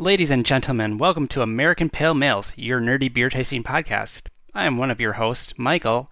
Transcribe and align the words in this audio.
Ladies 0.00 0.30
and 0.30 0.46
gentlemen, 0.46 0.96
welcome 0.96 1.26
to 1.26 1.42
American 1.42 1.90
Pale 1.90 2.14
Males, 2.14 2.52
your 2.56 2.80
nerdy 2.80 3.12
beer 3.12 3.28
tasting 3.28 3.64
podcast. 3.64 4.28
I 4.54 4.64
am 4.64 4.76
one 4.76 4.92
of 4.92 5.00
your 5.00 5.14
hosts, 5.14 5.58
Michael, 5.58 6.08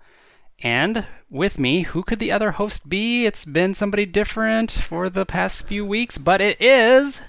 and 0.61 1.07
with 1.30 1.57
me, 1.57 1.82
who 1.82 2.03
could 2.03 2.18
the 2.18 2.32
other 2.32 2.50
host 2.50 2.89
be? 2.89 3.27
It's 3.27 3.45
been 3.45 3.75
somebody 3.75 4.04
different 4.04 4.72
for 4.72 5.09
the 5.09 5.25
past 5.25 5.68
few 5.68 5.86
weeks, 5.86 6.18
but 6.18 6.41
it 6.41 6.61
is. 6.61 7.21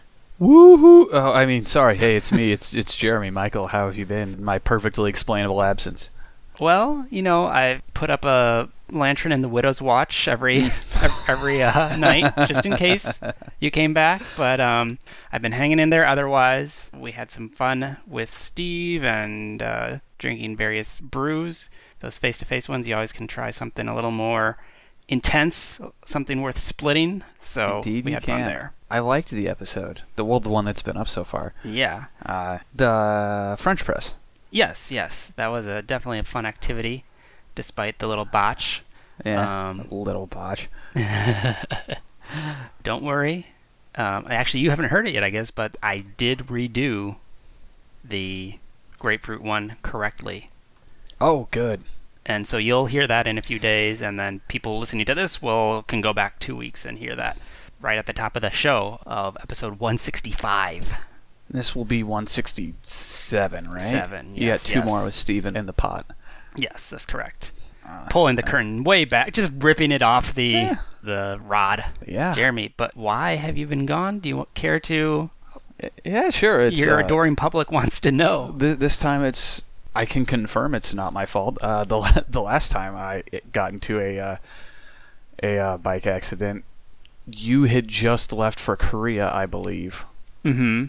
Woohoo! 0.42 1.10
Oh, 1.12 1.32
I 1.32 1.46
mean, 1.46 1.64
sorry. 1.64 1.96
Hey, 1.96 2.16
it's 2.16 2.32
me. 2.32 2.52
It's 2.52 2.74
it's 2.74 2.96
Jeremy. 2.96 3.30
Michael, 3.30 3.68
how 3.68 3.86
have 3.86 3.96
you 3.96 4.08
been? 4.08 4.44
My 4.44 4.58
perfectly 4.58 5.12
explainable 5.12 5.62
absence. 5.62 6.10
Well, 6.60 7.06
you 7.12 7.22
know, 7.22 7.46
I 7.46 7.84
put 7.94 8.10
up 8.10 8.26
a 8.26 8.70
lantern 8.92 9.32
in 9.32 9.42
the 9.42 9.50
widow's 9.50 9.82
watch 9.82 10.28
every 10.28 10.72
every 11.28 11.62
uh, 11.62 11.96
night 11.98 12.34
just 12.48 12.66
in 12.66 12.76
case 12.76 13.20
you 13.60 13.72
came 13.72 13.94
back. 13.94 14.22
But 14.36 14.60
um, 14.60 15.00
I've 15.32 15.42
been 15.42 15.52
hanging 15.52 15.80
in 15.80 15.90
there. 15.90 16.06
Otherwise, 16.06 16.90
we 16.94 17.12
had 17.12 17.32
some 17.32 17.50
fun 17.50 17.98
with 18.08 18.34
Steve 18.34 19.04
and 19.04 19.62
uh, 19.62 20.00
drinking 20.18 20.56
various 20.58 21.00
brews. 21.00 21.70
Those 22.00 22.18
face-to-face 22.18 22.70
ones, 22.70 22.88
you 22.88 22.94
always 22.94 23.12
can 23.12 23.26
try 23.28 23.50
something 23.50 23.88
a 23.88 23.96
little 23.96 24.12
more 24.12 24.58
intense, 25.08 25.80
something 26.06 26.42
worth 26.42 26.60
splitting. 26.60 27.24
So 27.40 27.78
Indeed, 27.78 28.06
we 28.06 28.12
had 28.12 28.24
fun 28.24 28.42
there. 28.42 28.74
I 28.90 29.00
liked 29.00 29.32
the 29.32 29.50
episode. 29.50 30.04
The 30.16 30.24
well, 30.24 30.40
the 30.40 30.50
one 30.50 30.66
that's 30.66 30.82
been 30.82 30.98
up 30.98 31.10
so 31.10 31.24
far. 31.24 31.54
Yeah. 31.64 32.06
Uh, 32.26 32.60
the 32.74 33.56
French 33.60 33.84
press. 33.84 34.14
Yes. 34.52 34.92
Yes. 34.92 35.32
That 35.36 35.48
was 35.48 35.66
a 35.66 35.82
definitely 35.82 36.20
a 36.20 36.24
fun 36.24 36.46
activity, 36.46 37.04
despite 37.58 38.00
the 38.00 38.08
little 38.08 38.24
botch. 38.24 38.84
Yeah. 39.26 39.70
Um, 39.70 39.88
little 39.92 40.28
botch. 40.28 40.70
Don't 42.84 43.04
worry. 43.04 43.48
Um, 43.96 44.28
actually, 44.30 44.60
you 44.62 44.70
haven't 44.70 44.90
heard 44.90 45.08
it 45.08 45.14
yet, 45.16 45.24
I 45.24 45.32
guess, 45.32 45.50
but 45.52 45.76
I 45.82 46.06
did 46.18 46.40
redo 46.48 47.16
the 48.04 48.60
grapefruit 49.00 49.42
one 49.42 49.76
correctly. 49.82 50.52
Oh, 51.20 51.48
good. 51.52 51.82
And 52.26 52.46
so 52.46 52.58
you'll 52.58 52.86
hear 52.86 53.08
that 53.08 53.26
in 53.26 53.38
a 53.38 53.42
few 53.42 53.58
days, 53.58 54.02
and 54.02 54.20
then 54.20 54.42
people 54.48 54.78
listening 54.80 55.06
to 55.06 55.16
this 55.16 55.42
will 55.42 55.82
can 55.84 56.00
go 56.02 56.14
back 56.14 56.40
two 56.40 56.56
weeks 56.56 56.86
and 56.86 57.00
hear 57.00 57.16
that 57.16 57.38
right 57.82 57.98
at 57.98 58.06
the 58.06 58.14
top 58.14 58.36
of 58.36 58.42
the 58.44 58.52
show 58.52 59.00
of 59.06 59.36
episode 59.42 59.80
165. 59.80 60.94
This 61.50 61.74
will 61.76 61.86
be 61.86 62.04
167, 62.04 63.70
right? 63.70 63.82
Seven, 63.82 64.36
You 64.36 64.48
got 64.48 64.60
two 64.60 64.80
yes. 64.80 64.88
more 64.88 65.06
with 65.06 65.16
Steven 65.16 65.56
in 65.56 65.66
the 65.66 65.74
pot. 65.74 66.06
Yes, 66.58 66.90
that's 66.90 67.06
correct. 67.06 67.52
Uh, 67.88 68.06
Pulling 68.10 68.36
the 68.36 68.44
curtain 68.44 68.84
way 68.84 69.06
back, 69.06 69.32
just 69.34 69.52
ripping 69.58 69.92
it 69.92 70.02
off 70.02 70.34
the 70.36 70.44
Yeah. 70.48 70.76
the 71.04 71.40
rod. 71.46 71.86
yeah. 72.06 72.34
Jeremy, 72.34 72.74
but 72.76 72.96
why 72.98 73.36
have 73.36 73.58
you 73.58 73.66
been 73.66 73.86
gone? 73.86 74.20
Do 74.20 74.28
you 74.28 74.48
care 74.56 74.80
to? 74.82 75.30
Yeah, 76.04 76.32
sure. 76.32 76.60
It's 76.60 76.80
Your 76.80 77.00
uh, 77.02 77.06
adoring 77.06 77.36
public 77.36 77.72
wants 77.78 78.00
to 78.02 78.12
know. 78.12 78.56
Th- 78.60 78.78
this 78.78 78.98
time 78.98 79.24
it's 79.24 79.64
I 79.96 80.06
can 80.06 80.26
confirm 80.26 80.76
it's 80.76 80.94
not 80.94 81.14
my 81.14 81.26
fault. 81.26 81.58
Uh, 81.62 81.84
the 81.86 82.26
the 82.30 82.42
last 82.42 82.72
time 82.72 82.96
I 82.96 83.24
got 83.54 83.72
into 83.72 84.00
a 84.00 84.20
uh, 84.20 84.38
a 85.42 85.58
uh, 85.60 85.78
bike 85.78 86.06
accident, 86.08 86.66
you 87.26 87.64
had 87.66 87.88
just 87.88 88.34
left 88.34 88.60
for 88.60 88.76
Korea, 88.76 89.32
I 89.32 89.46
believe, 89.46 90.04
Mm-hmm. 90.44 90.86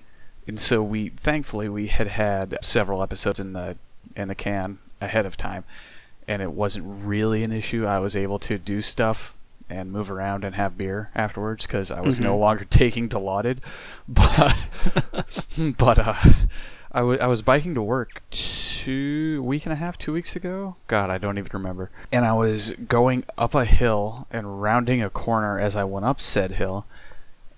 and 0.49 0.59
so 0.61 0.83
we 0.83 1.11
thankfully 1.11 1.69
we 1.69 1.89
had 1.89 2.07
had 2.09 2.59
several 2.63 3.03
episodes 3.03 3.39
in 3.39 3.53
the 3.53 3.77
in 4.17 4.29
the 4.29 4.35
can 4.35 4.79
ahead 5.01 5.27
of 5.27 5.37
time, 5.37 5.65
and 6.27 6.43
it 6.43 6.53
wasn't 6.53 6.85
really 7.07 7.43
an 7.45 7.53
issue. 7.53 7.87
I 7.87 7.99
was 7.99 8.15
able 8.17 8.39
to 8.41 8.59
do 8.59 8.83
stuff 8.83 9.35
and 9.71 9.93
move 9.93 10.11
around 10.11 10.45
and 10.45 10.55
have 10.55 10.79
beer 10.79 11.11
afterwards 11.15 11.67
because 11.67 11.91
I 11.91 12.01
was 12.01 12.19
no 12.19 12.35
Mhm. 12.37 12.41
longer 12.41 12.65
taking 12.71 13.09
Dilaudid, 13.09 13.59
but 14.09 14.57
but 15.79 15.99
uh, 15.99 16.15
I 16.93 17.03
wa- 17.03 17.19
I 17.21 17.27
was 17.27 17.43
biking 17.43 17.75
to 17.75 17.83
work 17.83 18.23
two 18.31 19.43
week 19.43 19.67
and 19.67 19.73
a 19.73 19.77
half, 19.77 19.99
two 19.99 20.13
weeks 20.15 20.35
ago. 20.35 20.77
God, 20.87 21.11
I 21.11 21.19
don't 21.19 21.37
even 21.37 21.51
remember. 21.53 21.91
And 22.11 22.25
I 22.25 22.33
was 22.33 22.73
going 22.89 23.25
up 23.37 23.55
a 23.55 23.65
hill 23.67 24.27
and 24.31 24.63
rounding 24.63 25.03
a 25.03 25.11
corner 25.11 25.59
as 25.61 25.77
I 25.77 25.85
went 25.85 26.07
up 26.07 26.21
said 26.21 26.53
hill, 26.53 26.87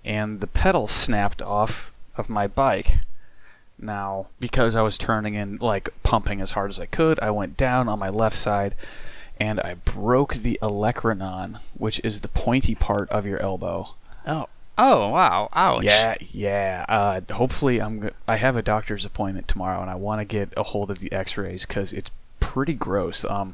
and 0.03 0.41
the 0.41 0.47
pedal 0.47 0.87
snapped 0.89 1.41
off 1.41 1.93
of 2.17 2.29
my 2.29 2.45
bike. 2.47 2.97
Now, 3.81 4.27
because 4.39 4.75
I 4.75 4.81
was 4.81 4.97
turning 4.97 5.35
and 5.35 5.59
like 5.61 5.89
pumping 6.03 6.41
as 6.41 6.51
hard 6.51 6.69
as 6.69 6.79
I 6.79 6.85
could, 6.85 7.19
I 7.19 7.31
went 7.31 7.57
down 7.57 7.89
on 7.89 7.99
my 7.99 8.09
left 8.09 8.35
side 8.35 8.75
and 9.39 9.59
I 9.59 9.73
broke 9.73 10.35
the 10.35 10.59
olecranon, 10.61 11.59
which 11.73 11.99
is 12.03 12.21
the 12.21 12.27
pointy 12.27 12.75
part 12.75 13.09
of 13.09 13.25
your 13.25 13.39
elbow. 13.39 13.95
Oh. 14.25 14.47
Oh 14.77 15.09
wow! 15.09 15.47
Ouch. 15.53 15.83
Yeah, 15.83 16.15
yeah. 16.31 16.85
Uh, 16.87 17.21
hopefully, 17.33 17.79
I'm. 17.79 17.99
Go- 17.99 18.11
I 18.27 18.37
have 18.37 18.55
a 18.55 18.61
doctor's 18.61 19.05
appointment 19.05 19.47
tomorrow, 19.47 19.81
and 19.81 19.91
I 19.91 19.95
want 19.95 20.21
to 20.21 20.25
get 20.25 20.53
a 20.55 20.63
hold 20.63 20.89
of 20.89 20.99
the 20.99 21.11
X-rays 21.11 21.65
because 21.65 21.91
it's 21.91 22.09
pretty 22.39 22.73
gross. 22.73 23.25
Um, 23.25 23.53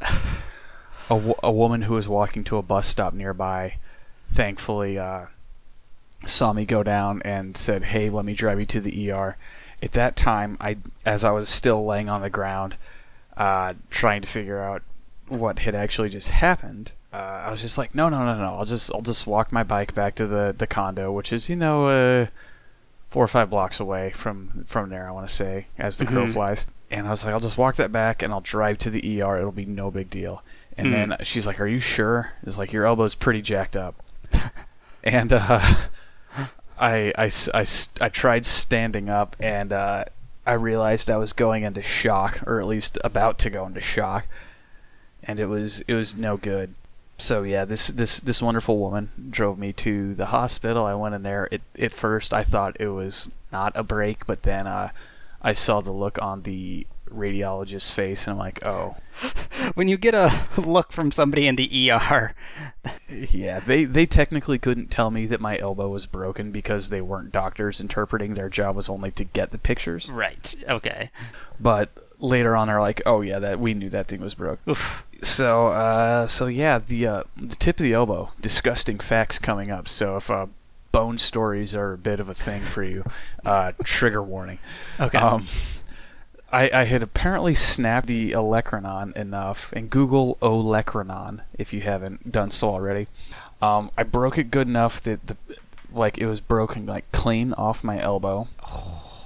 a, 1.10 1.36
a 1.44 1.52
woman 1.52 1.82
who 1.82 1.96
was 1.96 2.08
walking 2.08 2.44
to 2.46 2.58
a 2.58 2.62
bus 2.62 2.88
stop 2.88 3.14
nearby, 3.14 3.78
thankfully, 4.30 4.98
uh, 4.98 5.26
saw 6.26 6.54
me 6.54 6.66
go 6.66 6.84
down 6.84 7.22
and 7.24 7.58
said, 7.58 7.86
"Hey, 7.86 8.10
let 8.10 8.24
me 8.24 8.34
drive 8.34 8.60
you 8.60 8.66
to 8.68 8.80
the 8.80 9.12
ER." 9.12 9.38
At 9.82 9.92
that 9.94 10.16
time, 10.16 10.58
I, 10.60 10.78
as 11.06 11.24
I 11.24 11.32
was 11.32 11.50
still 11.50 11.86
laying 11.86 12.10
on 12.10 12.22
the 12.22 12.30
ground, 12.30 12.76
uh, 13.36 13.74
trying 13.90 14.22
to 14.24 14.28
figure 14.28 14.60
out 14.60 14.82
what 15.28 15.60
had 15.60 15.76
actually 15.76 16.10
just 16.10 16.30
happened, 16.30 16.94
uh, 17.14 17.18
I 17.46 17.52
was 17.52 17.62
just 17.62 17.78
like, 17.78 17.94
no, 17.94 18.10
no, 18.10 18.26
no, 18.26 18.38
no. 18.38 18.56
I'll 18.58 18.66
just, 18.66 18.92
I'll 18.94 19.02
just 19.02 19.28
walk 19.28 19.52
my 19.52 19.64
bike 19.64 19.94
back 19.94 20.16
to 20.16 20.26
the, 20.28 20.54
the 20.58 20.68
condo, 20.68 21.12
which 21.12 21.32
is, 21.32 21.48
you 21.50 21.56
know, 21.56 21.88
uh, 21.88 22.28
four 23.10 23.24
or 23.24 23.28
five 23.28 23.50
blocks 23.50 23.80
away 23.80 24.10
from 24.12 24.66
from 24.68 24.90
there. 24.90 25.08
I 25.08 25.12
want 25.12 25.28
to 25.30 25.34
say, 25.34 25.68
as 25.78 25.98
the 25.98 26.06
crow 26.06 26.26
Mhm. 26.26 26.34
flies. 26.34 26.66
And 26.92 27.08
I 27.08 27.12
was 27.12 27.24
like, 27.24 27.34
I'll 27.34 27.40
just 27.40 27.58
walk 27.58 27.76
that 27.76 27.92
back, 27.92 28.22
and 28.24 28.34
I'll 28.34 28.42
drive 28.42 28.78
to 28.80 28.90
the 28.90 29.22
ER. 29.22 29.38
It'll 29.38 29.52
be 29.52 29.66
no 29.66 29.92
big 29.92 30.10
deal. 30.10 30.42
And 30.78 30.88
Hmm. 30.88 30.92
then 30.94 31.18
she's 31.24 31.46
like, 31.48 31.60
Are 31.60 31.68
you 31.68 31.80
sure? 31.80 32.34
It's 32.44 32.58
like 32.58 32.74
your 32.74 32.86
elbow's 32.86 33.16
pretty 33.16 33.42
jacked 33.42 33.78
up. 33.78 33.96
and 35.04 35.32
uh, 35.34 35.76
I, 36.80 37.14
I, 37.18 37.32
I 37.54 37.66
I 38.02 38.10
tried 38.10 38.46
standing 38.46 39.10
up, 39.10 39.36
and 39.40 39.74
uh, 39.74 40.06
I 40.46 40.54
realized 40.54 41.10
I 41.10 41.18
was 41.18 41.34
going 41.34 41.64
into 41.64 41.82
shock, 41.82 42.42
or 42.46 42.60
at 42.60 42.68
least 42.68 42.98
about 43.04 43.38
to 43.40 43.50
go 43.50 43.66
into 43.66 43.82
shock, 43.82 44.26
and 45.24 45.40
it 45.40 45.48
was 45.48 45.82
it 45.82 45.94
was 45.94 46.16
no 46.16 46.38
good. 46.38 46.74
So 47.18 47.44
yeah, 47.44 47.66
this 47.66 47.88
this 47.88 48.20
this 48.20 48.42
wonderful 48.42 48.78
woman 48.78 49.10
drove 49.30 49.58
me 49.58 49.74
to 49.74 50.14
the 50.14 50.28
hospital. 50.28 50.86
I 50.86 50.94
went 50.94 51.16
in 51.16 51.24
there. 51.24 51.48
It, 51.52 51.62
at 51.80 51.92
first, 51.92 52.34
I 52.34 52.44
thought 52.44 52.78
it 52.80 52.90
was 52.90 53.30
not 53.52 53.74
a 53.76 53.84
break, 53.84 54.28
but 54.28 54.44
then 54.44 54.68
uh, 54.68 54.92
I 55.42 55.54
saw 55.54 55.82
the 55.82 55.92
look 55.92 56.22
on 56.22 56.44
the 56.44 56.86
radiologist's 57.10 57.92
face, 57.92 58.28
and 58.28 58.34
I'm 58.34 58.40
like, 58.40 58.66
oh, 58.68 58.96
When 59.74 59.88
you 59.88 59.98
get 59.98 60.14
a 60.14 60.32
look 60.58 60.92
from 60.92 61.12
somebody 61.12 61.48
in 61.48 61.56
the 61.56 61.92
ER, 61.92 62.34
yeah. 63.10 63.60
They 63.60 63.86
they 63.86 64.06
technically 64.06 64.58
couldn't 64.58 64.92
tell 64.92 65.12
me 65.12 65.26
that 65.28 65.42
my 65.42 65.58
elbow 65.60 65.90
was 65.90 66.06
broken 66.06 66.52
because 66.52 66.90
they 66.90 67.02
weren't 67.02 67.32
doctors 67.32 67.80
interpreting. 67.80 68.34
Their 68.34 68.50
job 68.50 68.76
was 68.76 68.90
only 68.90 69.12
to 69.12 69.24
get 69.24 69.52
the 69.52 69.58
pictures. 69.58 70.10
right? 70.10 70.56
Okay. 70.68 71.12
But 71.60 71.90
later 72.20 72.56
on, 72.56 72.68
they're 72.68 72.82
like, 72.82 73.02
oh 73.06 73.22
yeah, 73.22 73.40
that 73.40 73.60
we 73.60 73.74
knew 73.74 73.90
that 73.90 74.08
thing 74.08 74.22
was 74.22 74.36
broke. 74.36 74.60
Oof. 74.68 75.04
So, 75.24 75.68
uh, 75.68 76.28
so 76.28 76.48
yeah, 76.48 76.80
the 76.80 77.08
uh, 77.08 77.24
the 77.36 77.56
tip 77.56 77.80
of 77.80 77.84
the 77.84 77.94
elbow. 77.94 78.32
Disgusting 78.40 79.00
facts 79.00 79.40
coming 79.40 79.72
up. 79.72 79.88
So 79.88 80.18
if 80.18 80.30
uh, 80.30 80.48
bone 80.92 81.18
stories 81.18 81.74
are 81.76 81.94
a 81.94 81.98
bit 81.98 82.20
of 82.20 82.30
a 82.30 82.34
thing 82.34 82.62
for 82.62 82.84
you, 82.84 83.04
uh, 83.46 83.72
trigger 83.84 84.22
warning. 84.22 84.60
Okay. 85.00 85.18
Um, 85.18 85.48
I, 86.52 86.70
I 86.74 86.84
had 86.86 87.04
apparently 87.04 87.54
snapped 87.54 88.08
the 88.08 88.32
olecranon 88.32 89.16
enough, 89.16 89.72
and 89.74 89.90
Google 89.90 90.38
olecranon 90.42 91.42
if 91.58 91.74
you 91.74 91.82
haven't 91.82 92.32
done 92.32 92.52
so 92.52 92.70
already. 92.70 93.08
Um, 93.62 93.92
I 93.98 94.04
broke 94.04 94.38
it 94.38 94.52
good 94.52 94.68
enough 94.68 95.02
that 95.04 95.28
the 95.28 95.36
like 95.92 96.18
it 96.18 96.26
was 96.28 96.42
broken 96.42 96.86
like 96.86 97.10
clean 97.12 97.54
off 97.54 97.84
my 97.84 98.00
elbow, 98.02 98.48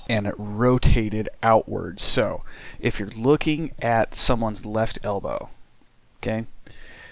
and 0.09 0.25
it 0.27 0.35
rotated 0.37 1.27
outwards. 1.43 2.01
So 2.01 2.43
if 2.79 2.99
you're 2.99 3.09
looking 3.09 3.71
at 3.81 4.15
someone's 4.15 4.65
left 4.65 4.99
elbow, 5.03 5.49
okay, 6.19 6.45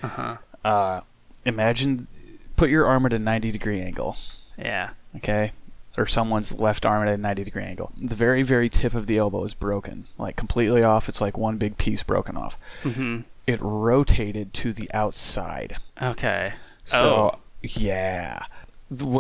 Uh 0.02 0.08
huh. 0.08 0.38
uh, 0.64 1.02
imagine 1.46 2.08
put 2.56 2.70
your 2.70 2.86
arm 2.86 3.06
at 3.06 3.14
a 3.14 3.20
90 3.20 3.52
degree 3.52 3.82
angle 3.82 4.18
Yeah. 4.58 4.92
okay? 5.18 5.52
Or 6.00 6.08
someone's 6.08 6.54
left 6.58 6.86
arm 6.86 7.06
at 7.08 7.14
a 7.14 7.18
90 7.18 7.44
degree 7.44 7.64
angle. 7.64 7.92
The 8.02 8.16
very, 8.16 8.42
very 8.42 8.70
tip 8.70 8.94
of 8.94 9.06
the 9.06 9.18
elbow 9.18 9.44
is 9.44 9.54
broken, 9.54 10.06
like 10.18 10.36
completely 10.38 10.82
off. 10.82 11.10
It's 11.10 11.20
like 11.20 11.38
one 11.38 11.58
big 11.58 11.78
piece 11.78 12.04
broken 12.04 12.38
off. 12.38 12.58
Mm-hmm. 12.84 13.22
It 13.46 13.60
rotated 13.62 14.54
to 14.54 14.72
the 14.74 14.90
outside. 14.94 15.76
Okay. 16.02 16.54
So, 16.86 17.36
Oh. 17.36 17.40
yeah. 17.62 18.46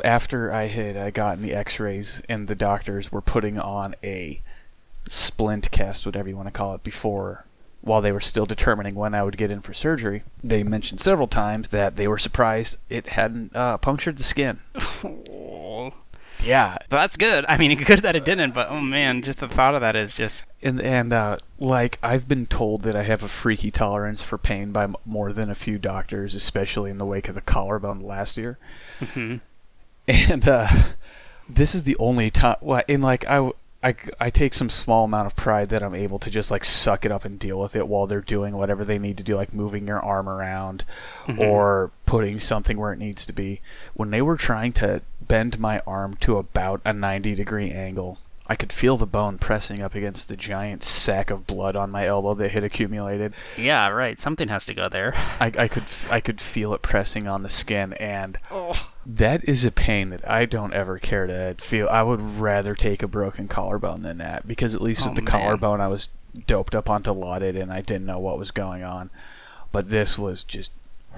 After 0.05 0.51
I 0.53 0.67
had 0.67 0.95
uh, 0.97 1.09
gotten 1.11 1.43
the 1.43 1.53
x 1.53 1.79
rays 1.79 2.21
and 2.29 2.47
the 2.47 2.55
doctors 2.55 3.11
were 3.11 3.21
putting 3.21 3.59
on 3.59 3.93
a 4.03 4.41
splint 5.07 5.69
cast, 5.71 6.05
whatever 6.05 6.29
you 6.29 6.35
want 6.37 6.47
to 6.47 6.51
call 6.51 6.73
it, 6.75 6.83
before 6.83 7.45
while 7.81 8.01
they 8.01 8.11
were 8.11 8.19
still 8.19 8.45
determining 8.45 8.95
when 8.95 9.13
I 9.13 9.23
would 9.23 9.37
get 9.37 9.51
in 9.51 9.61
for 9.61 9.73
surgery, 9.73 10.23
they 10.43 10.63
mentioned 10.63 10.99
several 11.01 11.27
times 11.27 11.67
that 11.69 11.95
they 11.97 12.07
were 12.07 12.17
surprised 12.17 12.77
it 12.89 13.07
hadn't 13.09 13.55
uh, 13.55 13.77
punctured 13.77 14.17
the 14.17 14.23
skin. 14.23 14.59
Yeah, 16.43 16.77
But 16.89 16.97
that's 16.97 17.17
good. 17.17 17.45
I 17.49 17.57
mean, 17.57 17.77
good 17.83 17.99
that 18.03 18.15
it 18.15 18.23
didn't. 18.25 18.53
But 18.53 18.69
oh 18.69 18.79
man, 18.79 19.21
just 19.21 19.39
the 19.39 19.47
thought 19.47 19.75
of 19.75 19.81
that 19.81 19.95
is 19.95 20.15
just 20.15 20.45
and 20.61 20.81
and 20.81 21.11
uh, 21.13 21.37
like 21.59 21.99
I've 22.01 22.27
been 22.27 22.45
told 22.45 22.83
that 22.83 22.95
I 22.95 23.03
have 23.03 23.23
a 23.23 23.27
freaky 23.27 23.71
tolerance 23.71 24.21
for 24.23 24.37
pain 24.37 24.71
by 24.71 24.83
m- 24.83 24.95
more 25.05 25.33
than 25.33 25.49
a 25.49 25.55
few 25.55 25.77
doctors, 25.77 26.35
especially 26.35 26.89
in 26.91 26.97
the 26.97 27.05
wake 27.05 27.27
of 27.27 27.35
the 27.35 27.41
collarbone 27.41 28.01
last 28.01 28.37
year. 28.37 28.57
mhm. 29.01 29.41
And 30.07 30.47
uh, 30.47 30.67
this 31.47 31.75
is 31.75 31.83
the 31.83 31.95
only 31.97 32.31
time. 32.31 32.55
Well, 32.61 32.81
in 32.87 33.01
like 33.01 33.25
I, 33.27 33.51
I 33.83 33.95
I 34.19 34.29
take 34.31 34.53
some 34.55 34.69
small 34.69 35.05
amount 35.05 35.27
of 35.27 35.35
pride 35.35 35.69
that 35.69 35.83
I'm 35.83 35.93
able 35.93 36.17
to 36.19 36.29
just 36.29 36.49
like 36.51 36.65
suck 36.65 37.05
it 37.05 37.11
up 37.11 37.25
and 37.25 37.37
deal 37.37 37.59
with 37.59 37.75
it 37.75 37.87
while 37.87 38.07
they're 38.07 38.21
doing 38.21 38.55
whatever 38.57 38.83
they 38.83 38.97
need 38.97 39.17
to 39.17 39.23
do, 39.23 39.35
like 39.35 39.53
moving 39.53 39.87
your 39.87 39.99
arm 39.99 40.27
around 40.27 40.83
Mhm. 41.27 41.39
or 41.39 41.91
putting 42.07 42.39
something 42.39 42.77
where 42.79 42.91
it 42.91 42.97
needs 42.99 43.23
to 43.27 43.33
be. 43.33 43.61
When 43.93 44.09
they 44.09 44.21
were 44.21 44.35
trying 44.37 44.73
to 44.73 45.01
bend 45.29 45.57
my 45.59 45.79
arm 45.87 46.15
to 46.17 46.37
about 46.37 46.81
a 46.83 46.91
90 46.91 47.35
degree 47.35 47.71
angle, 47.71 48.17
I 48.47 48.55
could 48.55 48.73
feel 48.73 48.97
the 48.97 49.05
bone 49.05 49.37
pressing 49.37 49.81
up 49.83 49.93
against 49.93 50.27
the 50.27 50.35
giant 50.35 50.83
sack 50.83 51.29
of 51.29 51.45
blood 51.45 51.75
on 51.75 51.91
my 51.91 52.07
elbow 52.07 52.33
that 52.33 52.49
had 52.51 52.63
accumulated. 52.63 53.33
yeah, 53.55 53.87
right. 53.89 54.19
Something 54.19 54.47
has 54.49 54.65
to 54.65 54.73
go 54.73 54.89
there. 54.89 55.13
I, 55.39 55.51
I 55.57 55.67
could 55.67 55.83
I 56.09 56.19
could 56.19 56.41
feel 56.41 56.73
it 56.73 56.81
pressing 56.81 57.27
on 57.27 57.43
the 57.43 57.49
skin, 57.49 57.93
and 57.93 58.37
Oh. 58.51 58.87
that 59.05 59.47
is 59.47 59.63
a 59.65 59.71
pain 59.71 60.09
that 60.09 60.27
I 60.27 60.45
don't 60.45 60.73
ever 60.73 60.97
care 60.97 61.27
to 61.27 61.53
feel. 61.63 61.87
I 61.89 62.01
would 62.01 62.19
rather 62.21 62.73
take 62.73 63.03
a 63.03 63.07
broken 63.07 63.47
collarbone 63.47 64.01
than 64.01 64.17
that 64.17 64.47
because 64.47 64.73
at 64.73 64.81
least 64.81 65.05
Oh, 65.05 65.09
with 65.09 65.15
the 65.17 65.21
man. 65.21 65.31
collarbone 65.31 65.79
I 65.79 65.87
was 65.87 66.09
doped 66.47 66.73
up 66.73 66.89
onto 66.89 67.11
Dilaudid 67.13 67.55
and 67.59 67.71
I 67.71 67.81
didn't 67.81 68.07
know 68.07 68.19
what 68.19 68.39
was 68.39 68.49
going 68.51 68.83
on. 68.83 69.11
But 69.71 69.91
this 69.91 70.17
was 70.17 70.43
just 70.43 70.71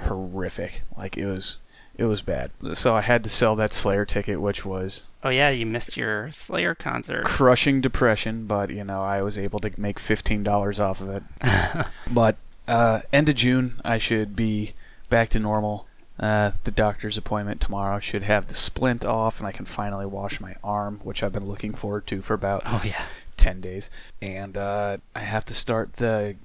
horrific. 0.06 0.82
Like 0.98 1.18
it 1.18 1.26
was 1.26 1.58
it 2.02 2.06
was 2.06 2.22
bad. 2.22 2.52
So 2.74 2.96
I 2.96 3.02
had 3.02 3.24
to 3.24 3.30
sell 3.30 3.56
that 3.58 3.74
Slayer 3.74 4.06
ticket 4.06 4.42
which 4.42 4.66
was 4.66 5.04
Oh 5.24 5.30
yeah, 5.30 5.50
you 5.50 5.66
missed 5.66 5.96
your 5.96 6.32
Slayer 6.32 6.74
concert. 6.74 7.24
crushing 7.26 7.80
depression, 7.82 8.46
but 8.48 8.70
you 8.72 8.84
know, 8.84 9.02
I 9.04 9.22
was 9.22 9.38
able 9.38 9.60
to 9.60 9.72
make 9.80 10.00
$15 10.00 10.80
off 10.80 11.00
of 11.02 11.10
it. 11.10 11.24
But 12.12 12.36
uh, 12.68 13.02
end 13.14 13.30
of 13.30 13.36
June, 13.36 13.80
I 13.86 13.98
should 14.00 14.36
be 14.36 14.74
back 15.10 15.30
to 15.30 15.40
normal. 15.40 15.88
Uh, 16.20 16.52
the 16.66 16.72
doctor's 16.72 17.18
appointment 17.18 17.62
tomorrow 17.62 18.00
should 18.00 18.24
have 18.24 18.48
the 18.48 18.54
splint 18.54 19.04
off, 19.06 19.40
and 19.40 19.48
I 19.48 19.52
can 19.52 19.66
finally 19.66 20.06
wash 20.06 20.40
my 20.42 20.56
arm, 20.64 21.00
which 21.04 21.24
I've 21.24 21.34
been 21.34 21.48
looking 21.48 21.74
forward 21.74 22.06
to 22.08 22.22
for 22.22 22.34
about 22.34 22.62
Oh 22.66 22.82
yeah. 22.86 23.06
10 23.38 23.62
days. 23.62 23.90
And 24.22 24.56
uh, 24.58 24.98
I 25.16 25.20
have 25.20 25.46
to 25.46 25.54
start 25.54 25.94
the 25.94 26.36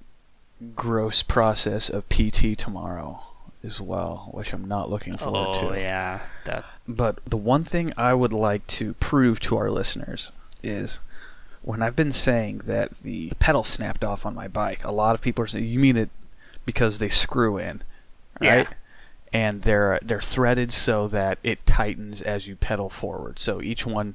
gross 0.74 1.22
process 1.22 1.90
of 1.90 2.08
PT 2.08 2.56
tomorrow 2.58 3.22
as 3.62 3.80
well, 3.80 4.28
which 4.32 4.52
I'm 4.52 4.66
not 4.66 4.90
looking 4.90 5.16
forward 5.16 5.56
Oh 5.56 5.60
to. 5.60 5.68
Oh 5.70 5.74
yeah. 5.74 6.20
That. 6.44 6.64
But 6.86 7.18
the 7.24 7.36
one 7.36 7.64
thing 7.64 7.92
I 7.96 8.14
would 8.14 8.32
like 8.32 8.66
to 8.68 8.94
prove 8.94 9.40
to 9.40 9.56
our 9.56 9.70
listeners 9.70 10.30
is 10.62 11.00
when 11.62 11.82
I've 11.82 11.96
been 11.96 12.12
saying 12.12 12.62
that 12.64 12.98
the 12.98 13.32
pedal 13.38 13.64
snapped 13.64 14.04
off 14.04 14.24
on 14.24 14.34
my 14.34 14.48
bike, 14.48 14.84
a 14.84 14.92
lot 14.92 15.14
of 15.14 15.20
people 15.20 15.44
are 15.44 15.48
saying, 15.48 15.66
"You 15.66 15.78
mean 15.78 15.96
it 15.96 16.10
because 16.64 16.98
they 16.98 17.08
screw 17.08 17.58
in, 17.58 17.82
right?" 18.40 18.68
Yeah. 18.68 18.72
And 19.32 19.62
they're 19.62 19.98
they're 20.02 20.20
threaded 20.20 20.70
so 20.72 21.08
that 21.08 21.38
it 21.42 21.66
tightens 21.66 22.22
as 22.22 22.46
you 22.46 22.56
pedal 22.56 22.88
forward. 22.88 23.38
So 23.38 23.60
each 23.60 23.84
one 23.84 24.14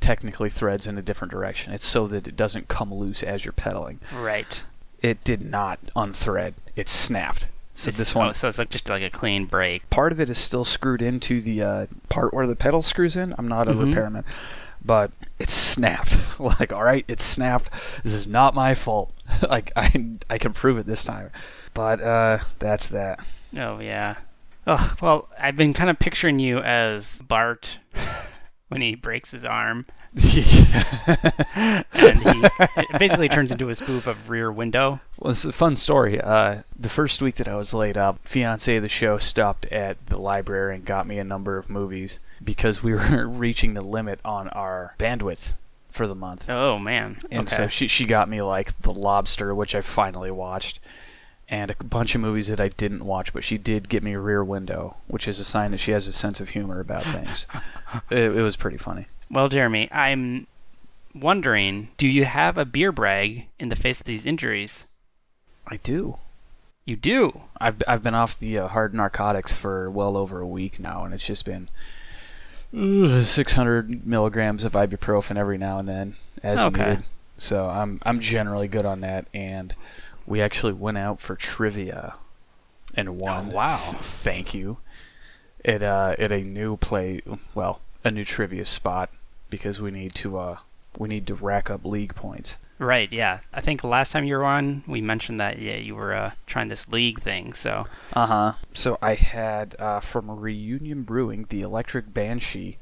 technically 0.00 0.50
threads 0.50 0.86
in 0.86 0.98
a 0.98 1.02
different 1.02 1.32
direction. 1.32 1.72
It's 1.72 1.86
so 1.86 2.06
that 2.08 2.26
it 2.26 2.36
doesn't 2.36 2.68
come 2.68 2.92
loose 2.92 3.22
as 3.22 3.44
you're 3.44 3.52
pedaling. 3.52 4.00
Right. 4.14 4.62
It 5.00 5.24
did 5.24 5.42
not 5.42 5.78
unthread. 5.96 6.54
It 6.76 6.88
snapped. 6.88 7.46
So 7.74 7.88
It's- 7.88 7.96
this 7.98 8.14
one 8.14 8.28
Oh, 8.28 8.32
so 8.32 8.48
it's 8.48 8.58
like 8.58 8.70
just 8.70 8.88
like 8.88 9.02
a 9.02 9.10
clean 9.10 9.46
break. 9.46 9.88
part 9.90 10.12
of 10.12 10.20
it 10.20 10.28
is 10.30 10.38
still 10.38 10.64
screwed 10.64 11.00
into 11.02 11.40
the 11.40 11.62
uh, 11.62 11.86
part 12.10 12.34
where 12.34 12.46
the 12.46 12.56
pedal 12.56 12.82
screws 12.82 13.16
in. 13.16 13.34
I'm 13.38 13.48
not 13.48 13.66
a 13.68 13.72
Mhm. 13.72 13.86
repairman, 13.86 14.24
but 14.84 15.10
it's 15.38 15.54
snapped. 15.54 16.16
like, 16.38 16.72
all 16.72 16.82
right, 16.84 17.04
it's 17.08 17.24
snapped. 17.24 17.70
This 18.02 18.12
is 18.12 18.28
not 18.28 18.54
my 18.54 18.74
fault. 18.74 19.12
like, 19.48 19.72
I 19.74 19.90
I 20.28 20.36
can 20.38 20.52
prove 20.52 20.76
it 20.78 20.86
this 20.86 21.04
time. 21.04 21.30
But 21.74 22.02
uh, 22.02 22.38
that's 22.58 22.88
that. 22.88 23.20
Oh 23.56 23.78
yeah. 23.80 24.16
Oh 24.66 24.92
well, 25.00 25.28
I've 25.38 25.56
been 25.56 25.72
kind 25.72 25.88
of 25.88 25.98
picturing 25.98 26.38
you 26.38 26.58
as 26.58 27.18
Bart 27.26 27.78
when 28.68 28.82
he 28.82 28.94
breaks 28.94 29.30
his 29.30 29.44
arm, 29.46 29.86
and 30.14 30.22
he 32.18 32.42
it 32.76 32.98
basically 32.98 33.30
turns 33.30 33.50
into 33.50 33.70
a 33.70 33.74
spoof 33.74 34.06
of 34.06 34.28
Rear 34.28 34.52
Window. 34.52 35.00
Well, 35.18 35.30
it's 35.30 35.44
a 35.44 35.52
fun 35.52 35.74
story. 35.74 36.20
Uh, 36.20 36.62
the 36.78 36.90
first 36.90 37.22
week 37.22 37.36
that 37.36 37.48
I 37.48 37.56
was 37.56 37.72
laid 37.72 37.96
up, 37.96 38.18
fiance 38.24 38.76
of 38.76 38.82
the 38.82 38.90
show 38.90 39.16
stopped 39.16 39.64
at 39.72 40.04
the 40.06 40.20
library 40.20 40.74
and 40.74 40.84
got 40.84 41.06
me 41.06 41.18
a 41.18 41.24
number 41.24 41.56
of 41.56 41.70
movies 41.70 42.18
because 42.44 42.82
we 42.82 42.92
were 42.92 43.26
reaching 43.28 43.72
the 43.72 43.84
limit 43.84 44.20
on 44.22 44.48
our 44.48 44.94
bandwidth 44.98 45.54
for 45.88 46.06
the 46.06 46.14
month. 46.14 46.48
Oh 46.50 46.78
man. 46.78 47.18
And 47.30 47.48
okay. 47.48 47.56
so 47.56 47.68
she 47.68 47.88
she 47.88 48.04
got 48.04 48.28
me 48.28 48.42
like 48.42 48.78
The 48.82 48.92
Lobster, 48.92 49.54
which 49.54 49.74
I 49.74 49.80
finally 49.80 50.30
watched, 50.30 50.78
and 51.48 51.70
a 51.70 51.84
bunch 51.84 52.14
of 52.14 52.20
movies 52.20 52.48
that 52.48 52.60
I 52.60 52.68
didn't 52.68 53.04
watch. 53.04 53.32
But 53.32 53.44
she 53.44 53.56
did 53.56 53.88
get 53.88 54.02
me 54.02 54.14
Rear 54.16 54.44
Window, 54.44 54.96
which 55.06 55.26
is 55.26 55.40
a 55.40 55.44
sign 55.44 55.70
that 55.70 55.78
she 55.78 55.92
has 55.92 56.06
a 56.06 56.12
sense 56.12 56.38
of 56.38 56.50
humor 56.50 56.80
about 56.80 57.04
things. 57.04 57.46
it, 58.10 58.36
it 58.36 58.42
was 58.42 58.56
pretty 58.56 58.78
funny. 58.78 59.06
Well, 59.32 59.48
Jeremy, 59.48 59.88
I'm 59.90 60.46
wondering, 61.14 61.88
do 61.96 62.06
you 62.06 62.24
have 62.26 62.58
a 62.58 62.64
beer 62.64 62.92
brag 62.92 63.46
in 63.58 63.70
the 63.70 63.76
face 63.76 63.98
of 64.00 64.06
these 64.06 64.26
injuries? 64.26 64.86
I 65.66 65.76
do. 65.76 66.18
You 66.84 66.96
do. 66.96 67.42
I've 67.60 67.82
I've 67.88 68.02
been 68.02 68.14
off 68.14 68.38
the 68.38 68.58
uh, 68.58 68.68
hard 68.68 68.92
narcotics 68.92 69.54
for 69.54 69.90
well 69.90 70.16
over 70.16 70.40
a 70.40 70.46
week 70.46 70.78
now, 70.80 71.04
and 71.04 71.14
it's 71.14 71.24
just 71.26 71.44
been 71.44 71.70
uh, 72.76 73.22
600 73.22 74.06
milligrams 74.06 74.64
of 74.64 74.72
ibuprofen 74.72 75.36
every 75.36 75.58
now 75.58 75.78
and 75.78 75.88
then 75.88 76.16
as 76.42 76.60
Okay. 76.60 76.84
needed. 76.90 77.04
So 77.38 77.68
I'm 77.68 78.00
I'm 78.02 78.18
generally 78.18 78.68
good 78.68 78.84
on 78.84 79.00
that, 79.00 79.26
and 79.32 79.74
we 80.26 80.42
actually 80.42 80.72
went 80.72 80.98
out 80.98 81.20
for 81.20 81.36
trivia 81.36 82.14
and 82.94 83.16
won. 83.18 83.50
Oh, 83.50 83.54
wow. 83.54 83.76
Thank 84.00 84.52
you. 84.52 84.78
At 85.64 85.82
uh 85.82 86.16
at 86.18 86.32
a 86.32 86.42
new 86.42 86.76
play, 86.76 87.22
well, 87.54 87.80
a 88.04 88.10
new 88.10 88.24
trivia 88.24 88.66
spot 88.66 89.08
because 89.52 89.80
we 89.80 89.92
need 89.92 90.14
to 90.16 90.38
uh 90.38 90.56
we 90.98 91.08
need 91.08 91.26
to 91.28 91.34
rack 91.36 91.70
up 91.70 91.84
league 91.84 92.14
points. 92.16 92.58
Right. 92.78 93.12
Yeah. 93.12 93.40
I 93.54 93.60
think 93.60 93.84
last 93.84 94.10
time 94.10 94.24
you 94.24 94.36
were 94.36 94.44
on, 94.44 94.82
we 94.88 95.00
mentioned 95.00 95.38
that 95.38 95.60
yeah 95.60 95.76
you 95.76 95.94
were 95.94 96.12
uh, 96.14 96.32
trying 96.46 96.68
this 96.68 96.88
league 96.88 97.20
thing. 97.20 97.52
So 97.52 97.86
Uh 98.14 98.26
huh. 98.26 98.52
So 98.72 98.98
I 99.00 99.14
had 99.14 99.76
uh, 99.78 100.00
from 100.00 100.28
Reunion 100.30 101.02
Brewing 101.02 101.46
the 101.48 101.60
Electric 101.60 102.12
Banshee 102.12 102.78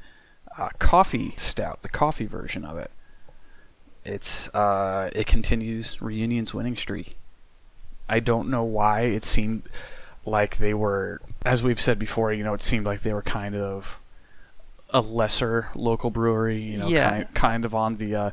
uh, 0.56 0.70
coffee 0.78 1.34
stout, 1.36 1.82
the 1.82 1.88
coffee 1.88 2.26
version 2.26 2.64
of 2.64 2.78
it. 2.78 2.90
It's 4.04 4.48
uh, 4.54 5.10
it 5.12 5.26
continues 5.26 6.00
Reunion's 6.00 6.54
winning 6.54 6.76
streak. 6.76 7.16
I 8.08 8.20
don't 8.20 8.48
know 8.48 8.64
why 8.64 9.02
it 9.02 9.24
seemed 9.24 9.64
like 10.26 10.56
they 10.56 10.74
were, 10.74 11.20
as 11.44 11.62
we've 11.62 11.80
said 11.80 11.98
before. 11.98 12.32
You 12.32 12.42
know, 12.42 12.54
it 12.54 12.62
seemed 12.62 12.86
like 12.86 13.02
they 13.02 13.12
were 13.12 13.22
kind 13.22 13.54
of 13.54 13.99
a 14.92 15.00
lesser 15.00 15.68
local 15.74 16.10
brewery. 16.10 16.60
You 16.60 16.78
know, 16.78 16.88
Yeah. 16.88 17.10
kind, 17.10 17.34
kind 17.34 17.64
of 17.64 17.74
on 17.74 17.96
the 17.96 18.14
uh, 18.16 18.30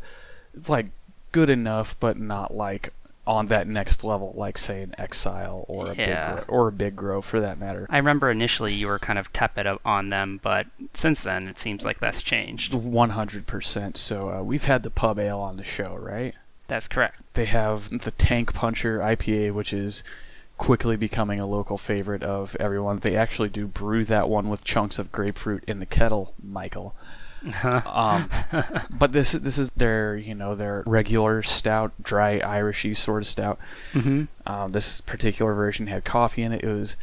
it's 0.55 0.69
like 0.69 0.87
good 1.31 1.49
enough, 1.49 1.95
but 1.99 2.17
not 2.17 2.53
like 2.55 2.93
on 3.25 3.47
that 3.47 3.67
next 3.67 4.05
level, 4.05 4.33
like 4.37 4.57
say 4.57 4.81
an 4.81 4.95
Exile 4.97 5.65
or 5.67 5.91
a 5.91 5.95
Yeah. 5.95 6.35
big 6.35 6.45
Gro- 6.47 6.55
or 6.57 6.67
a 6.69 6.71
Big 6.71 6.95
Grove 6.95 7.25
for 7.25 7.41
that 7.41 7.59
matter. 7.59 7.85
I 7.89 7.97
remember 7.97 8.31
initially 8.31 8.73
you 8.73 8.87
were 8.87 8.99
kind 8.99 9.19
of 9.19 9.31
tepid 9.33 9.67
on 9.83 10.09
them, 10.09 10.39
but 10.41 10.67
since 10.93 11.23
then 11.23 11.47
it 11.49 11.59
seems 11.59 11.83
like 11.83 11.99
that's 11.99 12.21
changed. 12.21 12.73
One 12.73 13.09
hundred 13.11 13.45
percent. 13.45 13.97
So 13.97 14.29
uh, 14.29 14.43
we've 14.43 14.63
had 14.63 14.83
the 14.83 14.89
pub 14.89 15.19
ale 15.19 15.39
on 15.39 15.57
the 15.57 15.65
show, 15.65 15.95
right? 15.95 16.35
That's 16.69 16.87
correct. 16.87 17.21
They 17.33 17.45
have 17.45 17.89
the 18.03 18.11
Tank 18.11 18.53
Puncher 18.53 18.99
IPA, 18.99 19.51
which 19.53 19.73
is 19.73 20.03
quickly 20.57 20.97
becoming 20.97 21.39
a 21.39 21.45
local 21.47 21.77
favorite 21.77 22.23
of 22.23 22.55
everyone. 22.59 22.99
They 22.99 23.15
actually 23.15 23.49
do 23.49 23.67
brew 23.67 24.03
that 24.05 24.29
one 24.29 24.49
with 24.49 24.63
chunks 24.63 24.99
of 24.99 25.11
grapefruit 25.11 25.63
in 25.67 25.79
the 25.79 25.85
kettle, 25.85 26.33
Michael. 26.43 26.95
Um, 27.63 28.29
but 28.89 29.11
this 29.11 29.33
this 29.33 29.57
is 29.57 29.69
their 29.75 30.17
you 30.17 30.33
know 30.35 30.55
their 30.55 30.83
regular 30.85 31.43
stout, 31.43 31.93
dry 32.01 32.39
Irishy 32.39 32.95
sort 32.95 33.23
of 33.23 33.27
stout. 33.27 33.59
hmm 33.93 34.23
Um, 34.45 34.71
this 34.71 35.01
particular 35.01 35.53
version 35.53 35.87
had 35.87 36.03
coffee 36.03 36.41
in 36.43 36.51
it. 36.51 36.63
It 36.63 36.73
was 36.73 36.97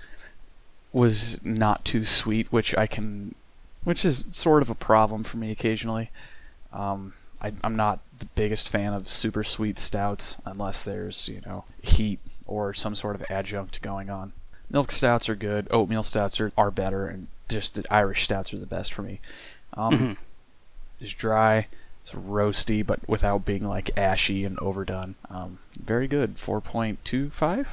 was 0.92 1.40
not 1.44 1.84
too 1.84 2.04
sweet, 2.04 2.52
which 2.52 2.76
I 2.76 2.87
can, 2.87 3.34
which 3.84 4.04
is 4.04 4.25
sort 4.30 4.62
of 4.62 4.70
a 4.70 4.75
problem 4.75 5.25
for 5.25 5.37
me 5.38 5.50
occasionally. 5.50 6.11
Um, 6.73 7.14
I, 7.40 7.52
I'm 7.62 7.76
not 7.76 8.00
the 8.18 8.26
biggest 8.26 8.68
fan 8.68 8.92
of 8.92 9.11
super 9.11 9.44
sweet 9.44 9.78
stouts 9.78 10.38
unless 10.44 10.82
there's 10.82 11.28
you 11.28 11.40
know 11.46 11.64
heat 11.82 12.18
or 12.46 12.74
some 12.74 12.94
sort 12.94 13.14
of 13.14 13.24
adjunct 13.30 13.80
going 13.82 14.10
on. 14.10 14.32
Milk 14.70 14.90
stouts 14.90 15.28
are 15.28 15.36
good. 15.36 15.68
Oatmeal 15.70 16.02
stouts 16.02 16.40
are, 16.40 16.52
are 16.56 16.70
better, 16.70 17.06
and 17.06 17.26
just 17.48 17.74
the 17.74 17.84
Irish 17.92 18.24
stouts 18.24 18.52
are 18.54 18.58
the 18.58 18.66
best 18.66 18.92
for 18.92 19.02
me. 19.02 19.20
Um, 19.74 19.98
Mhm. 19.98 20.16
It's 21.00 21.12
dry, 21.12 21.66
it's 22.02 22.12
roasty, 22.12 22.84
but 22.86 23.00
without 23.08 23.44
being 23.44 23.66
like 23.66 23.96
ashy 23.98 24.44
and 24.44 24.58
overdone. 24.60 25.16
Um, 25.28 25.58
very 25.76 26.06
good. 26.08 26.38
Four 26.38 26.60
point 26.60 27.04
two 27.04 27.30
five. 27.30 27.68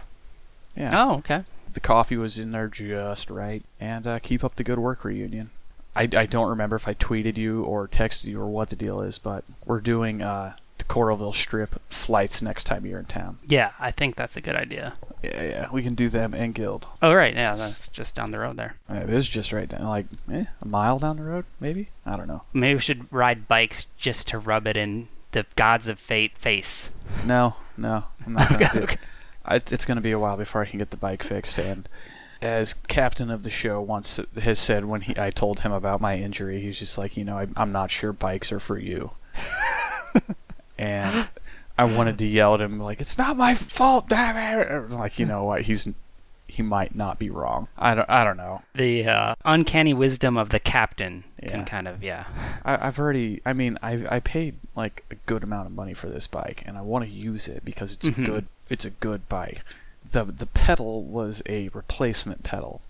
Yeah. 0.75 0.91
Oh, 0.93 1.17
okay. 1.17 1.43
The 1.73 1.79
coffee 1.79 2.17
was 2.17 2.37
in 2.39 2.49
there 2.51 2.67
just 2.67 3.29
right, 3.29 3.63
and 3.79 4.05
uh, 4.05 4.19
keep 4.19 4.43
up 4.43 4.55
the 4.55 4.63
good 4.63 4.79
work, 4.79 5.03
reunion. 5.05 5.51
I, 5.95 6.03
I 6.15 6.25
don't 6.25 6.49
remember 6.49 6.75
if 6.77 6.87
I 6.87 6.93
tweeted 6.93 7.37
you 7.37 7.63
or 7.63 7.87
texted 7.87 8.25
you 8.25 8.41
or 8.41 8.47
what 8.47 8.69
the 8.69 8.75
deal 8.75 9.01
is, 9.01 9.17
but 9.17 9.43
we're 9.65 9.79
doing 9.81 10.21
uh, 10.21 10.55
Coralville 10.91 11.33
Strip 11.33 11.81
flights 11.89 12.41
next 12.41 12.65
time 12.65 12.86
you're 12.86 13.00
in 13.00 13.05
town. 13.05 13.39
Yeah, 13.48 13.71
I 13.79 13.91
think 13.91 14.17
that's 14.17 14.36
a 14.36 14.41
good 14.41 14.55
idea. 14.57 14.95
Yeah, 15.24 15.41
yeah, 15.41 15.67
we 15.71 15.83
can 15.83 15.95
do 15.95 16.10
them 16.10 16.33
and 16.33 16.53
Guild. 16.53 16.86
Oh, 17.01 17.13
right. 17.13 17.33
Yeah, 17.33 17.55
that's 17.55 17.88
just 17.88 18.13
down 18.13 18.31
the 18.31 18.39
road 18.39 18.57
there. 18.57 18.75
It 18.89 19.10
is 19.10 19.29
just 19.29 19.53
right 19.53 19.69
down, 19.69 19.86
like 19.86 20.07
eh, 20.29 20.43
a 20.62 20.67
mile 20.67 21.00
down 21.00 21.15
the 21.15 21.24
road, 21.24 21.45
maybe. 21.62 21.88
I 22.05 22.17
don't 22.17 22.27
know. 22.27 22.41
Maybe 22.51 22.74
we 22.75 22.81
should 22.81 23.05
ride 23.10 23.48
bikes 23.48 23.86
just 23.98 24.27
to 24.29 24.38
rub 24.38 24.67
it 24.67 24.75
in 24.75 25.07
the 25.31 25.45
gods 25.55 25.88
of 25.88 25.98
fate 25.98 26.38
face. 26.38 26.89
No, 27.25 27.55
no, 27.77 28.03
I'm 28.25 28.33
not 28.33 28.50
gonna 28.50 28.65
Okay, 28.65 28.74
do. 28.79 28.83
okay. 28.83 28.98
I, 29.45 29.55
it's 29.55 29.86
gonna 29.86 30.01
be 30.01 30.12
a 30.12 30.19
while 30.19 30.36
before 30.36 30.62
I 30.62 30.65
can 30.65 30.79
get 30.79 30.89
the 30.91 30.98
bike 30.98 31.24
fixed. 31.24 31.57
And 31.57 31.88
as 32.41 32.74
captain 32.89 33.31
of 33.31 33.43
the 33.43 33.50
show 33.50 33.79
once 33.79 34.19
has 34.41 34.60
said 34.60 34.83
when 34.83 35.01
he 35.01 35.17
I 35.17 35.29
told 35.29 35.62
him 35.62 35.71
about 35.71 36.01
my 36.01 36.17
injury, 36.17 36.60
he's 36.62 36.79
just 36.79 36.98
like, 36.98 37.15
you 37.15 37.24
know, 37.24 37.38
I, 37.38 37.48
I'm 37.55 37.71
not 37.71 37.91
sure 37.91 38.12
bikes 38.12 38.51
are 38.51 38.60
for 38.60 38.77
you. 38.77 39.12
and 40.81 41.29
I 41.77 41.85
wanted 41.85 42.17
to 42.19 42.25
yell 42.27 42.53
at 42.55 42.61
him 42.61 42.79
like, 42.79 43.00
"It's 43.00 43.17
not 43.17 43.38
my 43.38 43.55
fault, 43.55 44.09
damn 44.09 44.38
it!" 44.38 44.91
Like, 44.91 45.19
you 45.19 45.25
know 45.25 45.43
what? 45.45 45.61
He's 45.61 45.88
he 46.47 46.61
might 46.61 46.93
not 46.95 47.17
be 47.17 47.29
wrong. 47.29 47.69
I 47.77 47.95
don't. 47.95 48.09
I 48.09 48.23
don't 48.25 48.35
know. 48.38 48.61
The 48.75 49.05
uh, 49.07 49.35
uncanny 49.45 49.93
wisdom 49.93 50.38
of 50.38 50.50
the 50.50 50.59
captain 50.59 51.23
Yeah. 51.41 51.50
can 51.51 51.63
kind 51.65 51.88
of, 51.88 52.03
yeah. 52.03 52.25
I, 52.65 52.88
I've 52.88 53.00
already. 53.00 53.41
I 53.45 53.53
mean, 53.53 53.77
I 53.81 54.05
I 54.17 54.19
paid 54.19 54.55
like 54.75 55.05
a 55.09 55.15
good 55.25 55.43
amount 55.43 55.67
of 55.67 55.73
money 55.73 55.93
for 55.93 56.07
this 56.09 56.27
bike, 56.27 56.63
and 56.65 56.77
I 56.77 56.81
want 56.81 57.05
to 57.05 57.09
use 57.11 57.47
it 57.47 57.63
because 57.63 57.93
it's 57.93 58.07
Mhm. 58.09 58.23
a 58.23 58.25
good. 58.25 58.45
It's 58.69 58.85
a 58.85 58.89
good 58.89 59.29
bike. 59.29 59.61
the 60.11 60.25
The 60.25 60.45
pedal 60.47 61.03
was 61.03 61.41
a 61.47 61.69
replacement 61.69 62.43
pedal 62.43 62.81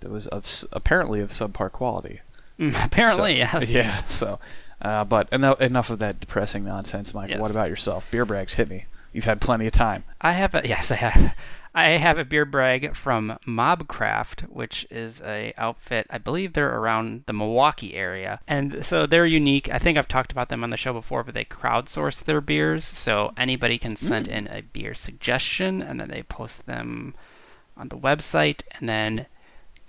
that 0.00 0.10
was 0.10 0.26
of 0.28 0.46
apparently 0.72 1.20
of 1.20 1.30
subpar 1.30 1.70
quality. 1.70 2.20
Mm, 2.58 2.74
Apparently, 2.84 3.32
So- 3.32 3.36
yes. 3.36 3.74
Yeah. 3.74 4.02
So, 4.04 4.38
uh, 4.82 5.04
but 5.04 5.28
enough 5.32 5.60
enough 5.60 5.90
of 5.90 5.98
that 6.00 6.20
depressing 6.20 6.64
nonsense, 6.64 7.14
Mike. 7.14 7.30
Yes. 7.30 7.40
What 7.40 7.50
about 7.50 7.70
yourself? 7.70 8.06
Beer 8.10 8.26
brags 8.26 8.54
hit 8.54 8.68
me. 8.68 8.84
You've 9.12 9.24
had 9.24 9.40
plenty 9.40 9.66
of 9.66 9.72
time. 9.72 10.04
I 10.20 10.32
have 10.32 10.54
a 10.54 10.62
yes, 10.66 10.90
I 10.90 10.96
have. 10.96 11.34
I 11.74 11.90
have 11.90 12.18
a 12.18 12.24
beer 12.24 12.44
brag 12.44 12.94
from 12.94 13.38
Mobcraft, 13.46 14.42
which 14.50 14.86
is 14.90 15.22
a 15.22 15.54
outfit. 15.56 16.06
I 16.10 16.18
believe 16.18 16.52
they're 16.52 16.76
around 16.76 17.22
the 17.24 17.32
Milwaukee 17.32 17.94
area, 17.94 18.40
and 18.46 18.84
so 18.84 19.06
they're 19.06 19.24
unique. 19.24 19.72
I 19.72 19.78
think 19.78 19.96
I've 19.96 20.08
talked 20.08 20.32
about 20.32 20.50
them 20.50 20.62
on 20.64 20.68
the 20.68 20.76
show 20.76 20.92
before, 20.92 21.24
but 21.24 21.32
they 21.32 21.46
crowdsource 21.46 22.24
their 22.24 22.42
beers, 22.42 22.84
so 22.84 23.32
anybody 23.38 23.78
can 23.78 23.96
send 23.96 24.28
in 24.28 24.48
a 24.48 24.60
beer 24.60 24.92
suggestion, 24.92 25.80
and 25.80 25.98
then 25.98 26.08
they 26.08 26.22
post 26.24 26.66
them 26.66 27.14
on 27.74 27.88
the 27.88 27.96
website, 27.96 28.62
and 28.78 28.86
then 28.86 29.26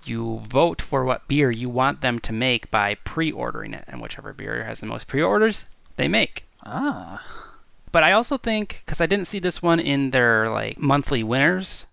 you 0.04 0.42
vote 0.48 0.80
for 0.80 1.04
what 1.04 1.28
beer 1.28 1.50
you 1.50 1.68
want 1.68 2.00
them 2.00 2.18
to 2.20 2.32
make 2.32 2.70
by 2.70 2.94
pre-ordering 2.96 3.74
it, 3.74 3.84
and 3.86 4.00
whichever 4.00 4.32
beer 4.32 4.64
has 4.64 4.80
the 4.80 4.86
most 4.86 5.06
pre-orders, 5.06 5.66
they 5.96 6.08
make. 6.08 6.44
Ah. 6.64 7.22
But 7.92 8.02
I 8.02 8.12
also 8.12 8.36
think 8.36 8.82
because 8.84 9.00
I 9.00 9.06
didn't 9.06 9.26
see 9.26 9.38
this 9.38 9.62
one 9.62 9.78
in 9.78 10.10
their 10.10 10.50
like 10.50 10.78
monthly 10.78 11.22
winners, 11.22 11.86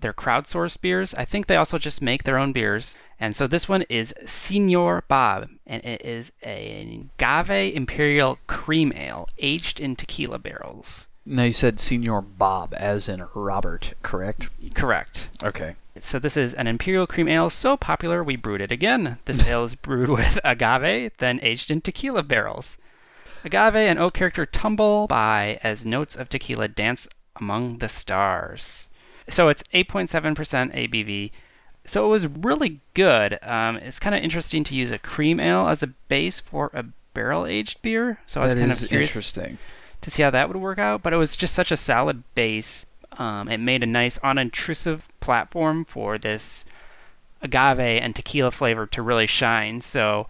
their 0.00 0.12
crowdsourced 0.12 0.80
beers. 0.80 1.14
I 1.14 1.24
think 1.24 1.46
they 1.46 1.56
also 1.56 1.78
just 1.78 2.02
make 2.02 2.22
their 2.22 2.38
own 2.38 2.52
beers, 2.52 2.96
and 3.18 3.34
so 3.34 3.46
this 3.46 3.68
one 3.68 3.82
is 3.88 4.14
Senor 4.26 5.04
Bob, 5.08 5.48
and 5.66 5.84
it 5.84 6.02
is 6.04 6.30
a 6.44 7.08
agave 7.18 7.74
imperial 7.74 8.38
cream 8.46 8.92
ale 8.94 9.28
aged 9.38 9.80
in 9.80 9.96
tequila 9.96 10.38
barrels. 10.38 11.08
Now 11.26 11.44
you 11.44 11.52
said 11.52 11.80
Senor 11.80 12.20
Bob, 12.20 12.74
as 12.76 13.08
in 13.08 13.26
Robert, 13.34 13.94
correct? 14.02 14.50
Correct. 14.74 15.28
Okay. 15.42 15.76
So 16.04 16.18
this 16.18 16.36
is 16.36 16.52
an 16.52 16.66
imperial 16.66 17.06
cream 17.06 17.28
ale 17.28 17.48
so 17.48 17.76
popular 17.76 18.22
we 18.22 18.36
brewed 18.36 18.60
it 18.60 18.70
again. 18.70 19.18
This 19.24 19.42
ale 19.46 19.64
is 19.64 19.74
brewed 19.74 20.10
with 20.10 20.38
agave, 20.44 21.12
then 21.18 21.40
aged 21.42 21.70
in 21.70 21.80
tequila 21.80 22.22
barrels. 22.22 22.76
Agave 23.44 23.76
and 23.76 23.98
oak 23.98 24.14
character 24.14 24.46
tumble 24.46 25.06
by 25.06 25.58
as 25.62 25.86
notes 25.86 26.14
of 26.14 26.28
tequila 26.28 26.68
dance 26.68 27.08
among 27.36 27.78
the 27.78 27.88
stars. 27.88 28.88
So 29.28 29.48
it's 29.48 29.62
8.7% 29.74 30.74
ABV. 30.74 31.30
So 31.86 32.06
it 32.06 32.08
was 32.08 32.26
really 32.26 32.80
good. 32.94 33.38
Um, 33.42 33.76
it's 33.76 33.98
kind 33.98 34.14
of 34.14 34.22
interesting 34.22 34.64
to 34.64 34.74
use 34.74 34.90
a 34.90 34.98
cream 34.98 35.40
ale 35.40 35.68
as 35.68 35.82
a 35.82 35.88
base 35.88 36.40
for 36.40 36.70
a 36.74 36.84
barrel 37.12 37.46
aged 37.46 37.82
beer. 37.82 38.18
So 38.26 38.40
I 38.40 38.44
was 38.44 38.54
kind 38.54 38.70
is 38.70 38.82
of 38.82 38.88
curious 38.88 39.10
interesting. 39.10 39.58
to 40.00 40.10
see 40.10 40.22
how 40.22 40.30
that 40.30 40.48
would 40.48 40.56
work 40.56 40.78
out. 40.78 41.02
But 41.02 41.12
it 41.12 41.18
was 41.18 41.36
just 41.36 41.54
such 41.54 41.72
a 41.72 41.76
solid 41.76 42.22
base. 42.34 42.86
Um, 43.18 43.48
it 43.48 43.58
made 43.58 43.82
a 43.82 43.86
nice, 43.86 44.18
unintrusive 44.20 45.00
platform 45.20 45.84
for 45.84 46.18
this 46.18 46.64
agave 47.42 47.78
and 47.78 48.16
tequila 48.16 48.50
flavor 48.50 48.86
to 48.88 49.02
really 49.02 49.26
shine. 49.26 49.80
So 49.80 50.26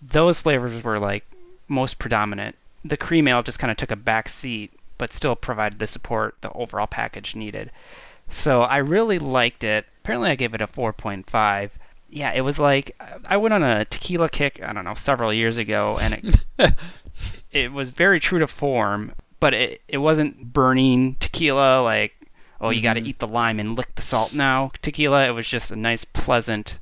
those 0.00 0.40
flavors 0.40 0.82
were 0.82 0.98
like 0.98 1.24
most 1.68 1.98
predominant. 1.98 2.56
The 2.84 2.96
cream 2.96 3.28
ale 3.28 3.42
just 3.42 3.58
kind 3.58 3.70
of 3.70 3.76
took 3.76 3.90
a 3.90 3.96
back 3.96 4.28
seat, 4.28 4.72
but 4.98 5.12
still 5.12 5.36
provided 5.36 5.78
the 5.78 5.86
support 5.86 6.36
the 6.40 6.52
overall 6.52 6.86
package 6.86 7.34
needed. 7.34 7.70
So 8.28 8.62
I 8.62 8.78
really 8.78 9.18
liked 9.18 9.64
it. 9.64 9.86
Apparently, 10.02 10.30
I 10.30 10.36
gave 10.36 10.54
it 10.54 10.62
a 10.62 10.66
4.5. 10.66 11.70
Yeah, 12.10 12.32
it 12.32 12.40
was 12.40 12.58
like 12.58 12.96
I 13.26 13.36
went 13.36 13.54
on 13.54 13.62
a 13.62 13.84
tequila 13.84 14.28
kick. 14.28 14.60
I 14.62 14.72
don't 14.72 14.84
know 14.84 14.94
several 14.94 15.32
years 15.32 15.56
ago, 15.56 15.98
and 16.00 16.14
it 16.58 16.74
it 17.52 17.72
was 17.72 17.90
very 17.90 18.18
true 18.18 18.40
to 18.40 18.48
form, 18.48 19.12
but 19.38 19.54
it 19.54 19.82
it 19.86 19.98
wasn't 19.98 20.52
burning 20.52 21.16
tequila 21.20 21.82
like 21.82 22.12
oh 22.60 22.70
you 22.70 22.82
got 22.82 22.94
to 22.94 23.02
eat 23.02 23.18
the 23.18 23.26
lime 23.26 23.58
and 23.58 23.76
lick 23.76 23.94
the 23.94 24.02
salt 24.02 24.34
now 24.34 24.70
tequila. 24.82 25.26
It 25.26 25.32
was 25.32 25.46
just 25.46 25.70
a 25.70 25.76
nice 25.76 26.04
pleasant 26.04 26.78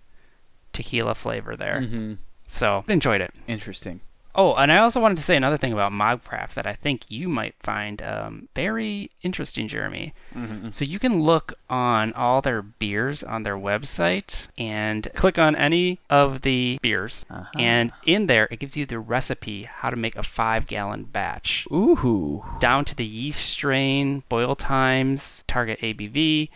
tequila 0.72 1.14
flavor 1.14 1.56
there. 1.56 1.80
Mm-hmm. 1.82 2.14
So 2.46 2.84
enjoyed 2.88 3.20
it. 3.20 3.32
Interesting. 3.46 4.00
Oh, 4.40 4.54
and 4.54 4.70
I 4.70 4.78
also 4.78 5.00
wanted 5.00 5.16
to 5.16 5.22
say 5.24 5.36
another 5.36 5.56
thing 5.56 5.72
about 5.72 5.90
Mobcraft 5.90 6.54
that 6.54 6.64
I 6.64 6.74
think 6.74 7.02
you 7.08 7.28
might 7.28 7.56
find 7.60 8.00
um, 8.02 8.48
very 8.54 9.10
interesting, 9.22 9.66
Jeremy. 9.66 10.14
Mm-hmm. 10.32 10.70
So 10.70 10.84
you 10.84 11.00
can 11.00 11.20
look 11.22 11.54
on 11.68 12.12
all 12.12 12.40
their 12.40 12.62
beers 12.62 13.24
on 13.24 13.42
their 13.42 13.56
website 13.56 14.46
and 14.56 15.08
click 15.16 15.40
on 15.40 15.56
any 15.56 15.98
of 16.08 16.42
the 16.42 16.78
beers, 16.82 17.26
Uh-huh. 17.28 17.50
and 17.58 17.90
in 18.06 18.28
there 18.28 18.46
it 18.52 18.60
gives 18.60 18.76
you 18.76 18.86
the 18.86 19.00
recipe 19.00 19.64
how 19.64 19.90
to 19.90 19.96
make 19.96 20.14
a 20.14 20.22
five-gallon 20.22 21.04
batch, 21.06 21.66
Ooh. 21.72 22.44
down 22.60 22.84
to 22.84 22.94
the 22.94 23.04
yeast 23.04 23.40
strain, 23.44 24.22
boil 24.28 24.54
times, 24.54 25.42
target 25.48 25.80
ABV. 25.80 26.48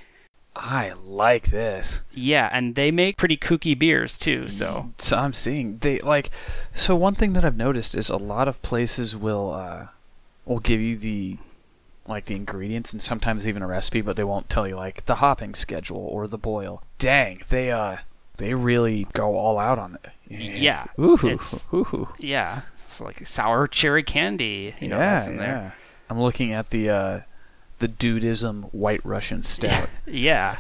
I 0.55 0.93
like 1.05 1.47
this. 1.47 2.03
Yeah, 2.13 2.49
and 2.53 2.75
they 2.75 2.91
make 2.91 3.17
pretty 3.17 3.37
kooky 3.37 3.79
beers 3.79 4.19
too. 4.19 4.51
So 4.51 4.91
So 4.99 5.17
I'm 5.17 5.33
seeing 5.33 5.79
they 5.79 5.99
like. 6.01 6.31
So 6.75 6.95
one 6.95 7.15
thing 7.15 7.33
that 7.33 7.45
I've 7.45 7.57
noticed 7.57 7.95
is 7.97 8.11
a 8.11 8.17
lot 8.17 8.49
of 8.49 8.61
places 8.63 9.17
will 9.17 9.53
uh, 9.53 9.87
will 10.45 10.61
give 10.61 10.81
you 10.81 10.97
the 10.97 11.39
like 12.07 12.27
the 12.27 12.35
ingredients 12.35 12.93
and 12.93 13.01
sometimes 13.01 13.47
even 13.49 13.63
a 13.63 13.67
recipe, 13.67 14.01
but 14.03 14.17
they 14.17 14.25
won't 14.25 14.51
tell 14.51 14.67
you 14.69 14.77
like 14.77 15.07
the 15.07 15.17
hopping 15.17 15.55
schedule 15.55 15.99
or 15.99 16.27
the 16.27 16.37
boil. 16.39 16.83
Dang, 16.99 17.41
they 17.49 17.71
uh 17.71 17.99
they 18.37 18.53
really 18.55 19.07
go 19.15 19.37
all 19.37 19.59
out 19.59 19.79
on 19.79 19.99
it. 20.05 20.11
Yeah, 20.29 20.87
Ooh. 20.99 21.15
it's- 21.23 21.67
Ooh. 21.73 22.09
yeah, 22.19 22.63
so 22.89 23.05
like 23.05 23.27
sour 23.27 23.69
cherry 23.69 24.03
candy, 24.03 24.75
you 24.81 24.89
know, 24.89 24.99
yeah, 24.99 25.15
that's 25.15 25.27
in 25.29 25.37
there. 25.37 25.75
I'm 26.11 26.21
looking 26.21 26.53
at 26.53 26.71
the 26.71 26.91
uh 26.91 27.21
the 27.83 27.89
Dudeism 27.89 28.73
white 28.73 29.05
Russian 29.05 29.43
stout. 29.43 29.89
Yeah. 30.07 30.59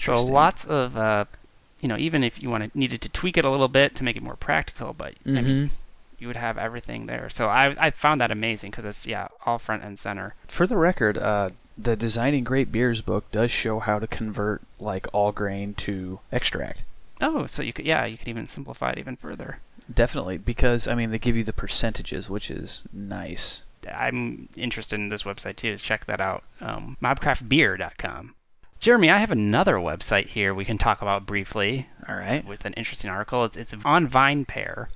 So 0.00 0.14
lots 0.16 0.64
of, 0.64 0.96
uh, 0.96 1.26
you 1.80 1.88
know, 1.88 1.96
even 1.96 2.24
if 2.24 2.42
you 2.42 2.50
wanted 2.50 2.74
needed 2.74 3.00
to 3.02 3.08
tweak 3.08 3.36
it 3.36 3.44
a 3.44 3.50
little 3.50 3.68
bit 3.68 3.94
to 3.96 4.02
make 4.04 4.16
it 4.16 4.22
more 4.22 4.36
practical, 4.36 4.92
but 4.92 5.14
I 5.26 5.30
mean, 5.30 5.44
Mhm. 5.44 5.70
you 6.18 6.26
would 6.26 6.36
have 6.36 6.56
everything 6.58 7.06
there. 7.06 7.28
So 7.30 7.48
I 7.48 7.76
I 7.78 7.90
found 7.90 8.20
that 8.20 8.30
amazing 8.30 8.70
because 8.70 8.84
it's 8.86 9.06
yeah 9.06 9.28
all 9.46 9.58
front 9.58 9.84
and 9.84 9.98
center. 9.98 10.34
For 10.48 10.66
the 10.66 10.76
record, 10.76 11.18
uh, 11.18 11.50
the 11.76 11.94
Designing 11.94 12.42
Great 12.44 12.72
Beers 12.72 13.02
book 13.02 13.30
does 13.30 13.50
show 13.50 13.80
how 13.80 13.98
to 13.98 14.06
convert 14.06 14.62
like 14.80 15.06
all 15.12 15.30
grain 15.32 15.74
to 15.74 16.20
extract. 16.32 16.84
Oh, 17.20 17.46
so 17.46 17.62
you 17.62 17.72
could 17.74 17.84
yeah 17.84 18.04
you 18.06 18.16
could 18.16 18.28
even 18.28 18.48
simplify 18.48 18.90
it 18.92 18.98
even 18.98 19.16
further. 19.16 19.58
Definitely, 19.92 20.38
because 20.38 20.88
I 20.88 20.94
mean 20.94 21.10
they 21.10 21.18
give 21.18 21.36
you 21.36 21.44
the 21.44 21.52
percentages, 21.52 22.30
which 22.30 22.50
is 22.50 22.82
nice. 22.92 23.60
I'm 23.92 24.48
interested 24.56 24.96
in 24.96 25.08
this 25.08 25.22
website 25.24 25.56
too. 25.56 25.76
So 25.76 25.82
check 25.82 26.04
that 26.06 26.20
out. 26.20 26.44
Um, 26.60 26.96
mobcraftbeer.com. 27.02 28.34
Jeremy, 28.80 29.10
I 29.10 29.18
have 29.18 29.30
another 29.30 29.76
website 29.76 30.28
here 30.28 30.52
we 30.54 30.64
can 30.64 30.76
talk 30.78 31.00
about 31.00 31.24
briefly. 31.26 31.88
All 32.08 32.16
right. 32.16 32.44
with 32.46 32.64
an 32.64 32.74
interesting 32.74 33.08
article. 33.10 33.44
It's, 33.44 33.56
it's 33.56 33.74
on 33.84 34.06
VinePair, 34.08 34.88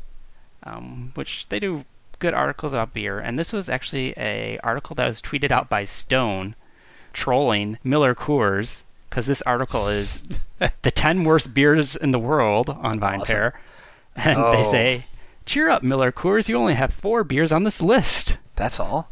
um, 0.65 1.13
which 1.15 1.49
they 1.49 1.59
do 1.59 1.85
good 2.19 2.35
articles 2.35 2.73
about 2.73 2.93
beer. 2.93 3.19
And 3.19 3.39
this 3.39 3.53
was 3.53 3.69
actually 3.69 4.13
a 4.17 4.59
article 4.63 4.95
that 4.97 5.07
was 5.07 5.23
tweeted 5.23 5.51
out 5.51 5.71
by 5.71 5.85
Stone, 5.85 6.55
trolling 7.13 7.79
Miller 7.83 8.15
Coors, 8.15 8.83
because 9.09 9.27
this 9.27 9.41
article 9.43 9.89
is 9.89 10.21
the 10.83 10.91
10 10.91 11.25
worst 11.25 11.55
beers 11.55 11.97
in 11.97 12.11
the 12.11 12.19
world 12.19 12.69
on 12.69 13.01
VinePair. 13.01 13.53
Awesome. 13.53 13.61
And 14.17 14.37
they 14.53 14.61
Oh. 14.61 14.71
say, 14.71 15.07
cheer 15.47 15.71
up, 15.71 15.83
Miller 15.83 16.13
Coors, 16.13 16.49
you 16.49 16.57
only 16.59 16.75
have 16.75 16.93
four 16.93 17.25
beers 17.25 17.53
on 17.53 17.63
this 17.65 17.81
list. 17.81 18.37
That's 18.59 18.79
all. 18.81 19.09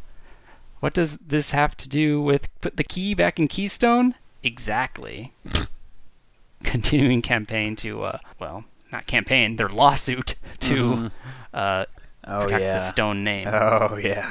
What 0.81 0.93
does 0.93 1.17
this 1.19 1.53
have 1.53 1.77
to 1.79 1.89
do 1.89 2.21
with 2.21 2.49
put 2.61 2.77
the 2.77 2.85
key 2.85 3.15
back 3.15 3.39
in 3.39 3.47
Keystone? 3.49 4.15
Exactly. 4.43 5.33
Continuing 6.65 7.23
campaign 7.23 7.77
to, 7.77 8.03
uh, 8.03 8.19
well, 8.39 8.65
not 8.91 9.07
campaign, 9.07 9.57
their 9.57 9.69
lawsuit 9.69 10.35
to 10.61 10.75
Mhm. 10.75 11.11
uh, 11.55 11.85
Oh 12.27 12.41
protect 12.41 12.61
yeah. 12.61 12.75
the 12.75 12.81
Stone 12.81 13.23
name. 13.23 13.47
Oh 13.49 13.97
yeah. 14.03 14.29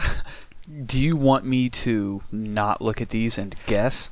Do 0.86 1.00
you 1.00 1.16
want 1.16 1.46
me 1.46 1.70
to 1.70 2.24
not 2.32 2.82
look 2.82 3.00
at 3.00 3.10
these 3.10 3.38
and 3.38 3.56
guess, 3.68 4.10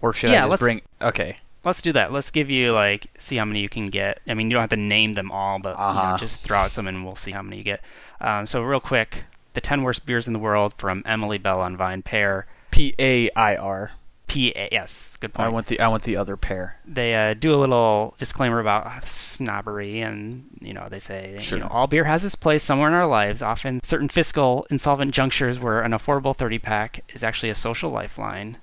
or 0.00 0.12
should 0.12 0.30
Yeah, 0.30 0.38
I 0.38 0.40
just 0.42 0.50
let's- 0.50 0.60
bring? 0.60 0.80
Okay. 1.00 1.36
Let's 1.62 1.82
do 1.82 1.92
that. 1.92 2.10
Let's 2.10 2.30
give 2.30 2.50
you 2.50 2.72
like 2.72 3.06
see 3.18 3.36
how 3.36 3.44
many 3.44 3.60
you 3.60 3.68
can 3.68 3.86
get. 3.86 4.20
I 4.26 4.34
mean, 4.34 4.50
you 4.50 4.54
don't 4.54 4.62
have 4.62 4.70
to 4.70 4.76
name 4.76 5.12
them 5.12 5.30
all, 5.30 5.58
but 5.58 5.72
you 5.78 5.84
know, 5.84 6.00
Uh-huh. 6.00 6.18
just 6.18 6.40
throw 6.42 6.58
out 6.60 6.72
some 6.72 6.88
and 6.88 7.04
we'll 7.04 7.16
see 7.16 7.32
how 7.32 7.42
many 7.42 7.58
you 7.58 7.62
get. 7.64 7.82
Um, 8.20 8.46
so 8.46 8.62
real 8.62 8.80
quick, 8.80 9.24
the 9.54 9.60
10 9.60 9.82
worst 9.82 10.06
beers 10.06 10.26
in 10.26 10.32
the 10.32 10.38
world 10.38 10.74
from 10.78 11.02
Emily 11.06 11.38
Bell 11.38 11.60
on 11.60 11.76
VinePair. 11.76 12.44
P 12.70 12.94
A 12.98 13.30
I 13.32 13.56
R. 13.56 13.92
P 14.28 14.52
A 14.54 14.68
yes, 14.70 15.16
good 15.18 15.34
point. 15.34 15.46
I 15.46 15.50
want 15.50 15.66
the 15.66 15.80
I 15.80 15.88
want 15.88 16.04
the 16.04 16.16
other 16.16 16.36
pair. 16.36 16.76
they 16.86 17.14
uh, 17.14 17.34
do 17.34 17.52
a 17.52 17.56
little 17.56 18.14
disclaimer 18.16 18.60
about 18.60 19.08
snobbery, 19.08 20.00
and 20.00 20.44
you 20.60 20.72
know 20.72 20.86
they 20.88 21.00
say 21.00 21.36
Sure. 21.40 21.58
you 21.58 21.64
know 21.64 21.70
all 21.70 21.88
beer 21.88 22.04
has 22.04 22.24
its 22.24 22.36
place 22.36 22.62
somewhere 22.62 22.86
in 22.88 22.94
our 22.94 23.08
lives. 23.08 23.42
Often, 23.42 23.82
certain 23.82 24.08
fiscal 24.08 24.66
insolvent 24.70 25.12
junctures 25.12 25.58
where 25.58 25.80
an 25.82 25.90
affordable 25.90 26.36
30 26.36 26.60
pack 26.60 27.02
is 27.12 27.24
actually 27.24 27.50
a 27.50 27.54
social 27.56 27.90
lifeline. 27.90 28.58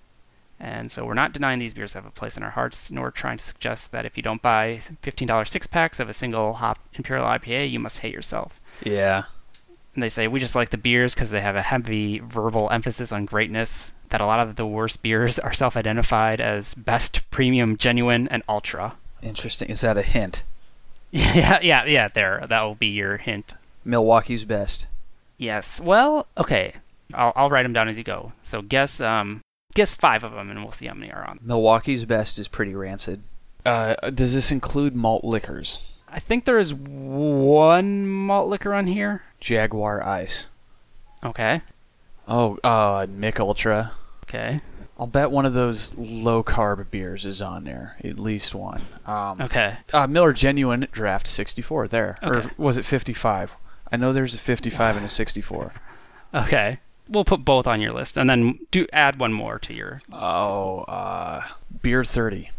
And 0.60 0.92
so 0.92 1.06
we're 1.06 1.14
not 1.14 1.34
denying 1.34 1.60
these 1.60 1.74
beers 1.76 1.94
have 1.94 2.06
a 2.06 2.10
place 2.12 2.36
in 2.38 2.42
our 2.44 2.50
hearts, 2.52 2.90
nor 2.90 3.12
trying 3.12 3.38
to 3.38 3.44
suggest 3.44 3.92
that 3.92 4.06
if 4.06 4.18
you 4.18 4.24
don't 4.24 4.42
buy 4.42 4.80
$15 5.04 5.48
six 5.48 5.68
packs 5.68 6.00
of 6.00 6.10
a 6.10 6.14
single 6.14 6.54
hop 6.54 6.80
Imperial 6.96 7.28
IPA, 7.28 7.70
you 7.70 7.80
must 7.80 8.00
hate 8.00 8.14
yourself. 8.14 8.60
Yeah. 8.84 9.26
And 9.98 10.04
they 10.04 10.10
say 10.10 10.28
we 10.28 10.40
just 10.40 10.54
like 10.54 10.70
the 10.70 10.78
beers 10.78 11.16
because 11.16 11.32
they 11.32 11.42
have 11.42 11.56
a 11.56 11.62
heavy 11.64 12.20
verbal 12.20 12.70
emphasis 12.70 13.12
on 13.12 13.26
greatness. 13.26 13.94
That 14.10 14.22
a 14.22 14.28
lot 14.28 14.40
of 14.40 14.56
the 14.56 14.68
worst 14.68 15.02
beers 15.02 15.40
are 15.40 15.52
self-identified 15.52 16.40
as 16.40 16.76
best, 16.76 17.28
premium, 17.32 17.78
genuine, 17.78 18.28
and 18.28 18.44
ultra. 18.48 18.96
Interesting. 19.24 19.70
Is 19.70 19.82
that 19.82 19.98
a 19.98 20.04
hint? 20.04 20.44
Yeah, 21.12 21.60
yeah, 21.64 21.86
yeah. 21.86 22.10
There, 22.10 22.46
that 22.48 22.62
will 22.62 22.76
be 22.76 22.88
your 22.88 23.18
hint. 23.18 23.56
Milwaukee's 23.84 24.46
best. 24.46 24.86
Yes. 25.40 25.80
Well, 25.80 26.28
okay. 26.38 26.74
I'll 27.12 27.34
I'll 27.36 27.50
write 27.50 27.64
them 27.64 27.74
down 27.74 27.90
as 27.90 27.98
you 27.98 28.04
go. 28.04 28.34
So 28.44 28.62
guess 28.62 29.02
um 29.02 29.42
guess 29.74 29.96
five 29.96 30.24
of 30.24 30.34
them, 30.34 30.52
and 30.52 30.62
we'll 30.62 30.72
see 30.74 30.86
how 30.86 30.94
many 30.94 31.12
are 31.12 31.28
on. 31.28 31.40
Milwaukee's 31.42 32.06
best 32.06 32.38
is 32.38 32.48
pretty 32.48 32.76
rancid. 32.76 33.24
Uh, 33.66 33.96
does 34.12 34.36
this 34.36 34.52
include 34.52 34.96
malt 34.96 35.24
liquors? 35.24 35.80
I 36.18 36.20
think 36.20 36.46
there 36.46 36.58
is 36.58 36.74
one 36.74 38.08
malt 38.08 38.50
liquor 38.50 38.74
on 38.74 38.88
here. 38.88 39.22
Jaguar 39.40 40.02
Ice. 40.02 40.48
Okay. 41.24 41.62
Oh, 42.28 42.58
uh, 42.64 43.06
Mick 43.06 43.40
Ultra. 43.40 43.92
Okay. 44.24 44.62
I'll 45.00 45.06
bet 45.06 45.30
one 45.30 45.46
of 45.46 45.54
those 45.54 45.96
low 45.96 46.42
carb 46.44 46.90
beers 46.90 47.24
is 47.24 47.40
on 47.40 47.66
there. 47.66 47.98
At 48.04 48.18
least 48.18 48.56
one. 48.56 48.82
Um, 49.06 49.40
Okay. 49.42 49.76
uh, 49.94 50.08
Miller 50.08 50.34
Genuine 50.34 50.88
Draft 50.92 51.28
64 51.28 51.88
there. 51.90 52.18
Okay. 52.24 52.48
Or 52.48 52.52
was 52.58 52.80
it 52.80 52.84
55? 52.86 53.56
I 53.92 53.96
know 53.98 54.12
there's 54.12 54.34
a 54.34 54.40
55 54.40 54.96
and 54.98 55.06
a 55.06 55.10
64. 55.10 55.72
Okay. 56.34 56.80
We'll 57.08 57.26
put 57.26 57.46
both 57.46 57.68
on 57.68 57.80
your 57.80 57.94
list, 57.94 58.18
and 58.18 58.28
then 58.28 58.58
do 58.72 58.88
add 58.92 59.20
one 59.20 59.34
more 59.34 59.60
to 59.60 59.72
your. 59.74 60.02
Oh, 60.12 60.80
uh, 60.80 61.46
Beer 61.84 62.04
30. 62.04 62.50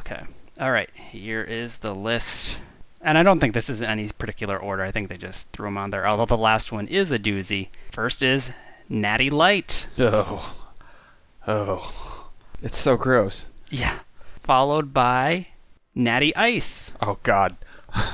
Okay. 0.00 0.24
All 0.60 0.70
right. 0.70 0.90
Here 0.94 1.42
is 1.42 1.78
the 1.78 1.94
list. 1.94 2.58
And 3.02 3.16
I 3.18 3.22
don't 3.22 3.40
think 3.40 3.54
this 3.54 3.68
is 3.68 3.80
in 3.82 3.88
any 3.88 4.08
particular 4.08 4.58
order. 4.58 4.82
I 4.82 4.90
think 4.90 5.08
they 5.08 5.16
just 5.16 5.50
threw 5.52 5.66
them 5.66 5.76
on 5.78 5.90
there. 5.90 6.06
Although 6.08 6.26
the 6.26 6.36
last 6.36 6.72
one 6.72 6.88
is 6.88 7.12
a 7.12 7.18
doozy. 7.18 7.68
First 7.92 8.22
is 8.22 8.52
Natty 8.88 9.30
Light. 9.30 9.86
Oh. 9.98 10.56
Oh. 11.46 12.28
It's 12.62 12.78
so 12.78 12.96
gross. 12.96 13.46
Yeah. 13.70 13.98
Followed 14.42 14.94
by 14.94 15.48
Natty 15.94 16.34
Ice, 16.36 16.92
Oh, 17.02 17.18
God. 17.22 17.56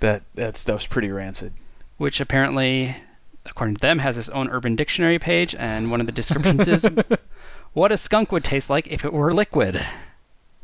that, 0.00 0.22
that 0.34 0.56
stuff's 0.56 0.86
pretty 0.86 1.10
rancid. 1.10 1.52
which 1.98 2.20
apparently, 2.20 2.96
according 3.44 3.76
to 3.76 3.80
them, 3.80 3.98
has 4.00 4.16
its 4.18 4.28
own 4.30 4.48
Urban 4.50 4.76
Dictionary 4.76 5.18
page. 5.18 5.54
And 5.58 5.90
one 5.90 6.00
of 6.00 6.06
the 6.06 6.12
descriptions 6.12 6.66
is 6.68 6.86
what 7.72 7.92
a 7.92 7.96
skunk 7.96 8.32
would 8.32 8.44
taste 8.44 8.70
like 8.70 8.86
if 8.88 9.04
it 9.04 9.12
were 9.12 9.32
liquid. 9.32 9.84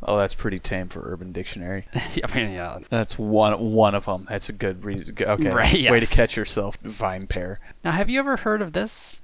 Oh, 0.03 0.19
that's 0.19 0.35
pretty 0.35 0.59
tame 0.59 0.89
for 0.89 1.03
Urban 1.13 1.33
Dictionary. 1.33 1.87
I 1.95 2.35
mean, 2.35 2.53
yeah. 2.53 2.79
That's 2.91 3.19
one 3.19 3.73
one 3.73 3.95
of 3.95 4.07
them. 4.07 4.27
That's 4.29 4.49
a 4.49 4.53
good 4.53 4.85
reason. 4.85 5.17
Okay, 5.21 5.51
Right, 5.51 5.91
way 5.91 6.01
to 6.01 6.07
catch 6.07 6.37
yourself, 6.37 6.81
VinePair. 6.83 7.59
Now, 7.85 7.93
have 7.93 8.11
you 8.11 8.19
ever 8.19 8.39
heard 8.39 8.63
of 8.63 8.73
this? 8.73 9.21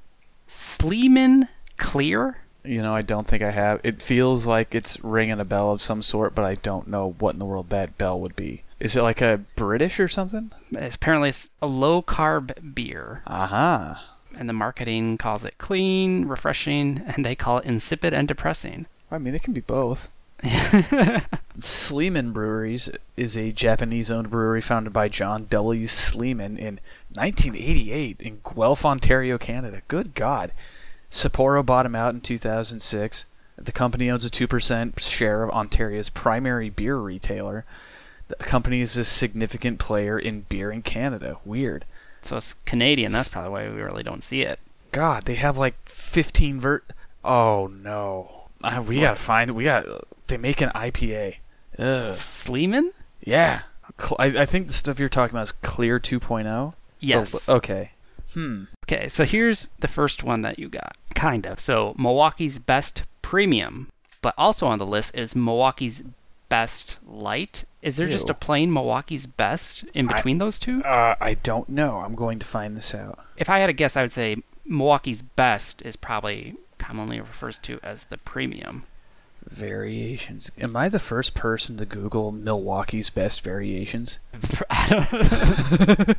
Sleeman 0.46 1.48
Clear? 1.76 2.38
You 2.64 2.80
know, 2.80 2.94
I 2.94 3.02
don't 3.02 3.26
think 3.26 3.42
I 3.42 3.50
have. 3.50 3.80
It 3.82 4.02
feels 4.02 4.46
like 4.46 4.74
it's 4.74 5.02
ringing 5.02 5.40
a 5.40 5.44
bell 5.44 5.72
of 5.72 5.80
some 5.80 6.02
sort, 6.02 6.34
but 6.34 6.44
I 6.44 6.54
don't 6.56 6.88
know 6.88 7.14
what 7.18 7.34
in 7.34 7.38
the 7.38 7.44
world 7.44 7.70
that 7.70 7.96
bell 7.96 8.20
would 8.20 8.36
be. 8.36 8.64
Is 8.80 8.94
it 8.94 9.02
like 9.02 9.20
a 9.20 9.40
British 9.56 9.98
or 9.98 10.08
something? 10.08 10.52
It's 10.72 10.96
apparently 10.96 11.30
it's 11.30 11.50
a 11.62 11.66
low 11.66 12.02
carb 12.02 12.74
beer. 12.74 13.22
Aha. 13.26 13.90
Uh-huh. 13.92 14.14
And 14.38 14.48
the 14.48 14.52
marketing 14.52 15.18
calls 15.18 15.44
it 15.44 15.58
clean, 15.58 16.26
refreshing, 16.26 17.02
and 17.06 17.24
they 17.24 17.34
call 17.34 17.58
it 17.58 17.64
insipid 17.64 18.14
and 18.14 18.28
depressing. 18.28 18.86
I 19.10 19.18
mean, 19.18 19.34
it 19.34 19.42
can 19.42 19.52
be 19.52 19.60
both. 19.60 20.10
Sleeman 21.58 22.32
Breweries 22.32 22.90
is 23.16 23.36
a 23.36 23.52
Japanese-owned 23.52 24.30
brewery 24.30 24.60
founded 24.60 24.92
by 24.92 25.08
John 25.08 25.46
W. 25.50 25.86
Sleeman 25.86 26.56
in 26.56 26.80
1988 27.14 28.20
in 28.20 28.38
Guelph, 28.54 28.84
Ontario, 28.84 29.38
Canada. 29.38 29.82
Good 29.88 30.14
God. 30.14 30.52
Sapporo 31.10 31.64
bought 31.64 31.86
him 31.86 31.94
out 31.94 32.14
in 32.14 32.20
2006. 32.20 33.26
The 33.56 33.72
company 33.72 34.08
owns 34.08 34.24
a 34.24 34.30
2% 34.30 35.00
share 35.00 35.42
of 35.42 35.50
Ontario's 35.50 36.10
primary 36.10 36.70
beer 36.70 36.96
retailer. 36.96 37.64
The 38.28 38.36
company 38.36 38.80
is 38.80 38.96
a 38.96 39.04
significant 39.04 39.78
player 39.78 40.18
in 40.18 40.42
beer 40.42 40.70
in 40.70 40.82
Canada. 40.82 41.38
Weird. 41.44 41.84
So 42.20 42.36
it's 42.36 42.54
Canadian. 42.64 43.10
That's 43.12 43.28
probably 43.28 43.50
why 43.50 43.68
we 43.68 43.80
really 43.80 44.02
don't 44.02 44.22
see 44.22 44.42
it. 44.42 44.60
God, 44.92 45.24
they 45.24 45.34
have 45.34 45.58
like 45.58 45.88
15 45.88 46.60
vert. 46.60 46.92
Oh 47.24 47.66
no. 47.66 48.48
Uh, 48.62 48.82
we 48.86 49.00
gotta 49.00 49.16
find. 49.16 49.52
We 49.52 49.64
got. 49.64 49.86
They 50.28 50.36
make 50.38 50.60
an 50.60 50.70
IPA. 50.74 51.36
Ugh. 51.78 52.14
Sleeman? 52.14 52.92
Yeah. 53.24 53.62
Cl- 54.00 54.16
I, 54.18 54.26
I 54.42 54.46
think 54.46 54.68
the 54.68 54.72
stuff 54.72 54.98
you're 54.98 55.08
talking 55.08 55.34
about 55.34 55.42
is 55.42 55.52
Clear 55.52 55.98
2.0. 55.98 56.74
Yes. 57.00 57.46
The- 57.46 57.52
okay. 57.54 57.90
Hmm. 58.34 58.64
Okay, 58.86 59.08
so 59.08 59.24
here's 59.24 59.68
the 59.80 59.88
first 59.88 60.22
one 60.22 60.42
that 60.42 60.58
you 60.58 60.68
got. 60.68 60.96
Kind 61.14 61.46
of. 61.46 61.60
So 61.60 61.94
Milwaukee's 61.98 62.58
Best 62.58 63.02
Premium, 63.22 63.88
but 64.22 64.34
also 64.38 64.66
on 64.66 64.78
the 64.78 64.86
list 64.86 65.14
is 65.14 65.34
Milwaukee's 65.34 66.02
Best 66.48 66.96
Light. 67.06 67.64
Is 67.82 67.96
there 67.96 68.08
just 68.08 68.28
a 68.30 68.34
plain 68.34 68.72
Milwaukee's 68.72 69.26
Best 69.26 69.84
in 69.94 70.08
I- 70.08 70.14
between 70.16 70.38
those 70.38 70.58
two? 70.58 70.82
Uh, 70.84 71.14
I 71.20 71.34
don't 71.34 71.68
know. 71.68 71.98
I'm 71.98 72.14
going 72.14 72.38
to 72.38 72.46
find 72.46 72.76
this 72.76 72.94
out. 72.94 73.18
If 73.36 73.48
I 73.48 73.60
had 73.60 73.70
a 73.70 73.74
guess, 73.74 73.96
I 73.96 74.02
would 74.02 74.10
say 74.10 74.36
Milwaukee's 74.66 75.22
Best 75.22 75.80
is 75.82 75.96
probably 75.96 76.56
commonly 76.78 77.20
refers 77.20 77.58
to 77.60 77.80
as 77.82 78.04
the 78.04 78.18
premium. 78.18 78.84
Variations. 79.50 80.50
Am 80.58 80.76
I 80.76 80.88
the 80.88 80.98
first 80.98 81.34
person 81.34 81.76
to 81.78 81.86
Google 81.86 82.32
Milwaukee's 82.32 83.10
best 83.10 83.42
variations? 83.42 84.18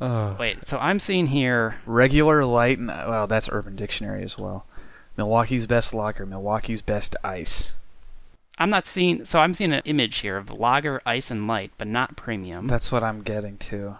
Uh, 0.00 0.34
Wait, 0.38 0.66
so 0.66 0.78
I'm 0.78 0.98
seeing 0.98 1.26
here 1.26 1.76
regular 1.84 2.42
light 2.46 2.78
and 2.78 2.88
well, 2.88 3.26
that's 3.26 3.50
Urban 3.52 3.76
Dictionary 3.76 4.22
as 4.22 4.38
well. 4.38 4.64
Milwaukee's 5.18 5.66
best 5.66 5.92
lager. 5.92 6.24
Milwaukee's 6.24 6.80
best 6.80 7.14
ice. 7.22 7.74
I'm 8.58 8.70
not 8.70 8.86
seeing. 8.86 9.24
So 9.24 9.40
I'm 9.40 9.54
seeing 9.54 9.72
an 9.72 9.82
image 9.84 10.18
here 10.18 10.36
of 10.36 10.50
lager, 10.50 11.02
ice, 11.04 11.30
and 11.30 11.46
light, 11.46 11.72
but 11.76 11.86
not 11.86 12.16
premium. 12.16 12.66
That's 12.66 12.90
what 12.90 13.04
I'm 13.04 13.22
getting 13.22 13.58
to. 13.58 13.98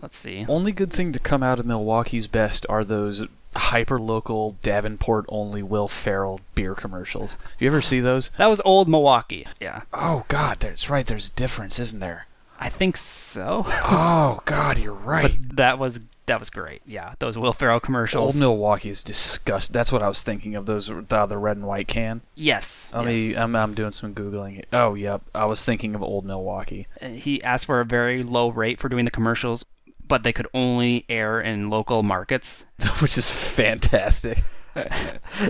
Let's 0.00 0.16
see. 0.16 0.46
Only 0.48 0.72
good 0.72 0.92
thing 0.92 1.12
to 1.12 1.18
come 1.18 1.42
out 1.42 1.60
of 1.60 1.66
Milwaukee's 1.66 2.26
best 2.26 2.64
are 2.68 2.84
those 2.84 3.26
hyper 3.54 4.00
local 4.00 4.56
Davenport 4.62 5.26
only 5.28 5.62
Will 5.62 5.88
Ferrell 5.88 6.40
beer 6.54 6.74
commercials. 6.74 7.36
You 7.58 7.68
ever 7.68 7.82
see 7.82 8.00
those? 8.00 8.30
That 8.38 8.46
was 8.46 8.60
old 8.64 8.88
Milwaukee. 8.88 9.46
Yeah, 9.60 9.82
Oh 9.92 10.24
God, 10.28 10.60
that's 10.60 10.88
right. 10.90 11.06
There's 11.06 11.28
a 11.28 11.32
difference, 11.32 11.78
isn't 11.78 12.00
there? 12.00 12.26
I 12.58 12.68
think 12.68 12.96
so. 12.96 13.66
Oh 13.84 14.40
God, 14.44 14.78
you're 14.78 14.94
right. 14.94 15.36
But 15.48 15.56
that 15.56 15.78
was 15.78 16.00
that 16.26 16.38
was 16.38 16.50
great. 16.50 16.80
Yeah, 16.86 17.14
those 17.18 17.36
Will 17.36 17.52
Ferrell 17.52 17.80
commercials. 17.80 18.34
Old. 18.34 18.36
Milwaukee 18.36 18.90
is 18.90 19.02
disgust. 19.02 19.72
That's 19.72 19.90
what 19.90 20.02
I 20.02 20.08
was 20.08 20.22
thinking 20.22 20.54
of. 20.54 20.66
Those 20.66 20.86
the, 20.86 21.26
the 21.26 21.36
red 21.36 21.56
and 21.56 21.66
white 21.66 21.88
can. 21.88 22.20
yes. 22.36 22.90
Let 22.94 23.04
me. 23.06 23.30
yes. 23.30 23.38
I'm, 23.38 23.56
I'm 23.56 23.74
doing 23.74 23.90
some 23.92 24.14
googling. 24.14 24.64
Oh, 24.72 24.94
yep. 24.94 25.22
I 25.34 25.46
was 25.46 25.64
thinking 25.64 25.94
of 25.96 26.02
old 26.02 26.24
Milwaukee. 26.24 26.86
Uh, 27.02 27.08
he 27.08 27.42
asked 27.42 27.66
for 27.66 27.80
a 27.80 27.84
very 27.84 28.22
low 28.22 28.48
rate 28.48 28.78
for 28.78 28.88
doing 28.88 29.04
the 29.04 29.10
commercials, 29.10 29.64
but 30.12 30.24
they 30.24 30.32
could 30.34 30.46
only 30.52 31.06
air 31.08 31.40
in 31.40 31.70
local 31.70 32.02
markets. 32.02 32.66
which 33.00 33.16
is 33.16 33.30
fantastic. 33.30 34.44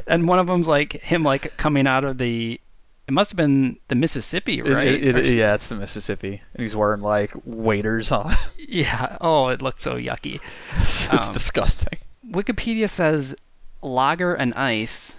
And 0.07 0.29
one 0.29 0.39
of 0.39 0.47
them's 0.47 0.69
like 0.69 0.93
him 0.95 1.23
like 1.25 1.57
coming 1.57 1.87
out 1.89 2.05
of 2.05 2.19
the. 2.19 2.61
It 3.09 3.13
must 3.13 3.33
have 3.33 3.37
been 3.37 3.77
the 3.89 3.97
Mississippi, 3.97 4.63
right? 4.63 4.87
it- 4.87 5.05
it- 5.05 5.17
Or- 5.17 5.23
yeah, 5.23 5.55
it's 5.55 5.69
the 5.69 5.75
Mississippi, 5.75 6.41
and 6.55 6.63
he's 6.63 6.77
wearing 6.77 7.01
like 7.03 7.33
waders 7.45 8.13
on. 8.13 8.37
yeah. 8.59 9.17
Oh, 9.21 9.49
it 9.49 9.61
looked 9.63 9.83
so 9.83 9.97
yucky. 9.97 10.39
it's 10.79 11.07
it's 11.13 11.27
Um, 11.29 11.33
disgusting. 11.35 11.99
Wikipedia 12.31 12.89
says 12.89 13.35
lager 13.83 14.33
and 14.35 14.55
ice. 14.55 15.17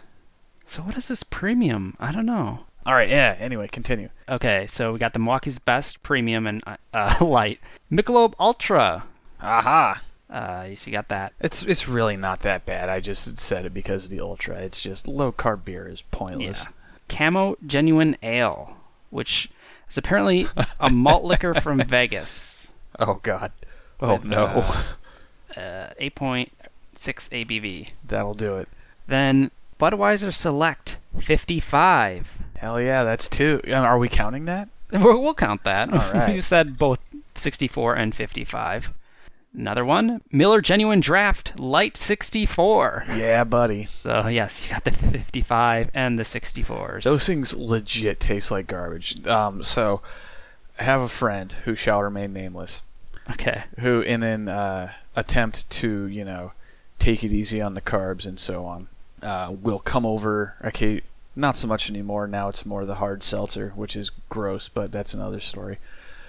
So 0.66 0.82
what 0.84 0.98
is 0.98 1.10
this 1.10 1.24
premium? 1.24 1.96
I 2.00 2.12
don't 2.14 2.26
know. 2.26 2.66
All 2.86 2.94
right, 2.96 3.10
yeah. 3.10 3.36
Anyway, 3.40 3.68
continue. 3.68 4.10
Okay, 4.28 4.68
so 4.68 4.92
we 4.94 5.00
got 5.00 5.12
the 5.14 5.20
Milwaukee's 5.20 5.60
Best 5.60 6.02
Premium 6.04 6.48
and 6.48 6.62
uh, 6.94 7.16
Light. 7.22 7.60
Michelob 7.92 8.34
Ultra. 8.40 9.04
Aha. 9.44 10.02
Uh, 10.30 10.76
so 10.76 10.90
you 10.90 10.92
got 10.92 11.10
that. 11.10 11.34
It's 11.40 11.62
it's 11.62 11.88
really 11.88 12.18
not 12.18 12.40
that 12.42 12.66
bad. 12.66 12.90
I 12.90 13.00
just 13.00 13.38
said 13.38 13.66
it 13.66 13.74
because 13.74 14.06
of 14.06 14.10
the 14.10 14.20
ultra. 14.20 14.58
It's 14.58 14.82
just 14.82 15.08
low 15.08 15.32
carb 15.32 15.64
beer 15.64 15.88
is 15.88 16.02
pointless. 16.10 16.64
Yeah. 16.64 16.72
Camo 17.08 17.58
Genuine 17.68 18.18
Ale, 18.24 18.78
which 19.12 19.52
is 19.88 19.98
apparently 19.98 20.48
a 20.80 20.90
malt 20.90 21.24
liquor 21.24 21.54
from 21.54 21.80
Vegas. 21.88 22.68
Oh 22.98 23.20
God. 23.22 23.52
Oh 24.02 24.16
With, 24.16 24.26
no. 24.26 24.46
Uh, 24.46 24.84
uh, 25.60 25.94
8.6 26.02 26.50
ABV. 26.98 27.90
That'll 28.08 28.34
do 28.34 28.58
it. 28.58 28.68
Then 29.08 29.52
Budweiser 29.80 30.34
Select 30.34 30.98
55. 31.20 32.40
Hell 32.56 32.82
yeah, 32.82 33.04
that's 33.04 33.30
two. 33.30 33.62
Uh, 33.68 33.74
Are 33.74 34.00
we 34.00 34.10
counting 34.10 34.46
that? 34.46 34.70
We'll, 34.92 35.22
we'll 35.22 35.34
count 35.34 35.64
that. 35.64 35.92
All 35.92 36.14
right. 36.14 36.36
you 36.36 36.42
said 36.42 36.78
both 36.78 37.00
64 37.36 37.96
and 37.96 38.16
55. 38.16 38.94
Another 39.56 39.86
one, 39.86 40.22
Miller 40.32 40.62
Genuine 40.62 41.00
Draft 41.00 41.60
Light 41.60 41.96
64. 41.96 43.06
Yeah, 43.16 43.44
buddy. 43.44 43.86
So 43.86 44.28
yes, 44.28 44.66
you 44.66 44.72
got 44.72 44.84
the 44.84 44.92
55 44.92 45.92
and 45.94 46.18
the 46.18 46.24
64s. 46.24 47.04
Those 47.04 47.28
things 47.28 47.56
legit 47.56 48.20
taste 48.20 48.50
like 48.50 48.66
garbage. 48.66 49.26
Um, 49.28 49.62
so 49.62 50.02
I 50.80 50.84
have 50.84 51.02
a 51.02 51.08
friend 51.08 51.52
who 51.66 51.76
shall 51.76 52.02
remain 52.02 52.34
nameless, 52.34 52.82
okay. 53.30 53.66
who 53.80 54.02
in 54.02 54.24
an 54.24 54.50
uh, 54.50 54.94
attempt 55.16 55.70
to 55.70 56.06
you 56.08 56.26
know 56.26 56.54
take 56.98 57.24
it 57.24 57.32
easy 57.32 57.62
on 57.62 57.76
the 57.76 57.82
carbs 57.82 58.26
and 58.26 58.40
so 58.40 58.66
on, 58.66 58.88
uh, 59.22 59.54
will 59.62 59.80
come 59.80 60.06
over. 60.06 60.56
Okay, 60.64 61.02
not 61.36 61.56
so 61.56 61.68
much 61.68 61.92
anymore. 61.92 62.26
Now 62.26 62.50
it's 62.50 62.66
more 62.66 62.86
the 62.86 62.96
hard 62.96 63.22
seltzer, 63.22 63.72
which 63.76 63.96
is 63.96 64.10
gross, 64.30 64.68
but 64.68 64.92
that's 64.92 65.14
another 65.14 65.40
story. 65.40 65.78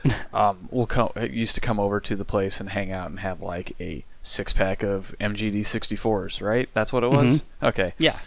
um, 0.32 0.68
will 0.70 0.86
come 0.86 1.10
used 1.16 1.54
to 1.54 1.60
come 1.60 1.80
over 1.80 2.00
to 2.00 2.16
the 2.16 2.24
place 2.24 2.60
and 2.60 2.70
hang 2.70 2.92
out 2.92 3.10
and 3.10 3.20
have 3.20 3.40
like 3.40 3.74
a 3.80 4.04
six 4.22 4.52
pack 4.52 4.82
of 4.82 5.14
MGD 5.20 5.60
64s, 5.60 6.40
right? 6.42 6.68
That's 6.74 6.92
what 6.92 7.04
it 7.04 7.10
was. 7.10 7.44
Okay. 7.62 7.94
Yeah. 7.98 8.18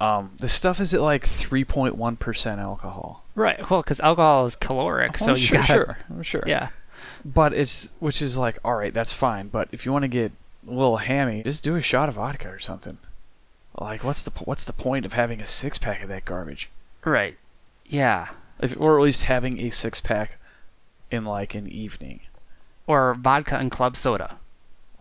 Um, 0.00 0.32
the 0.38 0.48
stuff 0.48 0.80
is 0.80 0.94
at 0.94 1.02
like 1.02 1.24
3.1 1.24 2.18
percent 2.18 2.60
alcohol. 2.60 3.24
Right. 3.34 3.68
Well, 3.70 3.82
because 3.82 4.00
alcohol 4.00 4.46
is 4.46 4.56
caloric, 4.56 5.18
so 5.18 5.32
Oh, 5.32 5.34
you 5.34 5.36
sure, 5.36 5.58
got 5.58 5.66
sure, 5.66 5.98
I'm 6.08 6.22
sure. 6.22 6.42
Yeah. 6.46 6.68
But 7.24 7.52
it's 7.52 7.92
which 7.98 8.22
is 8.22 8.36
like, 8.36 8.58
all 8.64 8.74
right, 8.76 8.94
that's 8.94 9.12
fine. 9.12 9.48
But 9.48 9.68
if 9.72 9.84
you 9.84 9.92
want 9.92 10.04
to 10.04 10.08
get 10.08 10.32
a 10.66 10.70
little 10.70 10.98
hammy, 10.98 11.42
just 11.42 11.62
do 11.64 11.76
a 11.76 11.82
shot 11.82 12.08
of 12.08 12.14
vodka 12.14 12.48
or 12.48 12.58
something. 12.58 12.98
Like, 13.78 14.02
what's 14.02 14.22
the 14.22 14.30
what's 14.44 14.64
the 14.64 14.72
point 14.72 15.04
of 15.06 15.12
having 15.12 15.40
a 15.40 15.46
six 15.46 15.78
pack 15.78 16.02
of 16.02 16.08
that 16.08 16.24
garbage? 16.24 16.70
Right. 17.04 17.36
Yeah. 17.86 18.28
If, 18.58 18.78
or 18.78 18.98
at 18.98 19.02
least 19.02 19.24
having 19.24 19.58
a 19.60 19.70
six 19.70 20.00
pack 20.00 20.38
in 21.10 21.24
like 21.24 21.54
an 21.54 21.68
evening 21.68 22.20
Or 22.86 23.14
vodka 23.14 23.56
and 23.56 23.70
club 23.70 23.96
soda, 23.96 24.38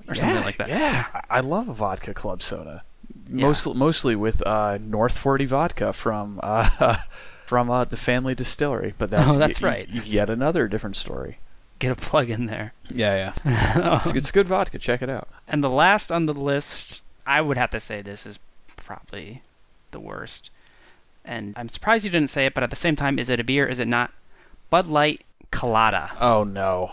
or 0.08 0.16
something 0.16 0.44
like 0.44 0.58
that. 0.58 0.70
Yeah, 0.70 1.06
I 1.30 1.40
love 1.42 1.68
a 1.70 1.74
vodka 1.74 2.14
club 2.14 2.42
soda. 2.42 2.84
Yeah. 3.28 3.46
Mostly, 3.48 3.74
mostly 3.76 4.16
with 4.16 4.46
uh, 4.46 4.78
North 4.82 5.18
Forty 5.18 5.46
vodka 5.46 5.94
from 5.94 6.40
uh, 6.42 6.98
from 7.46 7.70
uh, 7.70 7.84
the 7.86 7.98
family 7.98 8.34
distillery. 8.36 8.94
But 8.98 9.10
that's 9.12 9.36
Oh, 9.36 9.38
that's 9.40 9.62
y- 9.62 9.68
y- 9.68 9.72
right. 9.74 10.06
yet 10.06 10.30
another 10.30 10.68
different 10.68 10.96
story. 10.96 11.38
Get 11.80 11.92
a 11.92 11.96
plug 11.96 12.30
in 12.30 12.48
there. 12.48 12.74
Yeah, 12.90 13.34
yeah. 13.46 13.98
it's, 14.00 14.14
it's 14.14 14.32
good 14.32 14.48
vodka. 14.48 14.80
Check 14.80 15.02
it 15.02 15.10
out. 15.10 15.28
And 15.48 15.64
the 15.64 15.70
last 15.70 16.12
on 16.12 16.26
the 16.26 16.34
list, 16.34 17.02
I 17.26 17.40
would 17.42 17.58
have 17.58 17.70
to 17.72 17.80
say 17.80 18.02
this 18.02 18.26
is 18.26 18.38
probably 18.76 19.42
the 19.92 20.00
worst. 20.00 20.50
And 21.24 21.54
I'm 21.56 21.70
surprised 21.70 22.04
you 22.04 22.10
didn't 22.12 22.32
say 22.32 22.46
it, 22.48 22.54
but 22.54 22.64
at 22.64 22.70
the 22.70 22.76
same 22.76 22.96
time, 22.96 23.18
is 23.20 23.30
it 23.30 23.40
a 23.40 23.44
beer? 23.44 23.66
Is 23.68 23.80
it 23.80 23.88
not? 23.88 24.12
Bud 24.70 24.88
Light 24.88 25.22
Colada, 25.52 26.12
Oh 26.20 26.44
no. 26.44 26.92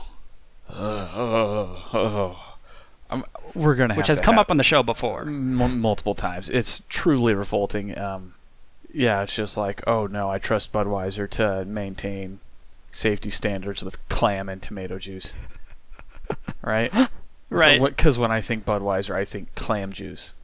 Uh, 0.68 2.34
I'm, 3.10 3.24
we're 3.54 3.76
gonna 3.76 3.94
have 3.94 3.98
which 3.98 4.08
has 4.08 4.18
to 4.18 4.24
come 4.24 4.34
have- 4.34 4.42
up 4.46 4.50
on 4.50 4.56
the 4.56 4.64
show 4.64 4.82
before. 4.82 5.22
m- 5.22 5.80
multiple 5.80 6.14
times. 6.14 6.48
It's 6.48 6.82
truly 6.88 7.34
revolting. 7.34 7.96
Um, 7.98 8.34
yeah, 8.92 9.22
it's 9.22 9.34
just 9.34 9.56
like, 9.56 9.82
oh 9.86 10.06
no, 10.06 10.30
I 10.30 10.38
trust 10.38 10.72
Budweiser 10.72 11.28
to 11.30 11.64
maintain 11.64 12.40
safety 12.90 13.30
standards 13.30 13.82
with 13.82 14.06
clam 14.08 14.48
and 14.48 14.60
tomato 14.62 14.98
juice. 14.98 15.34
Right? 16.62 16.92
Right. 17.50 17.80
Because 17.80 18.18
when 18.18 18.32
I 18.32 18.40
think 18.40 18.64
Budweiser, 18.64 19.14
I 19.14 19.24
think 19.24 19.54
clam 19.54 19.92
juice. 19.92 20.34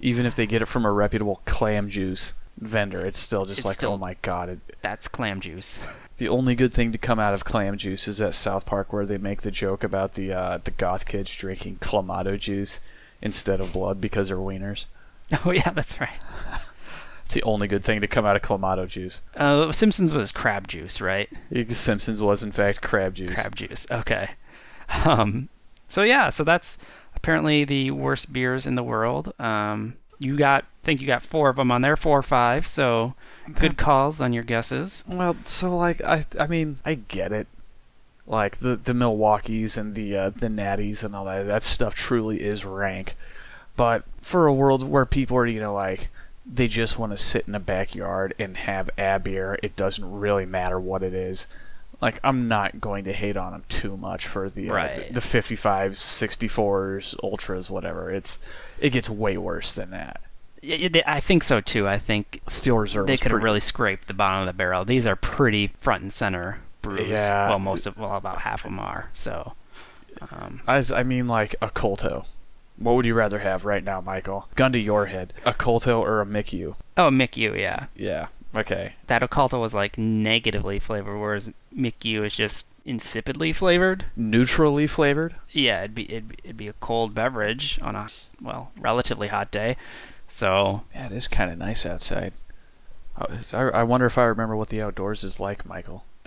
Even 0.00 0.24
if 0.26 0.36
they 0.36 0.46
get 0.46 0.62
it 0.62 0.66
from 0.66 0.84
a 0.84 0.92
reputable 0.92 1.40
clam 1.46 1.88
juice 1.88 2.32
vendor, 2.66 3.04
it's 3.04 3.18
still 3.18 3.44
just 3.44 3.60
It's 3.60 3.64
like, 3.66 3.74
still- 3.76 3.92
oh 3.92 3.98
my 3.98 4.16
god. 4.22 4.48
It, 4.48 4.60
That's 4.82 5.08
clam 5.08 5.40
juice. 5.40 5.78
the 6.16 6.28
only 6.28 6.54
good 6.54 6.72
thing 6.72 6.92
to 6.92 6.98
come 6.98 7.18
out 7.18 7.34
of 7.34 7.44
clam 7.44 7.76
juice 7.76 8.06
is 8.08 8.20
at 8.20 8.34
South 8.34 8.66
Park 8.66 8.92
where 8.92 9.06
they 9.06 9.18
make 9.18 9.42
the 9.42 9.50
joke 9.50 9.82
about 9.84 10.14
the 10.14 10.32
uh, 10.32 10.58
the 10.62 10.70
goth 10.72 11.06
kids 11.06 11.34
drinking 11.34 11.76
clamato 11.76 12.38
juice 12.38 12.80
instead 13.20 13.60
of 13.60 13.72
blood 13.72 14.00
because 14.00 14.28
they're 14.28 14.36
wieners. 14.36 14.86
Oh 15.46 15.50
yeah, 15.50 15.70
that's 15.70 15.98
right. 15.98 16.18
It's 17.24 17.32
the 17.34 17.42
only 17.44 17.66
good 17.66 17.82
thing 17.82 18.02
to 18.02 18.06
come 18.06 18.26
out 18.26 18.36
of 18.36 18.42
clamato 18.42 18.86
juice. 18.86 19.20
Uh, 19.34 19.72
Simpsons 19.72 20.12
was 20.12 20.30
crab 20.32 20.68
juice, 20.68 21.00
right? 21.00 21.30
Simpsons 21.70 22.20
was 22.20 22.42
in 22.42 22.52
fact 22.52 22.82
crab 22.82 23.14
juice. 23.14 23.32
Crab 23.32 23.54
juice. 23.56 23.86
Okay. 23.90 24.30
Um, 25.06 25.48
so 25.88 26.02
yeah, 26.02 26.28
so 26.28 26.44
that's 26.44 26.76
apparently 27.14 27.64
the 27.64 27.92
worst 27.92 28.32
beers 28.32 28.66
in 28.66 28.74
the 28.74 28.82
world. 28.82 29.32
Um, 29.40 29.94
you 30.22 30.36
got, 30.36 30.64
I 30.64 30.84
think 30.84 31.00
you 31.00 31.06
got 31.06 31.22
four 31.22 31.48
of 31.48 31.56
them 31.56 31.70
on 31.70 31.82
there, 31.82 31.96
four 31.96 32.18
or 32.18 32.22
five. 32.22 32.66
So 32.66 33.14
good 33.54 33.76
calls 33.76 34.20
on 34.20 34.32
your 34.32 34.44
guesses. 34.44 35.02
Well, 35.06 35.36
so 35.44 35.76
like 35.76 36.00
I 36.02 36.24
I 36.38 36.46
mean 36.46 36.78
I 36.84 36.94
get 36.94 37.32
it. 37.32 37.46
Like 38.26 38.58
the 38.58 38.76
the 38.76 38.94
Milwaukee's 38.94 39.76
and 39.76 39.94
the 39.94 40.16
uh, 40.16 40.30
the 40.30 40.48
Natties 40.48 41.02
and 41.04 41.14
all 41.16 41.24
that 41.24 41.44
that 41.46 41.62
stuff 41.62 41.94
truly 41.94 42.40
is 42.40 42.64
rank. 42.64 43.16
But 43.76 44.04
for 44.20 44.46
a 44.46 44.54
world 44.54 44.82
where 44.88 45.06
people 45.06 45.36
are 45.38 45.46
you 45.46 45.60
know 45.60 45.74
like 45.74 46.08
they 46.44 46.66
just 46.68 46.98
want 46.98 47.12
to 47.12 47.16
sit 47.16 47.46
in 47.48 47.54
a 47.54 47.60
backyard 47.60 48.34
and 48.38 48.56
have 48.58 48.90
a 48.98 49.18
beer, 49.18 49.58
it 49.62 49.76
doesn't 49.76 50.08
really 50.20 50.46
matter 50.46 50.78
what 50.78 51.02
it 51.02 51.14
is. 51.14 51.46
Like 52.00 52.18
I'm 52.24 52.48
not 52.48 52.80
going 52.80 53.04
to 53.04 53.12
hate 53.12 53.36
on 53.36 53.52
them 53.52 53.64
too 53.68 53.96
much 53.96 54.26
for 54.26 54.48
the 54.50 54.70
uh, 54.70 54.74
Right. 54.74 55.06
the, 55.08 55.14
the 55.14 55.20
55s, 55.20 55.92
64s, 55.96 57.14
ultras, 57.22 57.70
whatever. 57.70 58.10
It's 58.10 58.38
it 58.82 58.90
gets 58.90 59.08
way 59.08 59.36
worse 59.38 59.72
than 59.72 59.90
that. 59.90 60.20
I 60.64 61.20
think 61.20 61.42
so 61.42 61.60
too. 61.60 61.88
I 61.88 61.98
think 61.98 62.40
Steel 62.46 62.76
Reserve. 62.78 63.06
they 63.06 63.16
could 63.16 63.32
have 63.32 63.42
really 63.42 63.60
scraped 63.60 64.06
the 64.06 64.14
bottom 64.14 64.40
of 64.40 64.46
the 64.46 64.52
barrel. 64.52 64.84
These 64.84 65.06
are 65.06 65.16
pretty 65.16 65.68
front 65.78 66.02
and 66.02 66.12
center 66.12 66.60
brews. 66.82 67.08
Yeah. 67.08 67.48
Well, 67.48 67.58
most 67.58 67.86
of, 67.86 67.96
well, 67.98 68.16
about 68.16 68.42
half 68.42 68.64
of 68.64 68.70
them 68.70 68.78
are. 68.78 69.08
So, 69.12 69.54
um, 70.20 70.60
As 70.68 70.92
I 70.92 71.02
mean, 71.02 71.26
like 71.26 71.56
a 71.62 71.68
Colto. 71.68 72.26
What 72.76 72.94
would 72.94 73.06
you 73.06 73.14
rather 73.14 73.40
have 73.40 73.64
right 73.64 73.84
now, 73.84 74.00
Michael? 74.00 74.48
Gun 74.54 74.72
to 74.72 74.78
your 74.78 75.06
head, 75.06 75.32
a 75.44 75.52
Colto 75.52 76.00
or 76.00 76.20
a 76.20 76.26
Mickey? 76.26 76.64
oh, 76.64 76.74
Mick 76.96 77.36
U, 77.36 77.54
yeah. 77.54 77.86
Yeah. 77.94 78.28
Okay. 78.54 78.94
That 79.06 79.22
Oculto 79.22 79.60
was 79.60 79.74
like 79.74 79.96
negatively 79.96 80.78
flavored, 80.78 81.18
whereas 81.18 81.50
Mick 81.74 82.04
U 82.04 82.22
is 82.24 82.34
just 82.34 82.66
insipidly 82.86 83.54
flavored. 83.54 84.04
Neutrally 84.16 84.86
flavored. 84.86 85.34
Yeah, 85.50 85.80
it'd 85.80 85.94
be 85.94 86.04
it'd, 86.04 86.28
be- 86.28 86.38
it'd 86.44 86.56
be 86.56 86.68
a 86.68 86.74
cold 86.74 87.14
beverage 87.14 87.78
on 87.82 87.96
a 87.96 88.08
well 88.40 88.70
relatively 88.78 89.28
hot 89.28 89.50
day. 89.50 89.76
So 90.28 90.82
Yeah, 90.94 91.06
it 91.06 91.12
is 91.12 91.28
kind 91.28 91.50
of 91.50 91.58
nice 91.58 91.86
outside. 91.86 92.32
Oh, 93.18 93.26
I, 93.52 93.80
I 93.80 93.82
wonder 93.82 94.06
if 94.06 94.16
I 94.18 94.24
remember 94.24 94.56
what 94.56 94.68
the 94.68 94.82
outdoors 94.82 95.24
is 95.24 95.38
like, 95.40 95.64
Michael. 95.66 96.04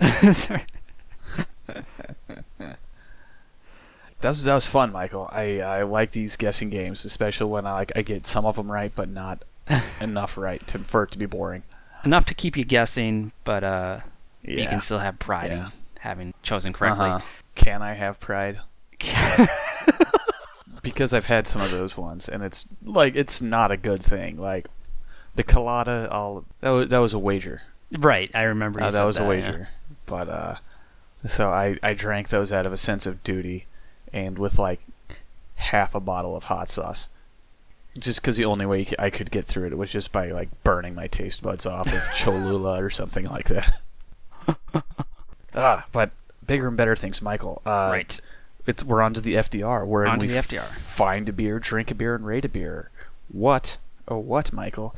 That 4.20 4.30
was 4.30 4.44
that 4.44 4.54
was 4.54 4.66
fun, 4.66 4.92
Michael. 4.92 5.28
I 5.30 5.60
I 5.60 5.82
like 5.82 6.12
these 6.12 6.36
guessing 6.36 6.70
games, 6.70 7.04
especially 7.04 7.50
when 7.50 7.66
I 7.66 7.72
like 7.74 7.92
I 7.94 8.02
get 8.02 8.26
some 8.26 8.46
of 8.46 8.56
them 8.56 8.72
right, 8.72 8.90
but 8.94 9.08
not 9.10 9.44
enough 10.00 10.38
right 10.38 10.66
to 10.68 10.78
for 10.80 11.02
it 11.02 11.10
to 11.12 11.18
be 11.18 11.26
boring. 11.26 11.62
Enough 12.04 12.24
to 12.26 12.34
keep 12.34 12.56
you 12.56 12.64
guessing, 12.64 13.32
but 13.44 13.64
uh, 13.64 14.00
you 14.42 14.66
can 14.66 14.80
still 14.80 14.98
have 15.00 15.18
pride 15.18 15.50
Yeah. 15.50 15.66
in 15.66 15.72
having 16.00 16.34
chosen 16.42 16.72
correctly. 16.72 17.06
Uh-huh. 17.06 17.24
Can 17.54 17.82
I 17.82 17.94
have 17.94 18.20
pride? 18.20 18.58
because 20.82 21.12
I've 21.12 21.26
had 21.26 21.46
some 21.46 21.60
of 21.62 21.70
those 21.70 21.96
ones, 21.96 22.28
and 22.28 22.42
it's 22.42 22.64
like 22.84 23.16
it's 23.16 23.40
not 23.42 23.70
a 23.70 23.76
good 23.76 24.02
thing. 24.02 24.36
Like 24.38 24.66
the 25.34 25.42
colada, 25.42 26.08
I'll 26.10 26.44
that 26.60 26.70
was, 26.70 26.88
that 26.88 26.98
was 26.98 27.12
a 27.14 27.18
wager. 27.18 27.62
right, 27.98 28.30
I 28.34 28.42
remember. 28.42 28.80
You 28.80 28.86
Uh, 28.86 28.90
said 28.90 29.00
that 29.00 29.04
was 29.04 29.18
a 29.18 29.22
yeah. 29.22 29.28
wager, 29.28 29.68
but 30.06 30.28
uh, 30.28 30.54
so 31.26 31.50
I 31.50 31.78
I 31.82 31.94
drank 31.94 32.28
those 32.28 32.52
out 32.52 32.66
of 32.66 32.72
a 32.72 32.78
sense 32.78 33.06
of 33.06 33.22
duty, 33.22 33.66
and 34.12 34.38
with 34.38 34.58
like 34.58 34.80
half 35.56 35.94
a 35.94 36.00
bottle 36.00 36.36
of 36.36 36.44
hot 36.44 36.68
sauce. 36.68 37.08
Just 37.98 38.20
because 38.20 38.36
the 38.36 38.44
only 38.44 38.66
way 38.66 38.86
I 38.98 39.10
could 39.10 39.30
get 39.30 39.46
through 39.46 39.66
it 39.68 39.78
was 39.78 39.90
just 39.90 40.12
by 40.12 40.26
like 40.28 40.48
burning 40.64 40.94
my 40.94 41.06
taste 41.06 41.42
buds 41.42 41.64
off 41.66 41.86
with 41.90 42.08
Cholula 42.14 42.82
or 42.82 42.90
something 42.90 43.24
like 43.26 43.48
that. 43.48 43.80
ah, 45.54 45.86
but 45.92 46.10
bigger 46.46 46.68
and 46.68 46.76
better 46.76 46.96
things, 46.96 47.22
Michael. 47.22 47.62
Uh, 47.64 47.88
Right. 47.92 48.20
it's 48.66 48.84
we're 48.84 49.02
on 49.02 49.14
to 49.14 49.20
the 49.20 49.34
FDR. 49.34 49.86
Where 49.86 50.06
On 50.06 50.18
to 50.20 50.26
we 50.26 50.32
the 50.32 50.38
FDR. 50.40 50.60
find 50.64 51.28
a 51.28 51.32
beer, 51.32 51.58
drink 51.58 51.90
a 51.90 51.94
beer, 51.94 52.14
and 52.14 52.26
rate 52.26 52.44
a 52.44 52.48
beer. 52.48 52.90
What? 53.28 53.78
Oh, 54.08 54.18
what, 54.18 54.52
Michael? 54.52 54.94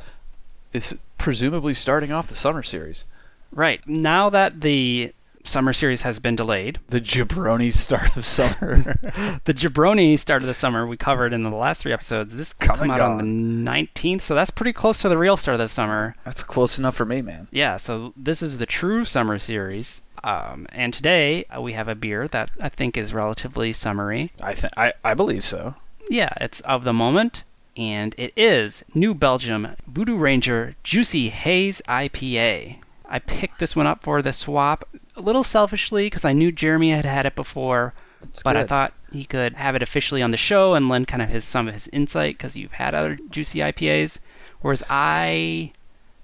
Is 0.73 0.97
presumably 1.17 1.73
starting 1.73 2.11
off 2.11 2.27
the 2.27 2.35
summer 2.35 2.61
series. 2.63 3.05
Right. 3.51 3.85
Now 3.87 4.29
that 4.29 4.61
the 4.61 5.13
summer 5.49 5.73
series 5.73 6.03
has 6.03 6.19
been 6.19 6.35
delayed, 6.35 6.79
The 6.87 7.01
jabroni 7.01 7.73
start 7.73 8.15
of 8.15 8.25
summer. 8.25 8.97
the 9.45 9.53
Jabroni 9.53 10.17
start 10.17 10.43
of 10.43 10.47
the 10.47 10.53
summer 10.53 10.85
we 10.87 10.95
covered 10.97 11.33
in 11.33 11.43
the 11.43 11.49
last 11.49 11.81
three 11.81 11.91
episodes. 11.93 12.35
This 12.35 12.53
will 12.59 12.67
Come 12.67 12.91
out 12.91 13.01
on 13.01 13.17
the 13.17 13.23
19th, 13.71 14.21
so 14.21 14.35
that's 14.35 14.51
pretty 14.51 14.73
close 14.73 15.01
to 15.01 15.09
the 15.09 15.17
real 15.17 15.37
start 15.37 15.55
of 15.55 15.59
the 15.59 15.67
summer. 15.67 16.15
That's 16.23 16.43
close 16.43 16.79
enough 16.79 16.95
for 16.95 17.05
me, 17.05 17.21
man. 17.21 17.47
Yeah, 17.51 17.77
so 17.77 18.13
this 18.15 18.41
is 18.41 18.57
the 18.57 18.65
true 18.65 19.03
summer 19.05 19.39
series. 19.39 20.01
Um, 20.23 20.67
and 20.71 20.93
today 20.93 21.45
uh, 21.45 21.61
we 21.61 21.73
have 21.73 21.87
a 21.87 21.95
beer 21.95 22.27
that 22.27 22.51
I 22.59 22.69
think 22.69 22.97
is 22.97 23.13
relatively 23.13 23.73
summery. 23.73 24.31
I 24.41 24.53
think 24.53 24.73
I, 24.77 24.93
I 25.03 25.13
believe 25.13 25.45
so. 25.45 25.75
Yeah, 26.09 26.33
it's 26.41 26.59
of 26.61 26.83
the 26.83 26.93
moment, 26.93 27.43
and 27.77 28.13
it 28.17 28.33
is 28.35 28.83
New 28.93 29.13
Belgium 29.13 29.75
Voodoo 29.87 30.17
Ranger 30.17 30.75
Juicy 30.83 31.29
Haze 31.29 31.81
IPA. 31.87 32.77
I 33.09 33.19
picked 33.19 33.59
this 33.59 33.75
one 33.75 33.87
up 33.87 34.03
for 34.03 34.21
the 34.21 34.31
swap 34.31 34.87
a 35.15 35.21
little 35.21 35.43
selfishly 35.43 36.05
because 36.07 36.23
I 36.25 36.33
knew 36.33 36.51
Jeremy 36.51 36.91
had 36.91 37.05
had 37.05 37.25
it 37.25 37.35
before, 37.35 37.93
It's 38.23 38.43
but 38.43 38.55
I 38.55 38.65
thought 38.65 38.93
he 39.11 39.25
could 39.25 39.53
have 39.55 39.75
it 39.75 39.81
officially 39.83 40.21
on 40.21 40.31
the 40.31 40.37
show 40.37 40.75
and 40.75 40.87
lend 40.87 41.07
kind 41.07 41.21
of 41.23 41.29
his 41.29 41.43
some 41.43 41.67
of 41.67 41.73
his 41.73 41.87
insight 41.89 42.37
because 42.37 42.55
you've 42.55 42.73
had 42.73 42.93
other 42.93 43.17
juicy 43.29 43.59
IPAs, 43.59 44.19
whereas 44.61 44.83
I 44.89 45.71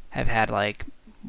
have 0.10 0.28
had 0.28 0.50
like 0.52 0.86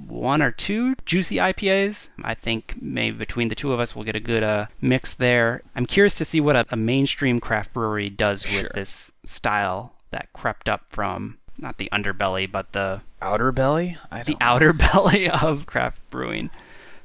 one 0.06 0.42
or 0.42 0.50
two 0.50 0.94
juicy 1.06 1.36
IPAs. 1.36 2.08
I 2.22 2.34
think 2.34 2.74
maybe 2.80 3.16
between 3.16 3.48
the 3.48 3.54
two 3.54 3.72
of 3.72 3.80
us 3.80 3.96
we'll 3.96 4.04
get 4.04 4.14
a 4.14 4.20
good 4.20 4.42
uh, 4.42 4.66
mix 4.82 5.14
there. 5.14 5.62
I'm 5.74 5.86
curious 5.86 6.16
to 6.16 6.24
see 6.26 6.40
what 6.40 6.54
a, 6.54 6.66
a 6.68 6.76
mainstream 6.76 7.40
craft 7.40 7.72
brewery 7.72 8.10
does 8.10 8.44
with 8.44 8.52
Sure. 8.60 8.70
this 8.74 9.10
style 9.24 9.94
that 10.10 10.30
crept 10.34 10.68
up 10.68 10.82
from 10.90 11.38
not 11.58 11.78
the 11.78 11.88
underbelly 11.92 12.50
but 12.50 12.72
the 12.72 13.00
outer 13.20 13.52
belly. 13.52 13.96
I 14.10 14.22
the 14.22 14.32
don't 14.32 14.42
outer 14.42 14.72
belly 14.74 15.28
of 15.28 15.66
craft 15.66 16.00
brewing. 16.10 16.50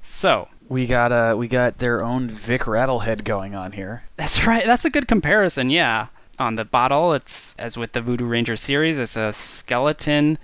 So 0.02 0.48
We 0.68 0.88
got 0.88 1.12
uh 1.12 1.36
we 1.38 1.48
got 1.48 1.78
their 1.78 2.04
own 2.04 2.30
Vic 2.30 2.62
Rattlehead 2.62 3.24
going 3.24 3.56
on 3.56 3.72
here. 3.74 4.04
That's 4.18 4.46
right. 4.46 4.66
That's 4.66 4.86
a 4.86 4.90
good 4.90 5.08
comparison. 5.08 5.70
Yeah. 5.70 6.08
On 6.40 6.56
the 6.56 6.66
bottle, 6.66 7.14
it's 7.14 7.56
as 7.60 7.78
with 7.78 7.92
the 7.92 8.02
Voodoo 8.02 8.26
Ranger 8.26 8.56
series, 8.56 8.98
it's 8.98 9.16
a 9.16 9.32
skeleton 9.32 10.40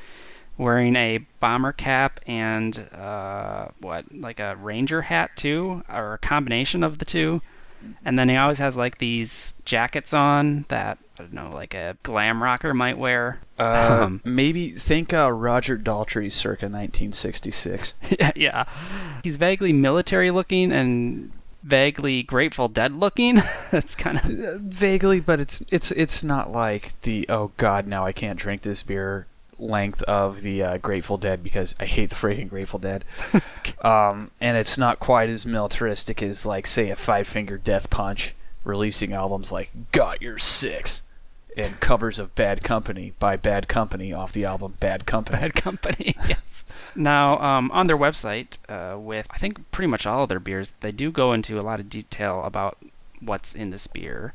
wearing 0.57 0.95
a 0.95 1.19
bomber 1.39 1.71
cap 1.71 2.19
and 2.27 2.87
uh, 2.93 3.67
what, 3.79 4.05
like 4.13 4.39
a 4.39 4.55
ranger 4.57 5.03
hat 5.03 5.31
too, 5.35 5.83
or 5.89 6.13
a 6.13 6.17
combination 6.17 6.83
of 6.83 6.99
the 6.99 7.05
two. 7.05 7.41
And 8.03 8.17
then 8.17 8.27
he 8.29 8.35
always 8.35 8.57
has 8.59 8.75
like 8.75 8.97
these 8.97 9.53
jackets 9.65 10.13
on 10.13 10.65
that 10.69 10.97
I 11.19 11.23
don't 11.23 11.33
know, 11.33 11.51
like 11.53 11.73
a 11.73 11.97
glam 12.03 12.41
rocker 12.43 12.73
might 12.73 12.97
wear. 12.97 13.39
Uh, 13.57 13.99
Um, 14.03 14.21
maybe 14.23 14.69
think 14.69 15.13
uh, 15.13 15.31
Roger 15.31 15.77
Daltrey 15.77 16.31
circa 16.31 16.65
1966. 16.65 17.93
yeah, 18.19 18.31
yeah. 18.35 18.65
He's 19.23 19.37
vaguely 19.37 19.73
military 19.73 20.31
looking 20.31 20.71
and 20.71 21.31
vaguely 21.63 22.23
Grateful 22.23 22.67
Dead 22.67 22.93
looking. 22.93 23.41
That's 23.71 23.95
kind 23.95 24.17
of 24.17 24.25
Uh, 24.25 24.57
Vaguely, 24.61 25.19
but 25.19 25.39
it's 25.39 25.63
it's 25.71 25.91
it's 25.91 26.23
not 26.23 26.51
like 26.51 26.93
the 27.01 27.25
oh 27.29 27.51
god 27.57 27.87
now 27.87 28.05
I 28.05 28.11
can't 28.11 28.39
drink 28.39 28.61
this 28.61 28.83
beer 28.83 29.25
length 29.59 30.03
of 30.03 30.41
the 30.43 30.61
uh, 30.61 30.77
Grateful 30.77 31.17
Dead 31.17 31.41
because 31.41 31.73
I 31.79 31.85
hate 31.85 32.09
the 32.11 32.15
freaking 32.15 32.47
Grateful 32.47 32.77
Dead. 32.79 33.03
um, 33.81 34.29
and 34.39 34.55
it's 34.55 34.77
not 34.77 34.99
quite 34.99 35.29
as 35.31 35.45
militaristic 35.47 36.21
as 36.21 36.45
like 36.45 36.67
say 36.67 36.89
a 36.91 36.95
Five 36.95 37.27
Finger 37.27 37.57
Death 37.57 37.89
Punch 37.89 38.35
releasing 38.63 39.13
albums 39.13 39.51
like 39.51 39.71
Got 39.91 40.21
Your 40.21 40.37
Six 40.37 41.01
and 41.57 41.79
covers 41.79 42.19
of 42.19 42.35
Bad 42.35 42.63
Company 42.63 43.13
by 43.19 43.35
Bad 43.35 43.67
Company 43.67 44.13
off 44.13 44.31
the 44.31 44.45
album 44.45 44.75
Bad 44.79 45.05
Company. 45.05 45.39
Bad 45.39 45.55
Company. 45.55 46.15
yes. 46.27 46.65
Now, 46.95 47.39
um, 47.39 47.71
on 47.71 47.87
their 47.87 47.97
website, 47.97 48.57
uh, 48.69 48.97
with 48.97 49.27
I 49.31 49.37
think 49.37 49.69
pretty 49.71 49.87
much 49.87 50.05
all 50.05 50.23
of 50.23 50.29
their 50.29 50.39
beers, 50.39 50.73
they 50.79 50.91
do 50.91 51.11
go 51.11 51.33
into 51.33 51.59
a 51.59 51.61
lot 51.61 51.79
of 51.79 51.89
detail 51.89 52.43
about 52.43 52.77
what's 53.19 53.53
in 53.53 53.71
this 53.71 53.87
beer. 53.87 54.33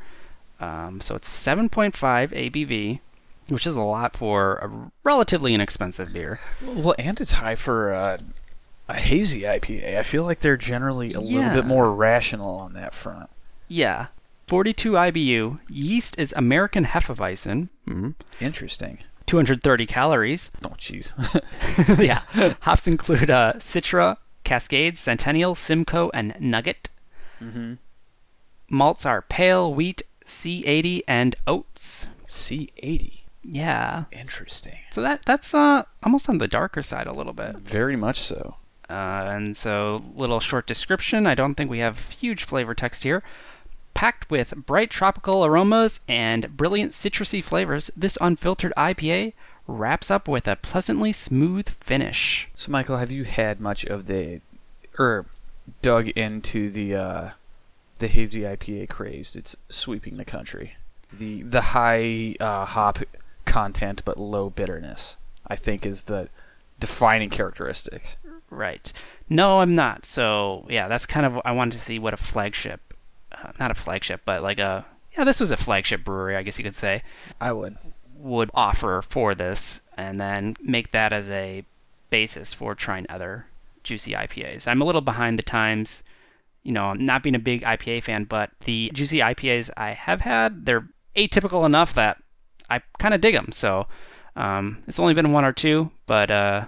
Um, 0.61 1.01
so 1.01 1.15
it's 1.15 1.29
7.5 1.29 1.93
ABV, 1.93 3.01
which 3.49 3.67
is 3.67 3.77
a 3.77 3.83
lot 3.83 4.17
for 4.17 4.57
a 4.57 4.91
relatively 5.03 5.55
inexpensive 5.55 6.13
beer. 6.13 6.41
Well, 6.63 6.95
and 6.99 7.21
it's 7.21 7.33
high 7.33 7.57
for 7.57 7.93
uh, 7.93 8.19
a 8.89 8.95
hazy 8.95 9.43
IPA. 9.43 9.99
I 9.99 10.03
feel 10.03 10.25
like 10.25 10.41
they're 10.41 10.57
generally 10.57 11.13
a 11.15 11.21
little 11.21 11.53
bit 11.53 11.67
more 11.67 11.93
rational 11.93 12.57
on 12.57 12.75
that 12.75 12.95
front. 12.95 13.31
Yeah. 13.69 14.09
42 14.53 14.93
IBU. 14.93 15.59
Yeast 15.71 16.19
is 16.19 16.35
American 16.37 16.85
Hefeweizen. 16.85 17.71
Mhm. 17.89 18.15
Interesting. 18.39 18.99
230 19.25 19.87
calories. 19.87 20.51
Oh, 20.63 20.75
jeez. 20.77 21.15
yeah. 21.99 22.21
Hops 22.61 22.87
include 22.87 23.31
uh, 23.31 23.55
Citra, 23.57 24.19
Cascade, 24.45 24.99
Centennial, 24.99 25.55
Simcoe, 25.55 26.11
and 26.13 26.35
Nugget. 26.39 26.91
mm-hmm. 27.41 27.77
Malts 28.69 29.07
are 29.07 29.23
pale 29.23 29.73
wheat, 29.73 30.03
C80, 30.27 31.01
and 31.09 31.35
oats. 31.47 32.07
C80. 32.29 33.23
Yeah. 33.43 34.05
Interesting. 34.13 34.81
So 34.91 35.01
that 35.01 35.25
that's 35.25 35.55
uh 35.55 35.85
almost 36.03 36.29
on 36.29 36.37
the 36.37 36.47
darker 36.47 36.83
side 36.83 37.07
a 37.07 37.15
little 37.15 37.33
bit. 37.33 37.57
Very 37.57 37.97
much 37.97 38.21
so. 38.21 38.57
Uh, 38.91 39.25
and 39.33 39.57
so 39.57 40.05
little 40.15 40.41
short 40.41 40.67
description. 40.67 41.27
I 41.27 41.35
don't 41.35 41.55
think 41.55 41.71
we 41.71 41.79
have 41.79 42.11
huge 42.11 42.45
flavor 42.45 42.75
text 42.75 43.05
here. 43.05 43.23
Packed 43.95 44.31
with 44.31 44.55
bright 44.67 44.91
tropical 44.91 45.45
aromas 45.45 46.01
and 46.09 46.57
brilliant 46.57 46.93
citrusy 46.93 47.43
flavors, 47.43 47.91
this 47.97 48.19
unfiltered 48.21 48.73
IPA 48.77 49.33
wraps 49.67 50.11
up 50.11 50.27
with 50.27 50.49
a 50.49 50.57
pleasantly 50.57 51.13
smooth 51.13 51.69
finish. 51.69 52.49
So, 52.55 52.71
Michael, 52.73 52.99
have 52.99 53.11
you 53.11 53.25
had 53.25 53.61
much 53.61 53.85
of 53.85 54.07
the, 54.07 54.41
or 54.99 55.27
dug 55.81 56.09
into 56.09 56.71
the 56.71 56.95
uh, 56.95 57.31
the 57.99 58.09
hazy 58.09 58.41
IPA 58.41 58.89
craze 58.89 59.35
that's 59.35 59.57
sweeping 59.69 60.17
the 60.17 60.25
country? 60.25 60.77
The 61.13 61.43
the 61.43 61.61
high 61.61 62.35
uh, 62.41 62.65
hop 62.65 62.99
content 63.45 64.03
but 64.05 64.19
low 64.19 64.51
bitterness, 64.51 65.17
I 65.47 65.57
think, 65.57 65.87
is 65.87 66.05
the 66.05 66.29
defining 66.81 67.31
characteristics. 67.31 68.17
Right. 68.51 68.93
No, 69.29 69.61
I'm 69.61 69.75
not. 69.75 70.05
So 70.05 70.67
yeah, 70.69 70.89
that's 70.89 71.07
kind 71.07 71.25
of 71.25 71.41
I 71.45 71.53
wanted 71.53 71.73
to 71.73 71.85
see 71.85 71.99
what 71.99 72.15
a 72.15 72.19
flagship, 72.19 72.92
uh, 73.33 73.53
not 73.59 73.71
a 73.71 73.75
flagship, 73.75 74.23
but 74.25 74.43
like 74.43 74.59
a 74.59 74.85
yeah, 75.17 75.25
this 75.25 75.41
was 75.41 75.51
a 75.51 75.57
flagship 75.57 76.05
brewery, 76.05 76.37
I 76.37 76.43
guess 76.43 76.59
you 76.59 76.65
could 76.65 76.75
say, 76.75 77.03
I 77.41 77.53
would. 77.53 77.77
would 78.17 78.51
offer 78.55 79.03
for 79.03 79.35
this, 79.35 79.81
and 79.97 80.21
then 80.21 80.57
make 80.63 80.93
that 80.93 81.13
as 81.13 81.29
a 81.29 81.65
basis 82.09 82.55
for 82.55 82.75
trying 82.75 83.07
other 83.09 83.47
juicy 83.83 84.13
IPAs. 84.13 84.69
I'm 84.69 84.81
a 84.81 84.85
little 84.85 85.01
behind 85.01 85.39
the 85.39 85.43
times, 85.43 86.03
you 86.63 86.73
know, 86.73 86.93
not 86.93 87.23
being 87.23 87.35
a 87.35 87.41
big 87.41 87.63
IPA 87.63 88.05
fan, 88.05 88.25
but 88.25 88.51
the 88.65 88.91
juicy 88.95 89.19
IPAs 89.19 89.71
I 89.77 89.91
have 89.93 90.21
had, 90.21 90.67
they're 90.67 90.89
atypical 91.17 91.67
enough 91.67 91.95
that 91.95 92.23
I 92.71 92.81
kind 92.99 93.13
of 93.13 93.21
dig 93.21 93.35
them. 93.35 93.51
So 93.51 93.87
um, 94.37 94.83
it's 94.87 95.01
only 95.01 95.15
been 95.15 95.33
one 95.33 95.45
or 95.45 95.53
two, 95.53 95.91
but 96.07 96.31
uh, 96.31 96.67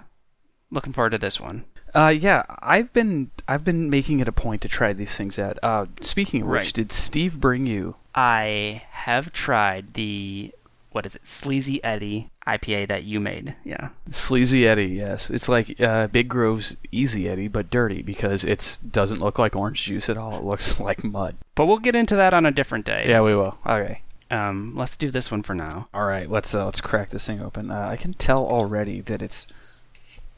looking 0.71 0.93
forward 0.93 1.11
to 1.11 1.17
this 1.17 1.39
one. 1.39 1.63
Uh, 1.95 2.09
yeah, 2.09 2.43
I've 2.61 2.91
been 2.93 3.31
I've 3.47 3.63
been 3.63 3.89
making 3.89 4.19
it 4.19 4.27
a 4.27 4.31
point 4.33 4.61
to 4.63 4.67
try 4.67 4.91
these 4.93 5.15
things 5.15 5.39
out. 5.39 5.57
Uh, 5.63 5.85
speaking 6.01 6.41
of 6.41 6.47
which, 6.49 6.57
Right. 6.65 6.73
did 6.73 6.91
Steve 6.91 7.39
bring 7.39 7.65
you? 7.65 7.95
I 8.13 8.83
have 8.91 9.31
tried 9.31 9.93
the 9.93 10.53
what 10.91 11.05
is 11.05 11.15
it, 11.15 11.27
Sleazy 11.27 11.83
Eddie 11.83 12.29
IPA 12.47 12.87
that 12.87 13.03
you 13.03 13.19
made. 13.19 13.55
Yeah. 13.65 13.89
Sleazy 14.11 14.65
Eddie, 14.67 14.87
yes. 14.87 15.29
It's 15.29 15.49
like 15.49 15.79
uh, 15.81 16.07
Big 16.07 16.29
Grove's 16.29 16.77
Easy 16.91 17.27
Eddie, 17.27 17.49
but 17.49 17.69
dirty 17.69 18.01
because 18.01 18.43
it 18.45 18.79
doesn't 18.91 19.19
look 19.19 19.37
like 19.37 19.55
orange 19.57 19.83
juice 19.83 20.09
at 20.09 20.17
all. 20.17 20.37
It 20.37 20.43
looks 20.43 20.79
like 20.79 21.03
mud. 21.03 21.35
But 21.55 21.65
we'll 21.65 21.79
get 21.79 21.95
into 21.95 22.15
that 22.15 22.33
on 22.33 22.45
a 22.45 22.51
different 22.51 22.85
day. 22.85 23.05
Yeah, 23.09 23.21
we 23.21 23.35
will. 23.35 23.57
Okay. 23.65 24.01
Um, 24.31 24.73
let's 24.75 24.95
do 24.97 25.11
this 25.11 25.29
one 25.31 25.43
for 25.43 25.53
now. 25.53 25.87
All 25.93 26.05
right. 26.05 26.29
Let's 26.29 26.55
uh, 26.55 26.65
let's 26.65 26.81
crack 26.81 27.09
this 27.09 27.27
thing 27.27 27.41
open. 27.41 27.71
Uh, 27.71 27.87
I 27.91 27.97
can 27.97 28.13
tell 28.13 28.45
already 28.45 29.01
that 29.01 29.21
it's 29.21 29.74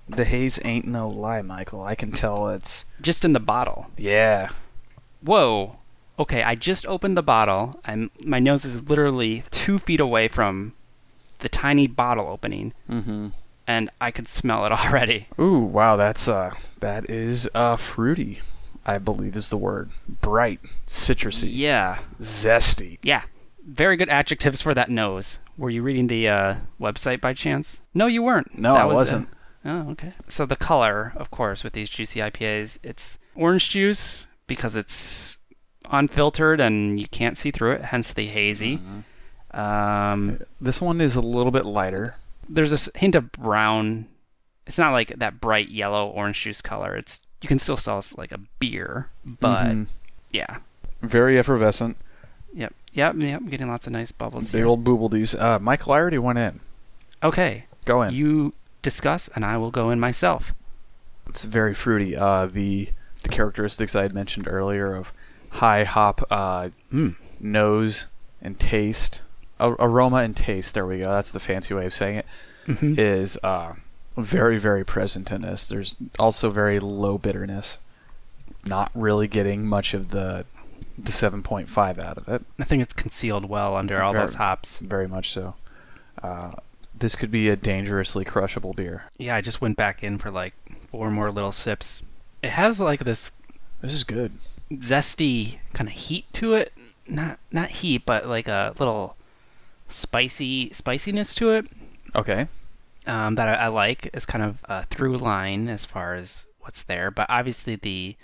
the 0.10 0.26
haze 0.26 0.60
ain't 0.64 0.86
no 0.86 1.08
lie, 1.08 1.42
Michael. 1.42 1.82
I 1.84 1.96
can 1.96 2.12
tell 2.12 2.48
it's 2.50 2.86
Just 3.02 3.26
in 3.26 3.34
the 3.34 3.40
bottle. 3.40 3.88
yeah. 3.98 4.50
Whoa. 5.22 5.78
Okay, 6.20 6.42
I 6.44 6.56
just 6.56 6.86
opened 6.88 7.18
the 7.18 7.24
bottle. 7.24 7.80
I'm 7.86 8.10
my 8.24 8.40
nose 8.40 8.66
is 8.66 8.90
literally 8.90 9.44
two 9.52 9.78
feet 9.80 10.00
away 10.00 10.28
from 10.28 10.74
the 11.40 11.50
tiny 11.50 11.86
bottle 11.88 12.28
opening, 12.28 12.74
Mm-hmm. 12.90 13.28
and 13.68 13.90
I 14.02 14.12
could 14.12 14.28
smell 14.28 14.66
it 14.66 14.72
already. 14.80 15.28
Ooh, 15.40 15.60
wow. 15.60 15.96
That's 15.96 16.28
uh 16.28 16.54
that 16.80 17.10
is 17.10 17.50
uh 17.54 17.76
fruity. 17.76 18.40
I 18.86 18.98
believe 19.00 19.36
is 19.36 19.50
the 19.50 19.58
word. 19.58 19.90
Bright, 20.22 20.60
citrusy, 20.88 21.50
Yeah. 21.52 22.00
zesty. 22.22 22.98
Yeah. 23.04 23.24
Very 23.66 23.98
good 23.98 24.08
adjectives 24.10 24.62
for 24.62 24.74
that 24.74 24.90
nose. 24.90 25.40
Were 25.58 25.70
you 25.70 25.84
reading 25.84 26.08
the 26.08 26.30
uh, 26.30 26.56
website 26.80 27.20
by 27.20 27.34
chance? 27.34 27.80
No, 27.94 28.08
you 28.08 28.24
weren't. 28.24 28.58
No, 28.58 28.74
That 28.76 28.82
I 28.82 28.86
was, 28.86 28.94
uh, 28.94 28.96
wasn't. 28.96 29.30
Oh, 29.68 29.90
okay. 29.92 30.14
So 30.30 30.46
the 30.46 30.56
color, 30.56 31.12
of 31.18 31.30
course, 31.30 31.64
with 31.64 31.74
these 31.74 31.90
juicy 31.90 32.22
IPAs, 32.22 32.80
it's 32.84 33.20
orange 33.36 33.70
juice 33.70 34.26
because 34.48 34.76
it's 34.76 35.38
unfiltered 35.92 36.60
and 36.62 37.00
you 37.00 37.08
can't 37.08 37.38
see 37.38 37.52
through 37.52 37.74
it, 37.74 37.82
hence 37.82 38.14
the 38.14 38.28
hazy. 38.28 38.80
Um, 39.52 40.40
This 40.62 40.82
one 40.82 41.02
is 41.02 41.16
a 41.16 41.22
little 41.22 41.52
bit 41.52 41.66
lighter. 41.66 42.16
there's 42.50 42.72
a 42.88 42.98
hint 42.98 43.14
of 43.16 43.30
brown 43.34 44.08
it's 44.66 44.78
not 44.78 44.92
like 44.94 45.10
that 45.20 45.42
bright 45.42 45.68
yellow 45.70 46.08
orange 46.10 46.42
juice 46.42 46.62
color. 46.62 46.96
It's 46.96 47.22
you 47.42 47.48
can 47.50 47.60
still 47.60 47.76
sell 47.78 48.02
like 48.18 48.32
a 48.34 48.40
beer, 48.60 49.10
but 49.26 49.68
Mhm. 49.68 49.88
yeah, 50.32 50.58
very 51.02 51.38
effervescent. 51.40 51.96
yep, 52.54 52.74
yep, 52.94 53.16
yep. 53.18 53.40
I'm 53.42 53.48
Getting 53.48 53.70
lots 53.70 53.88
of 53.88 53.94
nice 53.94 54.12
bubbles 54.12 54.52
Big 54.52 54.60
here. 54.60 54.66
old 54.68 54.84
boobledees. 54.84 55.40
Uh, 55.42 55.60
Michael, 55.60 55.94
I 55.94 55.98
already 56.00 56.18
went 56.18 56.40
in. 56.40 56.60
Okay, 57.24 57.66
Go 57.86 58.02
in. 58.04 58.14
you 58.14 58.52
discuss, 58.92 59.28
and 59.36 59.44
I 59.44 59.58
will 59.58 59.72
go 59.72 59.90
in 59.90 60.00
myself. 60.00 60.54
It's 61.30 61.44
very 61.44 61.74
fruity. 61.76 62.16
Uh, 62.16 62.46
the 62.46 62.90
the 63.24 63.30
characteristics 63.30 63.96
I 63.96 64.04
had 64.04 64.14
mentioned 64.14 64.48
earlier 64.48 64.96
of 64.96 65.12
high 65.64 65.84
hop 65.84 66.18
uh, 66.32 66.70
Mm. 66.94 67.16
nose 67.40 68.06
and 68.42 68.58
taste, 68.60 69.22
a- 69.60 69.72
aroma 69.88 70.18
and 70.18 70.36
taste. 70.38 70.74
There 70.74 70.86
we 70.86 71.00
go. 71.00 71.12
That's 71.12 71.32
the 71.32 71.40
fancy 71.40 71.74
way 71.74 71.86
of 71.86 71.94
saying 71.94 72.18
it. 72.22 72.26
Mhm. 72.68 72.98
Is 72.98 73.38
uh, 73.44 73.74
very 74.18 74.58
very 74.60 74.86
present 74.86 75.32
in 75.32 75.42
this. 75.42 75.66
There's 75.66 75.96
also 76.20 76.50
very 76.50 76.80
low 76.80 77.18
bitterness. 77.18 77.78
Not 78.66 78.92
really 78.94 79.28
getting 79.28 79.66
much 79.66 79.94
of 79.94 80.10
the 80.12 80.46
the 80.98 81.12
7.5 81.12 82.00
out 82.00 82.18
of 82.18 82.28
it. 82.28 82.44
I 82.60 82.64
think 82.64 82.82
it's 82.82 82.94
concealed 82.94 83.46
well 83.46 83.76
under 83.76 84.02
all 84.02 84.14
Very- 84.14 84.24
those 84.26 84.36
hops. 84.36 84.80
Very 84.80 85.08
much 85.08 85.32
so. 85.32 85.54
Uh, 86.24 86.52
this 87.00 87.16
could 87.16 87.32
be 87.32 87.48
a 87.50 87.56
dangerously 87.56 88.26
crushable 88.26 88.74
beer. 88.74 89.04
Yeah, 89.18 89.36
I 89.36 89.42
just 89.42 89.62
went 89.62 89.78
back 89.78 90.04
in 90.04 90.18
for 90.18 90.32
like 90.32 90.54
four 90.88 91.10
more 91.12 91.32
little 91.32 91.52
sips. 91.52 92.04
It 92.42 92.50
has 92.52 92.80
like 92.80 93.02
this 93.04 93.32
This 93.82 93.94
is 93.94 94.04
good. 94.04 94.32
zesty 94.74 95.60
kind 95.74 95.88
of 95.90 95.96
heat 95.96 96.26
to 96.34 96.54
it. 96.54 96.74
Not 97.08 97.40
not 97.52 97.70
heat, 97.70 98.06
but 98.06 98.28
like 98.28 98.48
a 98.48 98.74
little 98.80 99.16
spicy 99.88 100.72
spiciness 100.74 101.34
to 101.36 101.52
it. 101.52 101.68
Okay. 102.16 102.48
um, 103.06 103.36
that 103.36 103.48
I, 103.48 103.66
I 103.66 103.68
like 103.68 104.10
is 104.16 104.26
kind 104.26 104.44
of 104.44 104.58
a 104.66 104.86
through 104.86 105.18
line 105.18 105.70
as 105.70 105.86
far 105.86 106.16
as 106.16 106.46
what's 106.60 106.84
there. 106.84 107.12
But 107.12 107.28
obviously 107.30 107.76
the 107.76 108.16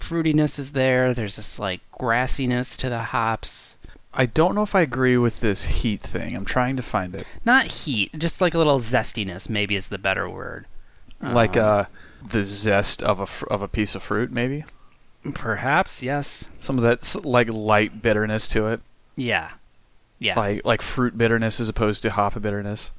fruitiness 0.00 0.58
is 0.58 0.72
there. 0.72 1.14
There's 1.14 1.36
this 1.36 1.58
like 1.58 1.80
grassiness 1.92 2.76
to 2.78 2.88
the 2.88 2.98
hops. 3.02 3.76
I 4.18 4.26
don't 4.26 4.54
know 4.56 4.62
if 4.62 4.74
I 4.74 4.80
agree 4.80 5.16
with 5.16 5.38
this 5.40 5.64
heat 5.64 6.00
thing. 6.02 6.34
I'm 6.34 6.44
trying 6.44 6.74
to 6.76 6.82
find 6.82 7.14
it. 7.14 7.24
Not 7.44 7.66
heat, 7.66 8.10
just 8.18 8.40
like 8.40 8.52
a 8.52 8.58
little 8.58 8.80
zestiness. 8.80 9.48
Maybe 9.48 9.76
is 9.76 9.88
the 9.88 9.96
better 9.98 10.28
word. 10.28 10.66
like 11.22 11.56
Um, 11.56 11.64
uh, 11.64 11.84
the 12.28 12.42
zest 12.42 13.00
of 13.02 13.20
a 13.20 13.26
fr- 13.26 13.46
of 13.46 13.62
a 13.62 13.68
piece 13.68 13.94
of 13.94 14.02
fruit, 14.02 14.30
maybe. 14.32 14.64
perhaps 15.34 16.02
yes. 16.02 16.46
Some 16.60 16.78
of 16.78 16.82
that 16.84 17.24
like 17.24 17.48
light 17.48 18.02
bitterness 18.02 18.46
to 18.48 18.66
it, 18.68 18.80
Yeah, 19.16 19.50
yeah. 20.18 20.38
like 20.38 20.64
like 20.64 20.82
fruit 20.82 21.16
bitterness 21.16 21.60
as 21.60 21.68
opposed 21.68 22.02
to 22.02 22.10
hop 22.10 22.40
bitterness, 22.40 22.90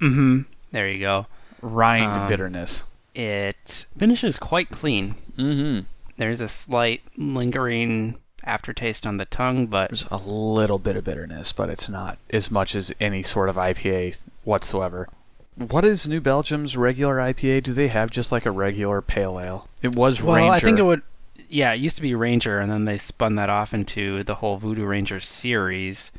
mm-hmm. 0.00 0.42
There 0.70 0.88
you 0.88 1.00
go. 1.00 1.26
rind 1.60 2.16
Um, 2.16 2.28
bitterness. 2.28 2.84
It 3.14 3.84
finishes 3.98 4.38
quite 4.38 4.70
clean. 4.70 5.16
Mm-hmm. 5.36 5.84
There's 6.16 6.40
a 6.40 6.48
slight 6.48 7.02
lingering 7.16 8.16
aftertaste 8.44 9.06
on 9.06 9.16
the 9.16 9.24
tongue, 9.24 9.66
but 9.66 9.90
There's 9.90 10.06
a 10.10 10.16
little 10.16 10.78
bit 10.78 10.96
of 10.96 11.04
bitterness, 11.04 11.52
but 11.52 11.70
it's 11.70 11.88
not 11.88 12.18
as 12.30 12.50
much 12.50 12.74
as 12.74 12.92
any 13.00 13.22
sort 13.22 13.48
of 13.48 13.56
IPA 13.56 14.16
whatsoever. 14.44 15.08
What 15.56 15.84
is 15.84 16.08
New 16.08 16.20
Belgium's 16.20 16.76
regular 16.76 17.16
IPA? 17.16 17.62
Do 17.64 17.72
they 17.72 17.88
have 17.88 18.10
just 18.10 18.32
like 18.32 18.46
a 18.46 18.50
regular 18.50 19.02
pale 19.02 19.38
ale? 19.38 19.68
It 19.82 19.94
was 19.94 20.22
Well, 20.22 20.36
Ranger. 20.36 20.52
I 20.52 20.60
think 20.60 20.78
it 20.78 20.82
would. 20.82 21.02
Yeah, 21.48 21.72
it 21.74 21.80
used 21.80 21.96
to 21.96 22.02
be 22.02 22.14
Ranger, 22.14 22.58
and 22.58 22.72
then 22.72 22.86
they 22.86 22.96
spun 22.96 23.34
that 23.34 23.50
off 23.50 23.74
into 23.74 24.22
the 24.24 24.36
whole 24.36 24.56
Voodoo 24.56 24.86
Ranger 24.86 25.20
series. 25.20 26.10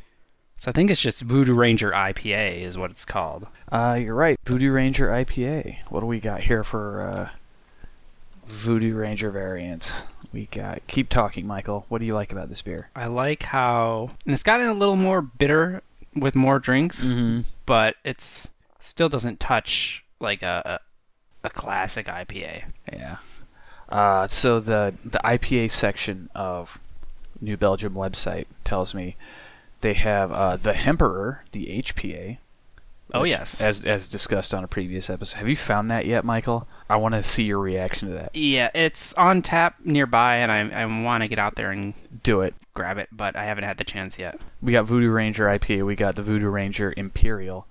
So 0.57 0.69
I 0.69 0.73
think 0.73 0.91
it's 0.91 1.01
just 1.01 1.23
Voodoo 1.23 1.55
Ranger 1.55 1.91
IPA 1.91 2.61
is 2.61 2.77
what 2.77 2.91
it's 2.91 3.03
called. 3.05 3.47
Uh, 3.71 3.97
you're 3.99 4.13
right. 4.15 4.39
Voodoo 4.45 4.71
Ranger 4.71 5.09
IPA. 5.09 5.77
What 5.89 6.01
do 6.01 6.05
we 6.05 6.19
got 6.19 6.41
here 6.41 6.63
for 6.63 7.01
uh, 7.01 7.29
Voodoo 8.47 8.95
Ranger 8.95 9.31
variants? 9.31 10.05
We 10.33 10.47
got. 10.47 10.85
Keep 10.87 11.09
talking, 11.09 11.45
Michael. 11.45 11.85
What 11.89 11.99
do 11.99 12.05
you 12.05 12.15
like 12.15 12.31
about 12.31 12.49
this 12.49 12.61
beer? 12.63 12.89
I 12.95 13.05
like 13.05 13.43
how, 13.43 14.11
and 14.25 14.33
it's 14.33 14.41
gotten 14.43 14.67
a 14.67 14.73
little 14.73 14.95
more 14.95 15.21
bitter 15.21 15.81
with 16.15 16.35
more 16.35 16.57
drinks, 16.59 17.05
Mm-hmm. 17.05 17.41
but 17.67 17.95
it's 18.03 18.49
still 18.79 19.09
doesn't 19.09 19.39
touch 19.39 20.03
like 20.19 20.41
a 20.41 20.79
a, 21.43 21.49
classic 21.51 22.07
IPA. 22.07 22.63
Yeah. 22.91 23.17
Uh, 23.89 24.27
so 24.27 24.59
the 24.59 24.95
the 25.05 25.19
IPA 25.23 25.69
section 25.71 26.29
of 26.33 26.79
New 27.39 27.55
Belgium 27.57 27.93
website 27.93 28.45
tells 28.63 28.95
me 28.95 29.15
they 29.81 29.93
have 29.93 30.31
uh, 30.31 30.55
the 30.57 30.73
Hemperor, 30.73 31.41
the 31.51 31.67
HPA. 31.83 32.37
Oh, 33.13 33.23
yes. 33.23 33.61
as 33.61 33.85
as 33.85 34.09
discussed 34.09 34.53
on 34.53 34.63
a 34.63 34.67
previous 34.67 35.09
episode. 35.09 35.37
Have 35.37 35.47
you 35.47 35.55
found 35.55 35.91
that 35.91 36.05
yet, 36.05 36.25
Michael? 36.25 36.67
I 36.89 36.95
want 36.97 37.13
to 37.15 37.23
see 37.23 37.43
your 37.43 37.59
reaction 37.59 38.07
to 38.09 38.13
that. 38.15 38.35
Yeah, 38.35 38.69
it's 38.73 39.13
on 39.13 39.41
tap 39.41 39.75
nearby, 39.83 40.37
and 40.37 40.51
I 40.51 40.81
I 40.81 40.85
want 41.03 41.21
to 41.23 41.27
get 41.27 41.37
out 41.39 41.55
there 41.55 41.71
and 41.71 41.93
Do 42.23 42.41
it. 42.41 42.55
grab 42.73 42.97
it, 42.97 43.09
but 43.11 43.35
I 43.35 43.43
haven't 43.43 43.65
had 43.65 43.77
the 43.77 43.83
chance 43.83 44.17
yet. 44.17 44.39
We 44.61 44.71
got 44.71 44.85
Voodoo 44.85 45.11
Ranger 45.11 45.45
IPA. 45.45 45.85
We 45.85 45.95
got 45.95 46.15
the 46.15 46.23
Voodoo 46.23 46.49
Ranger 46.49 46.93
Imperial. 46.97 47.67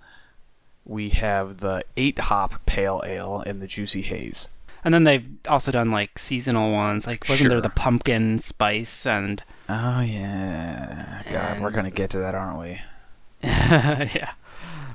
We 0.84 1.10
have 1.10 1.58
the 1.58 1.84
eight 1.96 2.18
hop 2.18 2.64
pale 2.66 3.02
ale 3.06 3.42
and 3.46 3.60
the 3.60 3.66
juicy 3.66 4.02
haze. 4.02 4.48
And 4.84 4.92
then 4.92 5.04
they've 5.04 5.24
also 5.48 5.70
done 5.70 5.90
like 5.92 6.18
seasonal 6.18 6.72
ones. 6.72 7.06
Like 7.06 7.24
wasn't 7.28 7.50
there 7.50 7.60
the 7.60 7.68
pumpkin 7.70 8.38
spice 8.40 9.06
and 9.06 9.42
Oh 9.68 10.00
yeah, 10.00 11.22
God, 11.30 11.60
we're 11.62 11.70
gonna 11.70 11.90
get 11.90 12.10
to 12.10 12.18
that, 12.18 12.34
aren't 12.34 12.58
we? 12.58 12.80
yeah. 13.44 14.32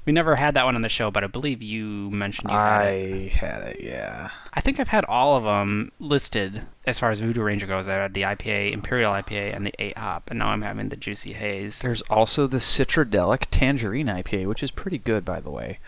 We 0.08 0.14
never 0.14 0.38
had 0.38 0.54
that 0.54 0.64
one 0.64 0.76
on 0.76 0.82
the 0.82 0.88
show, 0.88 1.12
but 1.12 1.26
I 1.26 1.28
believe 1.28 1.62
you 1.62 2.10
mentioned 2.12 2.50
you 2.50 2.56
had 2.56 2.82
it. 2.88 3.26
I 3.26 3.28
had 3.28 3.62
it, 3.64 3.82
yeah. 3.82 4.30
I 4.54 4.62
think 4.62 4.80
I've 4.80 4.88
had 4.88 5.04
all 5.04 5.36
of 5.36 5.44
them 5.44 5.92
listed 6.00 6.62
as 6.86 6.98
far 6.98 7.12
as 7.12 7.20
Voodoo 7.20 7.42
Ranger 7.44 7.68
goes. 7.68 7.90
I 7.90 7.96
had 7.96 8.14
the 8.14 8.22
IPA, 8.22 8.72
Imperial 8.72 9.12
IPA, 9.12 9.54
and 9.54 9.66
the 9.66 9.74
8 9.78 9.98
hop, 9.98 10.30
and 10.30 10.40
now 10.40 10.48
I'm 10.48 10.62
having 10.62 10.88
the 10.88 10.96
Juicy 10.96 11.34
Haze. 11.34 11.82
There's 11.82 12.02
also 12.04 12.48
the 12.48 12.60
Citradelic 12.60 13.48
Tangerine 13.52 14.08
IPA, 14.08 14.48
which 14.48 14.64
is 14.64 14.72
pretty 14.72 14.98
good, 14.98 15.26
by 15.26 15.42
the 15.42 15.50
way. 15.50 15.80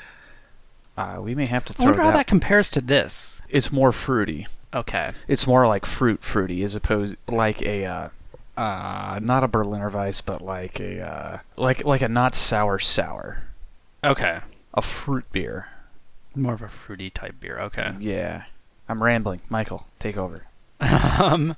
Uh, 0.97 1.19
we 1.21 1.33
may 1.33 1.45
have 1.45 1.63
to 1.63 1.73
I 1.73 1.75
throw 1.77 1.85
wonder 1.85 1.99
that. 1.99 2.11
how 2.11 2.17
that 2.17 2.27
compares 2.27 2.69
to 2.71 2.81
this. 2.81 3.41
It's 3.47 3.71
more 3.71 3.93
fruity. 3.93 4.47
Okay. 4.73 5.13
It's 5.29 5.47
more 5.47 5.65
like 5.65 5.85
fruit 5.85 6.25
fruity, 6.25 6.61
as 6.63 6.75
opposed 6.75 7.15
like 7.29 7.61
a 7.61 7.85
uh, 7.85 8.09
uh, 8.57 9.19
not 9.23 9.45
a 9.45 9.47
Berliner 9.47 9.87
Weiss, 9.89 10.19
but 10.19 10.41
like 10.41 10.81
a 10.81 10.99
uh, 11.01 11.39
like 11.55 11.85
like 11.85 12.01
a 12.01 12.09
not 12.09 12.35
sour 12.35 12.79
sour, 12.79 13.43
Okay. 14.03 14.39
a 14.73 14.81
fruit 14.81 15.25
beer. 15.31 15.67
More 16.35 16.53
of 16.53 16.61
a 16.61 16.69
fruity 16.69 17.09
type 17.09 17.39
beer. 17.39 17.59
Okay. 17.59 17.93
Yeah, 17.99 18.43
I'm 18.87 19.01
rambling. 19.01 19.41
Michael, 19.49 19.85
take 19.97 20.15
over. 20.15 20.43
um, 20.79 21.55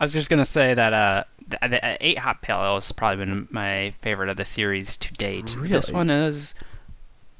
I 0.00 0.04
was 0.04 0.12
just 0.12 0.28
gonna 0.28 0.44
say 0.44 0.74
that 0.74 0.92
uh, 0.92 1.24
the, 1.48 1.58
the 1.68 1.86
uh, 1.86 1.96
eight 2.00 2.18
hop 2.18 2.42
pale 2.42 2.58
ale 2.58 2.74
has 2.74 2.90
probably 2.92 3.24
been 3.24 3.48
my 3.50 3.94
favorite 4.02 4.28
of 4.28 4.36
the 4.36 4.44
series 4.44 4.96
to 4.98 5.12
date. 5.14 5.54
Really? 5.56 5.68
This 5.68 5.90
one 5.90 6.10
is 6.10 6.54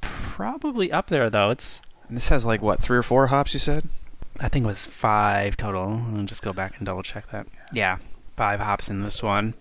probably 0.01 0.93
up 0.93 1.09
there 1.09 1.29
though. 1.29 1.51
It's 1.51 1.81
And 2.09 2.17
this 2.17 2.29
has 2.29 2.47
like 2.47 2.63
what 2.63 2.81
three 2.81 2.97
or 2.97 3.03
four 3.03 3.27
hops? 3.27 3.53
You 3.55 3.61
said. 3.61 3.89
I 4.41 4.49
think 4.49 4.65
it 4.65 4.69
was 4.69 4.87
five 4.87 5.57
total. 5.57 6.03
I'll 6.17 6.25
just 6.25 6.43
go 6.43 6.53
back 6.53 6.75
and 6.79 6.87
double 6.87 7.03
check 7.03 7.31
that. 7.31 7.47
Yeah, 7.73 7.99
five 8.37 8.61
hops 8.61 8.89
in 8.89 9.03
this 9.03 9.23
one. 9.23 9.55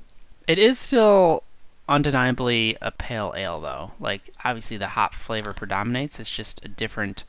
It 0.47 0.57
is 0.57 0.79
still 0.79 1.43
undeniably 1.89 2.77
a 2.81 2.91
pale 2.91 3.33
ale 3.35 3.59
though. 3.59 3.91
Like 3.99 4.29
obviously 4.43 4.77
the 4.77 4.87
hop 4.89 5.13
flavor 5.13 5.53
predominates. 5.53 6.19
It's 6.19 6.31
just 6.31 6.63
a 6.65 6.67
different 6.67 7.23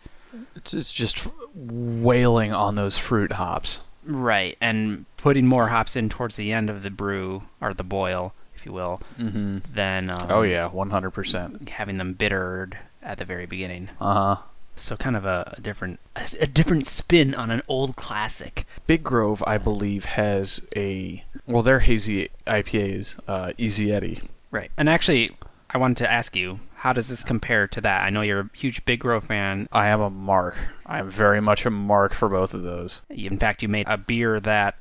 It's, 0.57 0.73
it's 0.75 0.93
just 0.93 1.27
wailing 1.55 2.53
on 2.53 2.75
those 2.75 2.97
fruit 2.99 3.33
hops. 3.33 3.81
right 4.05 4.57
and 4.61 5.07
putting 5.17 5.47
more 5.47 5.69
hops 5.69 5.97
in 5.97 6.09
towards 6.09 6.37
the 6.37 6.53
end 6.53 6.69
of 6.71 6.83
the 6.83 6.91
brew 6.91 7.43
or 7.61 7.73
the 7.75 7.85
boil, 7.85 8.35
if 8.55 8.65
you 8.67 8.73
will, 8.73 9.01
Mm-hmm. 9.19 9.59
than 9.75 10.11
um, 10.11 10.27
Oh 10.31 10.43
yeah, 10.43 10.69
one 10.69 10.91
hundred 10.91 11.11
percent. 11.11 11.69
having 11.69 11.99
them 11.99 12.13
bittered 12.15 12.79
at 13.03 13.19
the 13.19 13.25
very 13.25 13.47
beginning. 13.47 13.91
Uh 14.01 14.15
huh. 14.37 14.43
So 14.75 14.97
kind 14.97 15.17
of 15.17 15.27
a, 15.27 15.55
a 15.59 15.61
different 15.61 16.01
a, 16.17 16.23
a 16.41 16.47
different 16.47 16.87
spin 16.87 17.35
on 17.35 17.51
an 17.51 17.63
old 17.69 17.95
classic. 17.97 18.65
Big 18.87 19.03
Grove, 19.05 19.43
I 19.47 19.59
believe, 19.59 20.05
has 20.07 20.63
a 20.75 21.23
well. 21.47 21.61
Their 21.63 21.81
hazy 21.81 22.31
IPA 22.47 22.95
is 22.99 23.17
uh, 23.29 23.53
Easy 23.59 23.93
Eddie. 23.93 24.23
Right. 24.53 24.71
And 24.77 24.89
actually, 24.89 25.37
I 25.71 25.79
wanted 25.79 25.97
to 25.99 26.11
ask 26.13 26.37
you, 26.37 26.61
how 26.75 26.93
does 26.93 27.09
this 27.09 27.25
compare 27.25 27.67
to 27.69 27.81
that? 27.81 28.05
I 28.05 28.11
know 28.11 28.21
you're 28.21 28.41
a 28.41 28.51
huge 28.55 28.85
Big 28.85 29.01
Grove 29.01 29.25
fan. 29.25 29.69
I 29.73 29.89
am 29.89 30.01
a 30.01 30.11
mark. 30.11 30.57
I 30.87 30.99
am 31.01 31.11
very 31.11 31.41
much 31.41 31.67
a 31.67 31.71
mark 31.71 32.15
for 32.15 32.29
both 32.29 32.55
of 32.55 32.63
those. 32.63 33.03
In 33.11 33.39
fact, 33.39 33.63
you 33.63 33.69
made 33.69 33.89
a 33.89 33.97
beer 33.97 34.39
that 34.41 34.77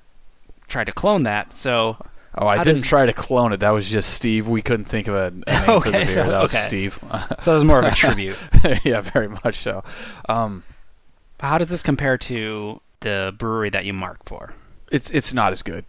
tried 0.67 0.85
to 0.85 0.91
clone 0.91 1.23
that. 1.23 1.53
So, 1.53 1.97
Oh, 2.37 2.47
I 2.47 2.63
didn't 2.63 2.75
does- 2.81 2.87
try 2.87 3.05
to 3.05 3.11
clone 3.13 3.51
it. 3.51 3.59
That 3.61 3.71
was 3.71 3.89
just 3.89 4.13
Steve. 4.13 4.47
We 4.47 4.61
couldn't 4.61 4.85
think 4.85 5.07
of 5.07 5.15
a, 5.15 5.27
a 5.27 5.31
name 5.31 5.43
for 5.43 5.65
the 5.65 5.71
Okay, 5.73 5.91
beer. 5.91 6.05
so- 6.05 6.29
that 6.29 6.41
was 6.41 6.53
okay. 6.55 6.63
Steve. 6.63 6.99
so 7.41 7.51
it 7.51 7.55
was 7.55 7.63
more 7.65 7.79
of 7.79 7.85
a 7.85 7.91
tribute. 7.95 8.37
yeah, 8.85 9.01
very 9.01 9.27
much 9.27 9.59
so. 9.59 9.83
Um, 10.29 10.63
How 11.41 11.57
does 11.57 11.67
this 11.69 11.83
compare 11.83 12.17
to 12.19 12.79
the 13.01 13.33
brewery 13.37 13.69
that 13.71 13.83
you 13.85 13.93
mark 13.93 14.19
for? 14.25 14.53
it's 14.91 15.09
it's 15.11 15.33
not 15.33 15.51
as 15.53 15.61
good. 15.61 15.85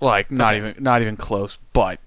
Like 0.00 0.30
not 0.30 0.54
Okay. 0.54 0.70
even 0.70 0.82
not 0.82 1.02
even 1.02 1.16
close. 1.16 1.58
But 1.74 1.98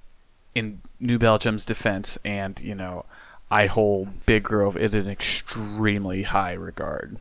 in 0.55 0.82
New 1.04 1.20
Belgium's 1.20 1.66
defense, 1.66 2.18
and 2.26 2.60
you 2.60 2.74
know, 2.76 3.06
I 3.51 3.68
hold 3.68 4.26
Big 4.26 4.43
Grove 4.43 4.76
in 4.78 4.95
an 4.95 5.10
extremely 5.10 6.24
high 6.24 6.54
regard. 6.54 7.18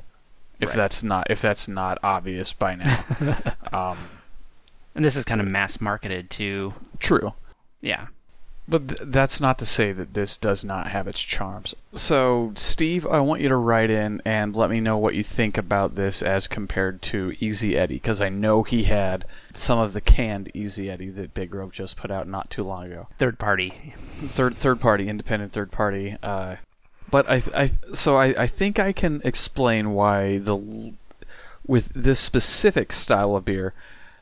If 0.61 0.70
Right. 0.70 0.76
that's 0.76 1.03
not 1.03 1.30
if 1.30 1.43
that's 1.43 1.66
not 1.68 1.99
obvious 2.03 2.53
by 2.53 2.76
now. 2.76 3.05
um, 3.72 3.99
And 4.95 5.05
this 5.05 5.16
is 5.16 5.24
kind 5.24 5.41
of 5.41 5.47
mass 5.49 5.80
marketed 5.80 6.30
to, 6.30 6.74
true. 7.01 7.33
yeah. 7.80 8.07
But 8.68 8.88
th- 8.88 9.00
that's 9.04 9.40
not 9.40 9.58
to 9.58 9.66
say 9.66 9.90
that 9.90 10.14
this 10.14 10.36
does 10.36 10.64
not 10.64 10.86
have 10.86 11.08
its 11.08 11.20
charms. 11.20 11.74
So, 11.96 12.52
Steve, 12.54 13.04
I 13.06 13.18
want 13.18 13.40
you 13.40 13.48
to 13.48 13.56
write 13.56 13.90
in 13.90 14.22
and 14.24 14.54
let 14.54 14.70
me 14.70 14.80
know 14.80 14.96
what 14.96 15.16
you 15.16 15.24
think 15.24 15.58
about 15.58 15.96
this 15.96 16.22
as 16.22 16.46
compared 16.46 17.02
to 17.02 17.34
Easy 17.40 17.76
Eddie, 17.76 17.96
because 17.96 18.20
I 18.20 18.28
know 18.28 18.62
he 18.62 18.84
had 18.84 19.24
some 19.52 19.80
of 19.80 19.94
the 19.94 20.00
canned 20.00 20.48
Easy 20.54 20.88
Eddie 20.88 21.10
that 21.10 21.34
Big 21.34 21.50
Grove 21.50 21.72
just 21.72 21.96
put 21.96 22.12
out 22.12 22.28
not 22.28 22.50
too 22.50 22.62
long 22.62 22.84
ago. 22.84 23.08
Third 23.18 23.36
party. 23.36 23.94
Third, 24.20 24.56
third 24.56 24.80
party, 24.80 25.08
independent 25.08 25.50
third 25.50 25.72
party. 25.72 26.16
Uh, 26.22 26.56
but 27.10 27.28
I, 27.28 27.42
I, 27.54 27.70
so 27.94 28.16
I, 28.16 28.26
I 28.38 28.46
think 28.46 28.78
I 28.78 28.92
can 28.92 29.20
explain 29.24 29.90
why 29.90 30.38
the, 30.38 30.94
with 31.66 31.92
this 31.94 32.20
specific 32.20 32.92
style 32.92 33.34
of 33.34 33.44
beer, 33.44 33.74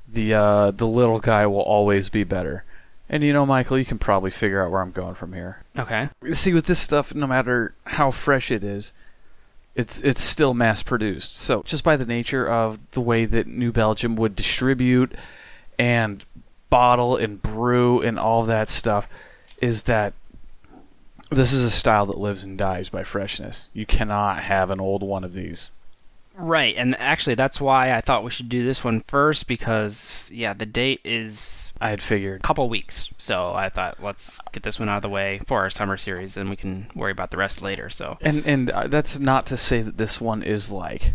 the, 0.09 0.33
uh, 0.33 0.71
the 0.71 0.87
little 0.87 1.21
guy 1.21 1.47
will 1.47 1.61
always 1.61 2.09
be 2.09 2.25
better. 2.25 2.65
And 3.13 3.25
you 3.25 3.33
know, 3.33 3.45
Michael, 3.45 3.77
you 3.77 3.85
can 3.85 3.99
probably 3.99 4.31
figure 4.31 4.65
out 4.65 4.71
where 4.71 4.81
I'm 4.81 4.93
going 4.93 5.17
from 5.17 5.33
here. 5.33 5.65
Okay. 5.77 6.09
See, 6.33 6.55
with 6.55 6.67
this 6.67 6.79
stuff, 6.79 7.13
no 7.13 7.27
matter 7.27 7.75
how 7.85 8.13
fresh 8.13 8.53
it 8.53 8.63
is, 8.63 8.93
it's 9.75 10.01
it's 10.01 10.21
still 10.21 10.55
mass 10.55 10.85
produced. 10.85 11.37
So 11.37 11.63
just 11.65 11.83
by 11.83 11.97
the 11.97 12.07
nature 12.07 12.49
of 12.49 12.79
the 12.93 13.01
way 13.01 13.25
that 13.25 13.49
New 13.49 13.73
Belgium 13.73 14.15
would 14.15 14.37
distribute 14.37 15.13
and 15.77 16.25
bottle 16.71 17.17
and 17.17 17.43
brew 17.43 18.01
and 18.01 18.17
all 18.17 18.45
that 18.45 18.69
stuff, 18.69 19.09
is 19.61 19.83
that 19.85 20.13
this 21.31 21.53
is 21.53 21.65
a 21.65 21.71
style 21.71 22.07
that 22.07 22.19
lives 22.19 22.45
and 22.45 22.57
dies 22.57 22.91
by 22.91 23.03
freshness. 23.03 23.71
You 23.73 23.87
cannot 23.87 24.45
have 24.45 24.71
an 24.71 24.79
old 24.79 25.03
one 25.03 25.25
of 25.25 25.33
these. 25.33 25.73
Right, 26.37 26.77
and 26.77 26.97
actually 27.01 27.35
that's 27.35 27.61
why 27.61 27.93
I 27.93 28.01
thought 28.01 28.23
we 28.23 28.31
should 28.31 28.49
do 28.49 28.65
this 28.65 28.85
one 28.85 29.01
first 29.01 29.49
because 29.49 30.31
yeah, 30.33 30.53
the 30.53 30.65
date 30.65 31.01
is 31.03 31.70
I 31.81 31.91
had 31.91 32.03
figured. 32.03 32.41
a 32.41 32.43
couple 32.43 32.69
weeks. 32.69 33.11
So 33.19 33.53
I 33.55 33.69
thought 33.69 34.03
let's 34.03 34.39
get 34.53 34.63
this 34.63 34.79
one 34.79 34.89
out 34.89 34.97
of 34.97 35.03
the 35.03 35.09
way 35.09 35.41
for 35.47 35.61
our 35.61 35.71
summer 35.71 35.97
series 35.97 36.37
and 36.37 36.51
we 36.51 36.57
can 36.57 36.91
worry 36.95 37.13
about 37.13 37.31
the 37.31 37.37
rest 37.37 37.63
later. 37.63 37.89
So 37.89 38.19
And 38.21 38.45
and 38.47 38.71
uh, 38.71 38.87
that's 38.89 39.19
not 39.19 39.47
to 39.47 39.57
say 39.57 39.81
that 39.81 39.97
this 39.97 40.21
one 40.21 40.43
is 40.43 40.71
like 40.71 41.13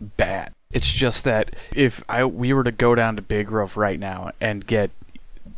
bad. 0.00 0.52
It's 0.72 0.92
just 0.92 1.24
that 1.24 1.54
if 1.74 2.02
I 2.08 2.24
we 2.24 2.52
were 2.52 2.64
to 2.64 2.72
go 2.72 2.94
down 2.94 3.16
to 3.16 3.22
Big 3.22 3.46
Grove 3.46 3.76
right 3.76 3.98
now 3.98 4.32
and 4.40 4.66
get 4.66 4.90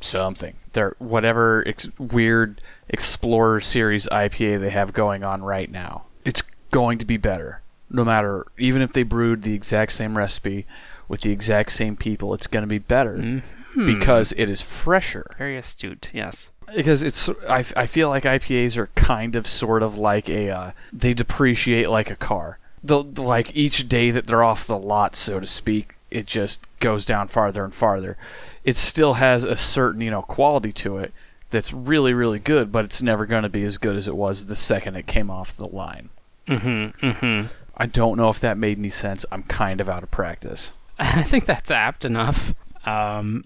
something, 0.00 0.54
their 0.74 0.94
whatever 0.98 1.64
ex- 1.66 1.88
weird 1.98 2.60
Explorer 2.88 3.60
series 3.60 4.06
IPA 4.12 4.60
they 4.60 4.70
have 4.70 4.92
going 4.92 5.24
on 5.24 5.42
right 5.42 5.70
now, 5.70 6.04
it's 6.24 6.42
going 6.70 6.98
to 6.98 7.04
be 7.04 7.16
better. 7.16 7.62
No 7.88 8.04
matter 8.04 8.46
even 8.58 8.82
if 8.82 8.92
they 8.92 9.02
brewed 9.02 9.42
the 9.42 9.54
exact 9.54 9.92
same 9.92 10.18
recipe 10.18 10.66
with 11.08 11.22
the 11.22 11.32
exact 11.32 11.72
same 11.72 11.96
people, 11.96 12.34
it's 12.34 12.46
going 12.46 12.62
to 12.62 12.68
be 12.68 12.78
better 12.78 13.42
Mhm. 13.76 13.86
because 13.98 14.32
it 14.32 14.48
is 14.48 14.62
fresher 14.62 15.30
very 15.38 15.56
astute. 15.56 16.08
Yes. 16.12 16.50
because 16.74 17.02
it's 17.02 17.28
I, 17.48 17.64
I 17.76 17.86
feel 17.86 18.08
like 18.08 18.24
IPAs 18.24 18.76
are 18.76 18.88
kind 18.96 19.36
of 19.36 19.46
sort 19.46 19.82
of 19.82 19.98
like 19.98 20.28
a 20.28 20.50
uh, 20.50 20.70
they 20.92 21.14
depreciate 21.14 21.88
like 21.90 22.10
a 22.10 22.16
car. 22.16 22.58
The, 22.82 23.02
the 23.04 23.22
like 23.22 23.54
each 23.56 23.88
day 23.88 24.10
that 24.10 24.26
they're 24.26 24.42
off 24.44 24.66
the 24.66 24.78
lot, 24.78 25.14
so 25.16 25.38
to 25.40 25.46
speak, 25.46 25.94
it 26.10 26.26
just 26.26 26.64
goes 26.80 27.04
down 27.04 27.28
farther 27.28 27.64
and 27.64 27.74
farther. 27.74 28.16
It 28.64 28.76
still 28.76 29.14
has 29.14 29.44
a 29.44 29.56
certain 29.56 30.00
you 30.00 30.10
know 30.10 30.22
quality 30.22 30.72
to 30.72 30.98
it 30.98 31.12
that's 31.50 31.72
really 31.72 32.14
really 32.14 32.38
good, 32.40 32.72
but 32.72 32.84
it's 32.84 33.02
never 33.02 33.26
going 33.26 33.42
to 33.44 33.48
be 33.48 33.62
as 33.64 33.78
good 33.78 33.96
as 33.96 34.08
it 34.08 34.16
was 34.16 34.46
the 34.46 34.56
second 34.56 34.96
it 34.96 35.06
came 35.06 35.30
off 35.30 35.56
the 35.56 35.68
line. 35.68 36.08
Mm-hmm. 36.48 37.06
Mm-hmm. 37.06 37.46
I 37.76 37.86
don't 37.86 38.16
know 38.16 38.30
if 38.30 38.40
that 38.40 38.56
made 38.56 38.78
any 38.78 38.90
sense. 38.90 39.26
I'm 39.30 39.42
kind 39.42 39.80
of 39.80 39.88
out 39.88 40.02
of 40.02 40.10
practice. 40.10 40.72
I 40.98 41.22
think 41.24 41.44
that's 41.44 41.70
apt 41.70 42.04
enough. 42.04 42.54
Um, 42.86 43.44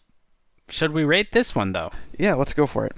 should 0.70 0.92
we 0.92 1.04
rate 1.04 1.32
this 1.32 1.54
one 1.54 1.72
though? 1.72 1.90
Yeah, 2.18 2.34
let's 2.34 2.52
go 2.52 2.66
for 2.66 2.86
it. 2.86 2.96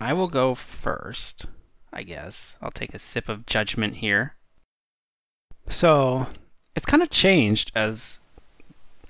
I 0.00 0.12
will 0.12 0.28
go 0.28 0.54
first, 0.54 1.46
I 1.92 2.02
guess. 2.02 2.54
I'll 2.60 2.70
take 2.70 2.94
a 2.94 2.98
sip 2.98 3.28
of 3.28 3.46
judgment 3.46 3.96
here. 3.96 4.34
So, 5.68 6.26
it's 6.74 6.86
kind 6.86 7.02
of 7.02 7.10
changed 7.10 7.70
as 7.74 8.18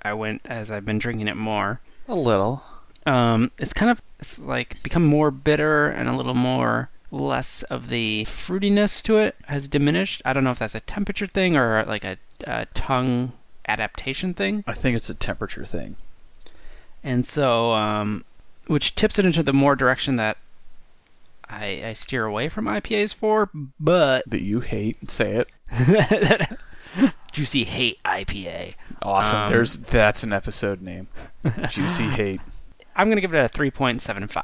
I 0.01 0.13
went 0.13 0.41
as 0.45 0.69
I've 0.69 0.85
been 0.85 0.99
drinking 0.99 1.27
it 1.27 1.37
more. 1.37 1.81
A 2.07 2.15
little. 2.15 2.63
Um, 3.05 3.51
it's 3.57 3.73
kind 3.73 3.91
of 3.91 4.01
it's 4.19 4.39
like 4.39 4.81
become 4.83 5.05
more 5.05 5.31
bitter 5.31 5.87
and 5.89 6.07
a 6.07 6.15
little 6.15 6.33
more 6.33 6.89
less 7.11 7.63
of 7.63 7.89
the 7.89 8.25
fruitiness 8.25 9.01
to 9.03 9.17
it 9.17 9.35
has 9.45 9.67
diminished. 9.67 10.21
I 10.25 10.33
don't 10.33 10.43
know 10.43 10.51
if 10.51 10.59
that's 10.59 10.75
a 10.75 10.79
temperature 10.81 11.27
thing 11.27 11.55
or 11.55 11.83
like 11.85 12.03
a, 12.03 12.17
a 12.45 12.65
tongue 12.73 13.33
adaptation 13.67 14.33
thing. 14.33 14.63
I 14.67 14.73
think 14.73 14.95
it's 14.95 15.09
a 15.09 15.13
temperature 15.13 15.65
thing. 15.65 15.95
And 17.03 17.25
so, 17.25 17.73
um, 17.73 18.23
which 18.67 18.95
tips 18.95 19.19
it 19.19 19.25
into 19.25 19.43
the 19.43 19.53
more 19.53 19.75
direction 19.75 20.15
that 20.17 20.37
I, 21.49 21.83
I 21.85 21.93
steer 21.93 22.25
away 22.25 22.49
from 22.49 22.65
IPAs 22.65 23.13
for, 23.13 23.49
but 23.79 24.23
That 24.29 24.47
you 24.47 24.61
hate. 24.61 25.11
Say 25.11 25.45
it. 25.71 26.49
Juicy 27.31 27.63
Hate 27.63 28.01
IPA. 28.03 28.75
Awesome. 29.01 29.37
Um, 29.39 29.49
There's 29.49 29.77
that's 29.77 30.23
an 30.23 30.31
episode 30.33 30.81
name. 30.81 31.07
Juicy 31.69 32.03
hate. 32.09 32.41
I'm 32.95 33.07
going 33.07 33.17
to 33.17 33.21
give 33.21 33.33
it 33.33 33.39
a 33.43 33.49
3.75. 33.49 34.43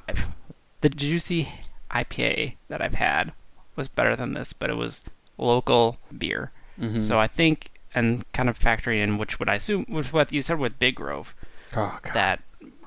The 0.82 0.90
Juicy 0.90 1.50
IPA 1.92 2.56
that 2.68 2.82
I've 2.82 2.96
had 2.96 3.32
was 3.76 3.88
better 3.88 4.16
than 4.16 4.34
this, 4.34 4.54
but 4.54 4.70
it 4.70 4.76
was 4.76 5.04
local 5.38 5.98
beer. 6.18 6.52
Mm-hmm. 6.80 7.00
So 7.00 7.20
I 7.20 7.28
think, 7.28 7.72
and 7.94 8.24
kind 8.34 8.50
of 8.50 8.58
factoring 8.58 9.02
in 9.02 9.18
which 9.18 9.40
would 9.40 9.50
I 9.50 9.56
assume, 9.56 9.86
with 9.88 10.14
what 10.14 10.34
you 10.34 10.42
said 10.42 10.60
with 10.60 10.80
Big 10.80 10.96
Grove, 10.96 11.36
oh 11.76 12.00
god. 12.02 12.14
that 12.14 12.42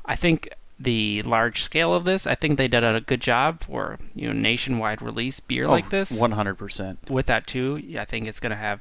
I 0.05 0.17
think 0.17 0.55
the 0.79 1.23
large 1.23 1.63
scale 1.63 1.95
of 1.95 2.05
this, 2.05 2.27
I 2.27 2.35
think 2.35 2.59
they 2.59 2.69
did 2.69 2.83
a 2.83 3.01
good 3.01 3.21
job 3.21 3.63
for 3.63 3.99
you 4.15 4.27
know 4.27 4.33
nationwide 4.33 5.01
release 5.01 5.41
beer 5.41 5.69
like 5.69 5.87
oh, 5.87 5.91
this. 5.91 6.19
One 6.19 6.33
hundred 6.33 6.57
percent. 6.57 7.11
With 7.11 7.27
that 7.27 7.47
too, 7.47 7.77
yeah, 7.77 8.03
I 8.03 8.05
think 8.05 8.27
it's 8.27 8.41
gonna 8.41 8.57
have 8.57 8.81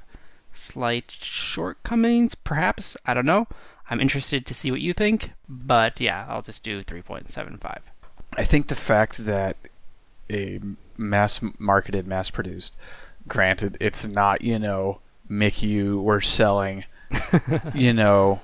slight 0.54 1.12
shortcomings, 1.12 2.36
perhaps. 2.36 2.98
I 3.06 3.14
don't 3.14 3.26
know. 3.26 3.48
I'm 3.90 4.00
interested 4.00 4.46
to 4.46 4.54
see 4.54 4.72
what 4.72 4.82
you 4.82 4.94
think, 4.94 5.32
but 5.50 6.00
yeah, 6.00 6.26
I'll 6.30 6.42
just 6.42 6.64
do 6.64 6.82
3.75. 6.82 7.80
I 8.38 8.44
think 8.44 8.68
the 8.68 8.76
fact 8.76 9.26
that 9.26 9.58
a 10.30 10.62
mass 10.98 11.42
marketed, 11.60 12.08
mass 12.08 12.30
produced, 12.30 12.78
granted, 13.28 13.76
it's 13.82 14.08
not 14.08 14.42
you 14.42 14.58
know 14.58 15.00
Mickey 15.28 15.84
we're 15.84 16.22
selling, 16.22 16.86
you 17.76 17.94
know. 17.94 18.42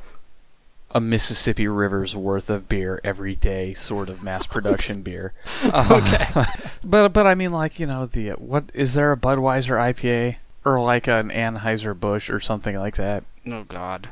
A 0.91 1.01
Mississippi 1.01 1.67
River's 1.67 2.15
worth 2.15 2.49
of 2.49 2.69
beer 2.69 3.01
every 3.03 3.35
day, 3.35 3.73
sort 3.73 4.07
of 4.09 4.23
mass 4.23 4.47
production 4.47 5.01
beer. 5.01 5.33
okay, 5.65 6.27
but 6.83 7.09
but 7.09 7.27
I 7.27 7.35
mean, 7.35 7.51
like 7.51 7.79
you 7.79 7.85
know, 7.85 8.05
the 8.05 8.29
what 8.31 8.65
is 8.73 8.93
there 8.93 9.11
a 9.11 9.17
Budweiser 9.17 9.75
IPA 9.75 10.37
or 10.63 10.79
like 10.79 11.07
an 11.07 11.29
Anheuser 11.29 11.97
Busch 11.99 12.29
or 12.29 12.39
something 12.39 12.77
like 12.77 12.95
that? 12.95 13.23
Oh 13.45 13.63
God. 13.63 14.09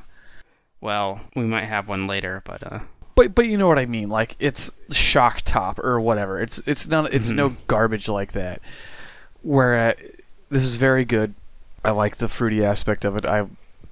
Well, 0.82 1.22
we 1.36 1.44
might 1.44 1.64
have 1.66 1.88
one 1.88 2.08
later, 2.08 2.42
but 2.46 2.62
uh, 2.62 2.80
But 3.16 3.34
but 3.34 3.46
you 3.48 3.58
know 3.58 3.68
what 3.68 3.80
I 3.80 3.86
mean? 3.86 4.10
Like 4.10 4.36
it's 4.40 4.70
shock 4.92 5.42
top 5.44 5.80
or 5.80 6.00
whatever. 6.02 6.42
It's 6.42 6.58
it's 6.68 6.88
not 6.90 7.12
it's 7.14 7.32
Mhm. 7.32 7.36
no 7.36 7.56
garbage 7.68 8.08
like 8.10 8.34
that. 8.34 8.62
Where 9.42 9.90
uh, 9.90 9.94
this 10.50 10.64
is 10.64 10.76
very 10.76 11.06
good. 11.06 11.34
I 11.86 11.92
like 11.92 12.18
the 12.18 12.28
fruity 12.28 12.64
aspect 12.66 13.06
of 13.06 13.16
it. 13.16 13.26
I 13.26 13.48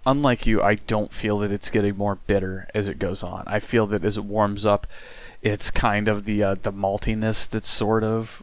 unlike 0.05 0.45
you, 0.47 0.61
I 0.61 0.75
don't 0.75 1.11
feel 1.13 1.37
that 1.39 1.51
it's 1.51 1.69
getting 1.69 1.97
more 1.97 2.15
bitter 2.15 2.67
as 2.73 2.87
it 2.87 2.99
goes 2.99 3.23
on. 3.23 3.43
I 3.47 3.59
feel 3.59 3.85
that 3.87 4.03
as 4.03 4.17
it 4.17 4.25
warms 4.25 4.65
up, 4.65 4.87
it's 5.41 5.69
kind 5.71 6.07
of 6.07 6.25
the 6.25 6.43
uh, 6.43 6.55
the 6.61 6.71
maltiness 6.73 7.49
that's 7.49 7.67
sort 7.69 8.03
of 8.03 8.41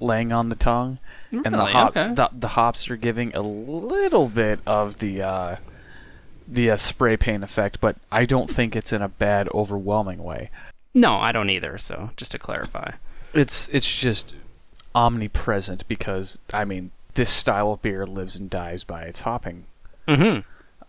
laying 0.00 0.32
on 0.32 0.48
the 0.48 0.56
tongue, 0.56 0.98
and 1.30 1.54
the 1.54 1.64
hop 1.66 1.96
Okay. 1.96 2.12
the, 2.14 2.28
the 2.32 2.48
hops 2.48 2.90
are 2.90 2.96
giving 2.96 3.34
a 3.36 3.40
little 3.40 4.28
bit 4.28 4.58
of 4.66 4.98
the 4.98 5.22
uh, 5.22 5.56
the 6.48 6.70
uh, 6.72 6.76
spray 6.76 7.16
paint 7.16 7.44
effect, 7.44 7.80
but 7.80 7.96
I 8.10 8.24
don't 8.26 8.50
think 8.50 8.74
it's 8.74 8.92
in 8.92 9.00
a 9.02 9.08
bad, 9.08 9.48
overwhelming 9.54 10.22
way. 10.24 10.50
no, 10.94 11.14
I 11.16 11.30
don't 11.32 11.50
either. 11.50 11.78
So 11.78 12.10
just 12.16 12.32
to 12.32 12.38
clarify. 12.38 12.92
It's 13.32 13.68
it's 13.68 13.98
just 13.98 14.34
omnipresent 14.94 15.86
because 15.88 16.40
I 16.52 16.64
mean 16.64 16.90
this 17.14 17.30
style 17.30 17.72
of 17.72 17.82
beer 17.82 18.06
lives 18.06 18.36
and 18.36 18.50
dies 18.50 18.84
by 18.84 19.02
its 19.04 19.20
hopping. 19.20 19.64
Mm-hmm. 20.08 20.40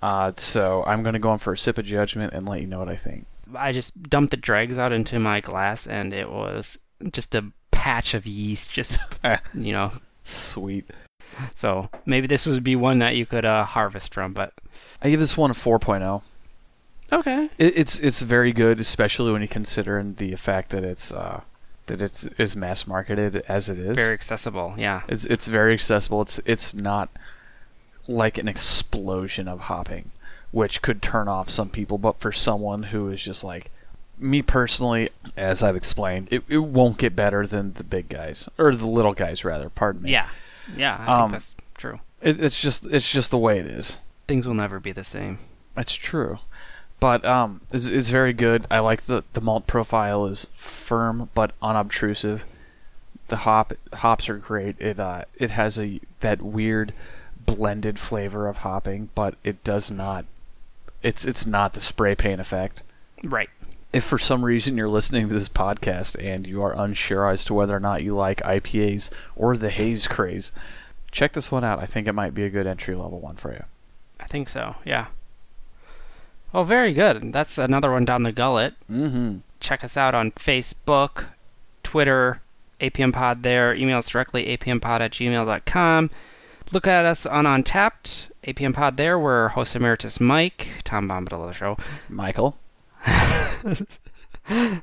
Uh, 0.04 0.34
so 0.36 0.84
I'm 0.86 1.01
gonna 1.01 1.18
go 1.18 1.32
in 1.32 1.39
for 1.39 1.54
a 1.54 1.58
sip 1.58 1.78
of 1.78 1.86
judgment 1.86 2.34
and 2.34 2.45
let 2.45 2.60
you 2.60 2.68
know 2.68 2.78
what 2.78 2.89
I 2.89 2.97
think. 2.97 3.26
I 3.56 3.72
just 3.72 4.04
dumped 4.10 4.32
the 4.32 4.38
dregs 4.38 4.78
out 4.78 4.91
into 4.91 5.18
my 5.18 5.39
glass, 5.39 5.88
and 5.88 6.12
it 6.12 6.30
was 6.30 6.78
just 7.14 7.34
a 7.36 7.45
patch 7.72 8.14
of 8.14 8.26
yeast, 8.26 8.70
just 8.70 8.97
you 9.54 9.72
know. 9.72 9.93
Sweet. 10.26 10.89
So 11.56 11.89
maybe 12.06 12.28
this 12.28 12.45
would 12.45 12.66
be 12.66 12.76
one 12.76 12.99
that 12.99 13.16
you 13.16 13.26
could 13.26 13.45
uh, 13.45 13.64
harvest 13.64 14.14
from, 14.14 14.34
but 14.34 14.51
I 15.01 15.10
give 15.10 15.22
this 15.22 15.38
one 15.38 15.51
a 15.51 15.54
4.0. 15.54 16.22
okay. 17.14 17.49
It, 17.58 17.78
it's 17.78 17.97
it's 18.01 18.22
very 18.22 18.51
good, 18.51 18.82
especially 18.82 19.32
when 19.32 19.41
you 19.41 19.47
consider 19.47 20.04
the 20.04 20.36
fact 20.36 20.72
that 20.72 20.84
it's 20.84 21.14
uh, 21.14 21.43
that 21.86 22.01
it's 22.01 22.26
is 22.26 22.58
mass 22.58 22.86
marketed 22.86 23.38
as 23.47 23.70
it 23.70 23.80
is. 23.80 23.95
Very 23.95 24.14
accessible, 24.14 24.74
yeah. 24.78 25.04
It's 25.08 25.24
it's 25.24 25.47
very 25.47 25.72
accessible. 25.72 26.22
It's 26.24 26.41
it's 26.45 26.74
not 26.74 27.10
like 28.08 28.38
an 28.38 28.47
explosion 28.47 29.47
of 29.47 29.62
hopping, 29.62 30.12
which 30.51 30.82
could 30.82 31.01
turn 31.01 31.28
off 31.28 31.49
some 31.49 31.70
people. 31.70 31.97
But 31.97 32.20
for 32.20 32.32
someone 32.32 32.84
who 32.84 33.10
is 33.10 33.24
just 33.24 33.43
like 33.43 33.72
me 34.20 34.41
personally, 34.41 35.10
as 35.36 35.64
I've 35.64 35.76
explained, 35.76 36.28
it, 36.32 36.43
it 36.47 36.60
won't 36.60 36.97
get 36.97 37.16
better 37.16 37.45
than 37.47 37.74
the 37.74 37.84
big 37.84 38.10
guys 38.10 38.47
or 38.58 38.76
the 38.76 38.88
little 38.88 39.14
guys 39.14 39.43
rather. 39.45 39.70
Pardon 39.70 40.04
me. 40.04 40.12
Yeah, 40.12 40.30
yeah, 40.78 40.97
I 40.99 41.14
Um, 41.14 41.30
think 41.30 41.32
that's 41.34 41.56
true. 41.78 41.99
It, 42.22 42.39
it's 42.39 42.62
just 42.62 42.86
it's 42.86 43.12
just 43.12 43.32
the 43.32 43.38
way 43.38 43.60
it 43.60 43.66
is. 43.66 43.99
Things 44.28 44.47
will 44.47 44.54
never 44.54 44.80
be 44.80 44.91
the 44.91 45.04
same. 45.04 45.39
That's 45.76 45.95
true. 45.95 46.39
But 46.99 47.26
um, 47.26 47.60
it's, 47.74 47.86
it's 47.86 48.10
very 48.10 48.32
good. 48.32 48.66
I 48.72 48.80
like 48.80 49.01
the 49.04 49.24
the 49.34 49.41
malt 49.41 49.68
profile 49.68 50.26
is 50.26 50.49
firm 50.56 51.30
but 51.34 51.51
unobtrusive. 51.62 52.43
The 53.28 53.38
hop 53.38 53.74
hops 53.93 54.30
are 54.30 54.38
great. 54.38 54.76
It 54.80 54.99
uh 54.99 55.24
it 55.36 55.51
has 55.51 55.78
a 55.80 55.99
that 56.22 56.41
weird 56.41 56.93
blended 57.46 58.00
flavor 58.00 58.48
of 58.48 58.58
hopping, 58.58 59.10
but 59.16 59.36
it 59.44 59.64
does 59.64 59.91
not. 59.91 60.26
It's 61.02 61.26
it's 61.26 61.46
not 61.46 61.74
the 61.74 61.82
spray 61.82 62.16
paint 62.16 62.39
effect. 62.41 62.84
Right. 63.24 63.50
If 63.91 64.04
for 64.04 64.18
some 64.18 64.44
reason 64.44 64.76
you're 64.78 64.89
listening 64.89 65.28
to 65.30 65.34
this 65.36 65.50
podcast 65.50 66.16
and 66.24 66.48
you 66.48 66.64
are 66.64 66.74
unsure 66.74 67.30
as 67.30 67.46
to 67.46 67.54
whether 67.54 67.76
or 67.76 67.80
not 67.80 68.02
you 68.04 68.16
like 68.16 68.41
IPAs 68.41 69.10
or 69.36 69.56
the 69.56 69.70
haze 69.70 70.08
craze, 70.08 70.52
check 71.12 71.34
this 71.34 71.52
one 71.52 71.64
out. 71.64 71.80
I 71.80 71.86
think 71.86 72.08
it 72.08 72.14
might 72.14 72.34
be 72.34 72.44
a 72.44 72.50
good 72.50 72.66
entry 72.66 72.96
level 72.96 73.20
one 73.20 73.36
for 73.36 73.52
you. 73.54 73.64
I 74.20 74.26
think 74.26 74.50
so. 74.50 74.76
Yeah. 74.84 75.08
Well, 76.52 76.64
very 76.66 76.94
good. 76.94 77.34
That's 77.34 77.58
another 77.58 77.91
one 77.91 78.06
down 78.06 78.24
the 78.24 78.32
gullet. 78.32 78.76
Mm-hmm. 78.91 79.38
check 79.60 79.84
us 79.84 79.98
out 79.98 80.14
on 80.16 80.32
Facebook, 80.32 81.26
Twitter, 81.84 82.41
APM 82.80 83.14
Pod 83.14 83.44
there. 83.44 83.74
Email 83.74 83.98
us 84.00 84.10
directly, 84.10 84.46
apmpod 84.58 85.02
at 85.02 85.12
gmail.com. 85.12 86.10
Look 86.72 86.88
at 86.88 87.05
us 87.05 87.26
on 87.26 87.45
Untappd, 87.45 88.30
APM 88.47 88.74
Pod 88.74 88.97
there. 88.97 89.20
We're 89.20 89.49
host 89.49 89.76
emeritus 89.76 90.20
Mike, 90.20 90.68
Tom 90.84 91.07
Bombadil 91.07 91.41
of 91.41 91.47
the 91.47 91.53
show. 91.53 91.78
Michael. 92.09 92.57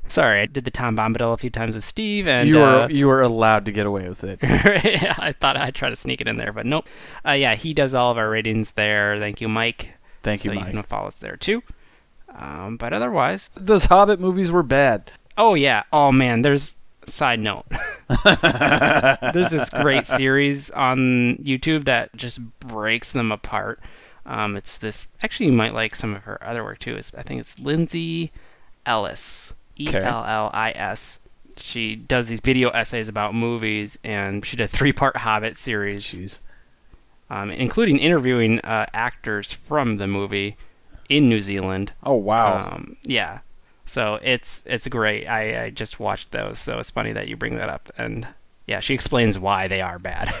Sorry, 0.07 0.41
I 0.41 0.45
did 0.47 0.65
the 0.65 0.71
Tom 0.71 0.97
Bombadil 0.97 1.33
a 1.33 1.37
few 1.37 1.49
times 1.49 1.75
with 1.75 1.83
Steve, 1.83 2.27
and 2.27 2.47
you 2.49 2.63
uh, 2.63 2.83
are 2.83 2.91
you 2.91 3.09
are 3.09 3.21
allowed 3.21 3.65
to 3.65 3.71
get 3.71 3.85
away 3.85 4.09
with 4.09 4.23
it. 4.23 4.39
I 4.43 5.35
thought 5.39 5.55
I'd 5.57 5.75
try 5.75 5.89
to 5.89 5.95
sneak 5.95 6.19
it 6.19 6.27
in 6.27 6.37
there, 6.37 6.51
but 6.51 6.65
nope. 6.65 6.87
Uh, 7.25 7.31
yeah, 7.33 7.55
he 7.55 7.73
does 7.73 7.93
all 7.93 8.09
of 8.09 8.17
our 8.17 8.29
ratings 8.29 8.71
there. 8.71 9.19
Thank 9.19 9.39
you, 9.39 9.47
Mike. 9.47 9.93
Thank 10.23 10.45
you, 10.45 10.51
so 10.51 10.55
Mike. 10.55 10.67
you 10.67 10.71
can 10.73 10.83
follow 10.83 11.07
us 11.07 11.19
there 11.19 11.35
too. 11.37 11.61
Um, 12.33 12.77
but 12.77 12.91
otherwise, 12.93 13.49
Those 13.53 13.85
Hobbit 13.85 14.19
movies 14.19 14.51
were 14.51 14.63
bad. 14.63 15.11
Oh 15.37 15.53
yeah. 15.53 15.83
Oh 15.93 16.11
man, 16.11 16.41
there's 16.41 16.75
side 17.05 17.39
note. 17.39 17.65
there's 18.23 19.49
this 19.49 19.69
great 19.69 20.05
series 20.05 20.69
on 20.71 21.37
YouTube 21.37 21.85
that 21.85 22.15
just 22.15 22.41
breaks 22.59 23.11
them 23.11 23.31
apart. 23.31 23.79
Um, 24.25 24.55
it's 24.55 24.77
this 24.77 25.07
actually 25.23 25.47
you 25.47 25.51
might 25.53 25.73
like 25.73 25.95
some 25.95 26.15
of 26.15 26.23
her 26.23 26.41
other 26.43 26.63
work 26.63 26.79
too. 26.79 26.95
It's, 26.95 27.13
I 27.15 27.23
think 27.23 27.39
it's 27.39 27.59
Lindsay 27.59 28.31
Ellis. 28.85 29.53
E 29.77 29.87
Okay. 29.89 30.03
L 30.03 30.23
L 30.25 30.51
I 30.53 30.71
S. 30.71 31.19
She 31.57 31.95
does 31.95 32.27
these 32.27 32.39
video 32.39 32.69
essays 32.69 33.09
about 33.09 33.35
movies, 33.35 33.97
and 34.03 34.45
she 34.45 34.55
did 34.55 34.63
a 34.65 34.67
three-part 34.67 35.17
Hobbit 35.17 35.57
series, 35.57 36.39
um, 37.29 37.49
including 37.51 37.97
interviewing 37.97 38.59
uh, 38.61 38.85
actors 38.93 39.51
from 39.51 39.97
the 39.97 40.07
movie 40.07 40.55
in 41.09 41.29
New 41.29 41.41
Zealand. 41.41 41.93
Oh 42.03 42.15
wow. 42.15 42.73
Um, 42.73 42.97
yeah. 43.03 43.39
So 43.91 44.19
it's 44.21 44.63
it's 44.65 44.87
great. 44.87 45.27
I, 45.27 45.65
I 45.65 45.69
just 45.69 45.99
watched 45.99 46.31
those, 46.31 46.59
so 46.59 46.79
it's 46.79 46.89
funny 46.89 47.11
that 47.11 47.27
you 47.27 47.35
bring 47.35 47.57
that 47.57 47.67
up. 47.67 47.91
And 47.97 48.25
yeah, 48.65 48.79
she 48.79 48.93
explains 48.93 49.37
why 49.37 49.67
they 49.67 49.81
are 49.81 49.99
bad. 49.99 50.33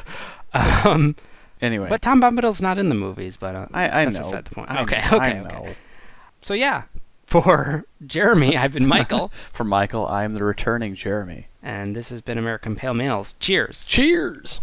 um, 0.85 1.17
anyway, 1.61 1.89
but 1.89 2.01
Tom 2.01 2.21
Bombadil's 2.21 2.61
not 2.61 2.77
in 2.77 2.87
the 2.87 2.95
movies, 2.95 3.35
but 3.35 3.53
uh, 3.53 3.67
I 3.73 4.03
I 4.03 4.05
that's 4.05 4.15
know. 4.15 4.21
beside 4.21 4.45
the 4.45 4.55
point. 4.55 4.71
I 4.71 4.81
okay, 4.83 5.03
know, 5.11 5.17
okay, 5.17 5.39
okay. 5.41 5.75
So 6.41 6.53
yeah, 6.53 6.83
for 7.25 7.83
Jeremy, 8.07 8.55
I've 8.55 8.71
been 8.71 8.87
Michael, 8.87 9.33
For 9.51 9.65
Michael, 9.65 10.07
I 10.07 10.23
am 10.23 10.33
the 10.33 10.45
returning 10.45 10.95
Jeremy. 10.95 11.47
and 11.61 11.93
this 11.93 12.07
has 12.07 12.21
been 12.21 12.37
American 12.37 12.77
Pale 12.77 12.93
Males. 12.93 13.35
Cheers. 13.41 13.85
Cheers. 13.85 14.61